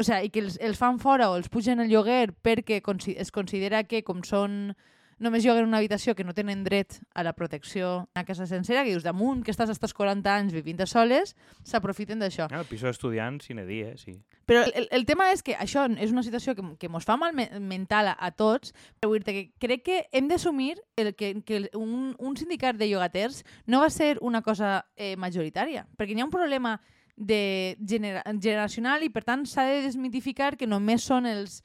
o 0.00 0.04
sea, 0.04 0.22
i 0.24 0.30
que 0.32 0.40
els, 0.40 0.56
els 0.64 0.80
fan 0.80 0.98
fora 0.98 1.28
o 1.30 1.36
els 1.36 1.50
pugen 1.52 1.82
el 1.84 1.90
lloguer 1.92 2.32
perquè 2.32 2.80
consi 2.80 3.12
es 3.20 3.30
considera 3.30 3.84
que 3.84 4.00
com 4.06 4.24
són 4.24 4.72
només 5.20 5.44
lloguen 5.44 5.68
una 5.68 5.78
habitació 5.78 6.14
que 6.16 6.24
no 6.24 6.32
tenen 6.34 6.64
dret 6.64 6.96
a 7.12 7.22
la 7.22 7.34
protecció 7.36 8.08
a 8.16 8.24
casa 8.24 8.46
sencera, 8.48 8.82
que 8.82 8.94
dius 8.94 9.04
damunt, 9.04 9.44
que 9.44 9.52
estàs 9.52 9.68
els 9.68 9.94
40 9.94 10.32
anys 10.32 10.54
vivint 10.56 10.80
a 10.80 10.86
soles, 10.88 11.34
s'aprofiten 11.62 12.24
d'això. 12.24 12.48
Ah, 12.48 12.62
el 12.62 12.68
piso 12.68 12.88
d'estudiants, 12.88 13.44
sin 13.44 13.60
dir, 13.68 13.82
eh? 13.92 13.96
Sí. 14.00 14.16
Però 14.48 14.64
el, 14.64 14.88
el 14.90 15.04
tema 15.06 15.28
és 15.30 15.44
que 15.44 15.54
això 15.60 15.84
és 16.00 16.10
una 16.10 16.24
situació 16.24 16.56
que, 16.56 16.64
que 16.80 16.88
mos 16.88 17.04
fa 17.04 17.18
mal 17.20 17.36
me 17.36 17.46
mental 17.60 18.08
a, 18.08 18.16
a 18.16 18.32
tots, 18.32 18.72
però 18.98 19.12
dir 19.12 19.22
que 19.28 19.44
crec 19.60 19.84
que 19.84 19.98
hem 20.16 20.32
d'assumir 20.32 20.80
el 20.96 21.12
que, 21.14 21.34
que 21.44 21.66
un, 21.76 22.16
un 22.18 22.40
sindicat 22.40 22.80
de 22.80 22.88
llogaters 22.88 23.44
no 23.66 23.84
va 23.84 23.92
ser 23.92 24.16
una 24.24 24.40
cosa 24.40 24.86
eh, 24.96 25.14
majoritària, 25.20 25.84
perquè 26.00 26.16
hi 26.16 26.24
ha 26.24 26.30
un 26.30 26.32
problema 26.32 26.78
de 27.20 27.76
genera 27.86 28.24
generacional 28.40 29.04
i 29.04 29.10
per 29.12 29.22
tant 29.28 29.44
s'ha 29.44 29.66
de 29.68 29.82
desmitificar 29.84 30.56
que 30.56 30.66
només 30.66 31.04
són 31.04 31.28
els, 31.28 31.58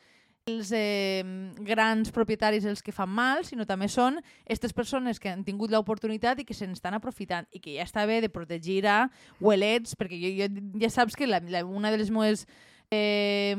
els 0.52 0.74
eh, 0.76 1.24
grans 1.64 2.12
propietaris 2.12 2.68
els 2.68 2.84
que 2.84 2.92
fan 2.92 3.10
mal, 3.10 3.46
sinó 3.48 3.64
també 3.66 3.88
són 3.88 4.20
aquestes 4.44 4.76
persones 4.76 5.22
que 5.24 5.32
han 5.32 5.46
tingut 5.48 5.72
l'oportunitat 5.72 6.44
i 6.44 6.46
que 6.46 6.58
se 6.58 6.68
n'estan 6.68 7.00
aprofitant 7.00 7.48
i 7.56 7.64
que 7.64 7.78
ja 7.78 7.88
està 7.88 8.04
bé 8.06 8.20
de 8.20 8.30
protegir 8.30 8.84
a 8.92 9.06
huelets, 9.40 9.96
perquè 9.96 10.20
jo, 10.20 10.36
jo 10.44 10.52
ja 10.84 10.92
saps 10.92 11.16
que 11.16 11.32
la, 11.32 11.40
la, 11.48 11.64
una 11.64 11.90
de 11.90 12.04
les 12.04 12.12
meves 12.12 12.44
eh, 12.92 13.56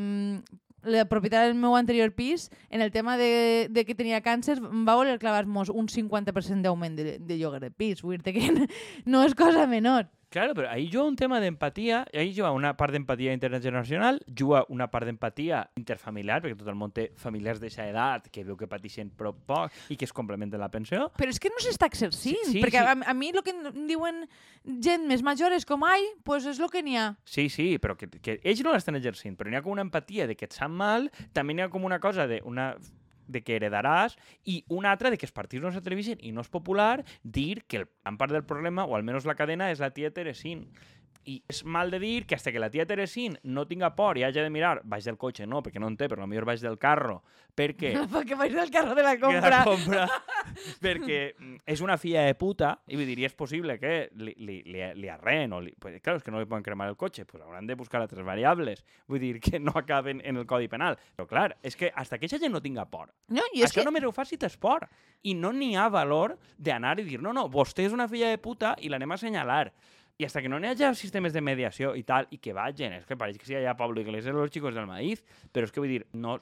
la 0.86 1.08
propietat 1.08 1.48
del 1.48 1.56
meu 1.58 1.74
anterior 1.80 2.12
pis, 2.14 2.50
en 2.70 2.84
el 2.84 2.92
tema 2.92 3.16
de, 3.16 3.66
de 3.72 3.84
que 3.88 3.96
tenia 3.96 4.20
càncer, 4.22 4.60
va 4.60 4.94
voler 4.94 5.18
clavar-nos 5.18 5.72
un 5.72 5.88
50% 5.90 6.62
d'augment 6.62 6.94
de, 6.96 7.16
de 7.18 7.38
lloguer 7.40 7.64
de 7.64 7.72
pis. 7.72 8.04
Vull 8.04 8.20
dir 8.22 8.36
que 8.36 8.68
no 9.10 9.24
és 9.26 9.34
cosa 9.34 9.66
menor. 9.66 10.06
Claro, 10.36 10.52
però 10.52 10.68
ahí 10.68 10.90
juga 10.92 11.04
un 11.04 11.16
tema 11.16 11.40
d'empatia, 11.40 12.04
ahí 12.12 12.34
juga 12.36 12.50
una 12.52 12.76
part 12.76 12.92
d'empatia 12.92 13.32
intergeneracional, 13.32 14.18
juga 14.28 14.66
una 14.68 14.90
part 14.92 15.06
d'empatia 15.08 15.62
interfamiliar, 15.80 16.42
perquè 16.44 16.58
tot 16.60 16.68
el 16.68 16.76
món 16.76 16.92
té 16.92 17.06
familiars 17.16 17.56
d'aquesta 17.56 17.86
edat 17.88 18.26
que 18.28 18.44
veu 18.44 18.58
que 18.60 18.68
pateixen 18.68 19.08
prou 19.16 19.32
poc 19.32 19.72
i 19.88 19.96
que 19.96 20.04
es 20.04 20.12
complementen 20.12 20.60
la 20.60 20.68
pensió. 20.68 21.06
Però 21.16 21.32
és 21.32 21.40
que 21.40 21.48
no 21.48 21.62
s'està 21.64 21.88
exercint, 21.88 22.36
Sí, 22.44 22.58
sí, 22.58 22.60
perquè 22.60 22.82
sí. 22.84 22.84
A, 22.84 22.98
a 23.08 23.14
mi 23.16 23.30
el 23.32 23.40
que 23.46 23.54
em 23.56 23.86
diuen 23.88 24.26
gent 24.84 25.08
més 25.08 25.24
major 25.24 25.56
és 25.56 25.64
com, 25.64 25.88
ai, 25.88 26.04
pues 26.20 26.44
és 26.44 26.60
el 26.60 26.68
que 26.68 26.84
n'hi 26.84 27.00
ha. 27.00 27.06
Sí, 27.24 27.48
sí, 27.48 27.70
però 27.80 27.96
que, 27.96 28.10
que 28.20 28.36
ells 28.44 28.60
no 28.60 28.76
l'estan 28.76 29.00
exercint, 29.00 29.40
però 29.40 29.48
n'hi 29.48 29.56
ha 29.56 29.64
com 29.64 29.72
una 29.72 29.88
empatia 29.88 30.28
de 30.28 30.36
que 30.36 30.50
et 30.50 30.52
sap 30.52 30.68
mal, 30.68 31.08
també 31.32 31.56
n'hi 31.56 31.64
ha 31.64 31.72
com 31.72 31.88
una 31.88 31.96
cosa 31.96 32.28
de 32.28 32.42
una 32.44 32.74
de 33.26 33.42
que 33.44 33.56
heredaràs 33.58 34.16
i 34.44 34.62
una 34.68 34.90
altra 34.90 35.10
de 35.10 35.18
que 35.18 35.26
els 35.28 35.34
partits 35.36 35.62
no 35.62 35.72
se 35.74 35.82
televisen 35.84 36.22
i 36.22 36.32
no 36.32 36.44
és 36.44 36.52
popular 36.52 37.04
dir 37.22 37.64
que 37.66 37.82
el, 37.82 37.88
gran 38.04 38.18
part 38.20 38.32
del 38.32 38.46
problema, 38.46 38.86
o 38.86 38.96
almenys 38.96 39.26
la 39.28 39.36
cadena, 39.38 39.70
és 39.70 39.82
la 39.82 39.90
tia 39.90 40.12
Teresín. 40.14 40.66
I 41.26 41.40
és 41.50 41.64
mal 41.64 41.90
de 41.90 41.98
dir 42.02 42.26
que 42.26 42.36
hasta 42.36 42.52
que 42.52 42.62
la 42.62 42.70
tia 42.70 42.86
Teresín 42.86 43.38
no 43.42 43.66
tinga 43.66 43.94
por 43.96 44.18
i 44.18 44.24
hagi 44.24 44.40
de 44.40 44.50
mirar 44.50 44.80
baix 44.84 45.06
del 45.08 45.18
cotxe, 45.18 45.46
no, 45.46 45.62
perquè 45.62 45.82
no 45.82 45.90
en 45.90 45.96
té, 45.98 46.08
però 46.08 46.22
potser 46.22 46.44
baix 46.46 46.62
del 46.62 46.78
carro, 46.78 47.22
perquè 47.56 47.92
Perquè 48.14 48.38
vaig 48.38 48.54
del 48.54 48.70
carro 48.70 48.94
de 48.94 49.02
la 49.02 49.16
compra. 49.18 49.50
la 49.50 49.64
compra. 49.64 50.06
perquè 50.84 51.18
mm, 51.34 51.64
és 51.66 51.82
una 51.82 51.96
filla 51.98 52.26
de 52.28 52.36
puta 52.38 52.76
i 52.86 52.98
vull 52.98 53.08
dir, 53.08 53.18
i 53.24 53.26
és 53.26 53.34
possible 53.34 53.78
que 53.82 53.94
li, 54.14 54.36
li, 54.38 54.60
li, 54.66 54.84
li 54.94 55.10
arren 55.10 55.56
o 55.56 55.60
li, 55.64 55.74
pues, 55.80 55.98
claro, 56.02 56.20
és 56.20 56.26
que 56.26 56.34
no 56.34 56.42
li 56.42 56.48
poden 56.48 56.64
cremar 56.66 56.88
el 56.92 56.96
cotxe 56.96 57.26
pues 57.26 57.42
hauran 57.42 57.66
de 57.66 57.74
buscar 57.74 58.00
altres 58.00 58.24
variables. 58.24 58.84
Vull 59.08 59.20
dir, 59.20 59.40
que 59.40 59.58
no 59.58 59.72
acaben 59.74 60.22
en 60.24 60.36
el 60.36 60.46
codi 60.46 60.68
penal. 60.68 60.98
Però 61.16 61.26
clar, 61.26 61.48
és 61.62 61.76
que 61.76 61.90
hasta 61.94 62.18
que 62.18 62.26
aquesta 62.26 62.42
gent 62.42 62.54
no 62.54 62.62
tinga 62.62 62.86
por 62.90 63.10
No, 63.28 63.42
i 63.54 63.62
és 63.62 63.70
això 63.70 63.82
que... 63.82 63.86
només 63.88 64.04
ho 64.06 64.12
fa 64.14 64.24
si 64.26 64.38
tens 64.38 64.56
por 64.60 64.86
i 65.26 65.34
no 65.34 65.52
n'hi 65.54 65.74
ha 65.76 65.88
valor 65.92 66.36
d'anar 66.58 66.96
i 67.00 67.06
dir 67.06 67.20
no, 67.22 67.32
no, 67.34 67.46
vostè 67.52 67.86
és 67.86 67.94
una 67.94 68.08
filla 68.10 68.30
de 68.32 68.38
puta 68.42 68.74
i 68.82 68.90
l'anem 68.90 69.14
a 69.14 69.18
assenyalar 69.18 69.70
i 70.18 70.24
hasta 70.24 70.40
que 70.40 70.48
no 70.48 70.56
hagi 70.56 70.94
sistemes 70.94 71.32
de 71.32 71.42
mediació 71.44 71.94
i 71.96 72.02
tal, 72.02 72.26
i 72.30 72.38
que 72.38 72.54
vagin, 72.56 72.94
és 72.96 73.04
que 73.04 73.18
pareix 73.20 73.36
que 73.36 73.44
sigui 73.44 73.60
allà 73.60 73.76
Pablo 73.76 74.00
Iglesias 74.00 74.34
los 74.34 74.50
chicos 74.50 74.74
del 74.74 74.86
maíz, 74.88 75.24
però 75.52 75.68
és 75.68 75.72
que 75.72 75.82
vull 75.82 75.92
dir, 75.92 76.06
no, 76.12 76.38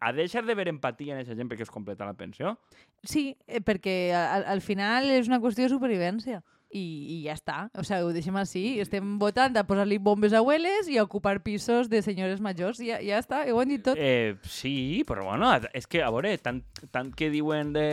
ha 0.00 0.12
de 0.12 0.22
deixar 0.22 0.46
de 0.46 0.56
ver 0.56 0.68
empatia 0.72 1.12
en 1.12 1.20
aquesta 1.20 1.36
gent 1.36 1.50
perquè 1.50 1.66
es 1.66 1.74
completa 1.74 2.08
la 2.08 2.16
pensió. 2.16 2.56
Sí, 3.04 3.36
eh, 3.46 3.60
perquè 3.60 4.14
al, 4.16 4.46
al 4.48 4.64
final 4.64 5.10
és 5.12 5.28
una 5.28 5.40
qüestió 5.40 5.66
de 5.66 5.74
supervivència. 5.74 6.42
I, 6.70 6.82
i 7.10 7.14
ja 7.24 7.34
està. 7.34 7.64
O 7.74 7.82
sigui, 7.82 8.04
ho 8.06 8.12
deixem 8.14 8.36
així. 8.38 8.60
Estem 8.78 9.16
votant 9.18 9.56
a 9.58 9.64
posar-li 9.66 9.96
bombes 9.98 10.30
a 10.30 10.38
abueles 10.38 10.86
i 10.86 11.00
a 11.00 11.02
ocupar 11.02 11.40
pisos 11.42 11.88
de 11.90 11.98
senyores 12.06 12.38
majors. 12.38 12.78
I 12.78 12.92
ja, 12.92 13.00
ja 13.02 13.18
està, 13.18 13.40
ho 13.50 13.58
han 13.58 13.72
dit 13.74 13.82
tot. 13.82 13.98
Eh, 13.98 14.36
sí, 14.46 15.02
però 15.08 15.24
bueno, 15.32 15.50
és 15.74 15.90
que, 15.90 16.04
a 16.06 16.12
veure, 16.14 16.30
tant, 16.38 16.62
tant 16.94 17.10
que 17.10 17.26
diuen 17.34 17.74
de 17.74 17.88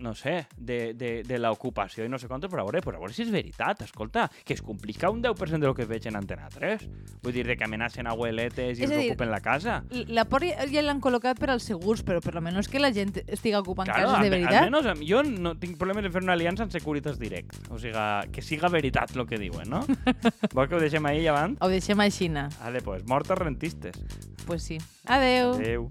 no 0.00 0.14
sé, 0.14 0.46
de, 0.56 0.94
de, 0.94 1.10
de 1.26 1.38
l'ocupació 1.38 2.04
i 2.04 2.10
no 2.10 2.18
sé 2.18 2.28
quant, 2.28 2.42
però 2.48 2.64
a 2.64 2.66
veure, 2.68 2.80
però 2.84 2.96
a 2.98 3.02
veure 3.04 3.14
si 3.14 3.22
és 3.26 3.30
veritat, 3.32 3.82
escolta, 3.86 4.26
que 4.44 4.54
es 4.56 4.62
complica 4.64 5.10
un 5.12 5.22
10% 5.22 5.60
de 5.60 5.68
lo 5.68 5.74
que 5.76 5.86
veig 5.88 6.06
en 6.08 6.16
Antena 6.16 6.48
3. 6.50 6.86
Vull 7.22 7.34
dir, 7.36 7.44
de 7.46 7.56
que 7.56 7.64
amenacen 7.68 8.08
abueletes 8.10 8.80
i 8.80 8.84
És 8.86 8.90
a 8.90 8.96
dir, 8.96 9.10
ocupen 9.12 9.30
la 9.30 9.40
casa. 9.44 9.80
La 10.08 10.24
por 10.24 10.44
ja 10.44 10.82
l'han 10.82 11.00
col·locat 11.04 11.38
per 11.40 11.50
als 11.54 11.68
segurs, 11.68 12.02
però 12.06 12.22
per 12.24 12.34
almenys 12.36 12.68
que 12.72 12.80
la 12.82 12.92
gent 12.96 13.12
estigui 13.26 13.56
ocupant 13.60 13.88
Claro, 13.90 14.08
cases 14.14 14.24
de 14.24 14.30
veritat. 14.32 14.62
almenys 14.64 15.04
jo 15.08 15.22
no 15.22 15.54
tinc 15.60 15.76
problemes 15.78 16.06
en 16.08 16.12
fer 16.14 16.22
una 16.24 16.34
aliança 16.38 16.64
amb 16.64 16.72
Securitas 16.72 17.18
Direct. 17.20 17.56
O 17.70 17.78
sigui, 17.78 18.06
que 18.32 18.42
siga 18.42 18.68
veritat 18.72 19.14
el 19.16 19.26
que 19.28 19.38
diuen, 19.38 19.68
no? 19.70 19.84
Vol 20.56 20.68
que 20.68 20.78
ho 20.78 20.80
deixem 20.82 21.04
ahí 21.06 21.26
avant? 21.28 21.58
Ho 21.60 21.68
deixem 21.68 22.00
així, 22.00 22.28
na. 22.32 22.48
Vale, 22.60 22.80
pues, 22.80 23.04
mortes 23.06 23.38
rentistes. 23.38 24.00
Pues 24.46 24.62
sí. 24.62 24.78
Adeu. 25.06 25.54
Adéu. 25.54 25.90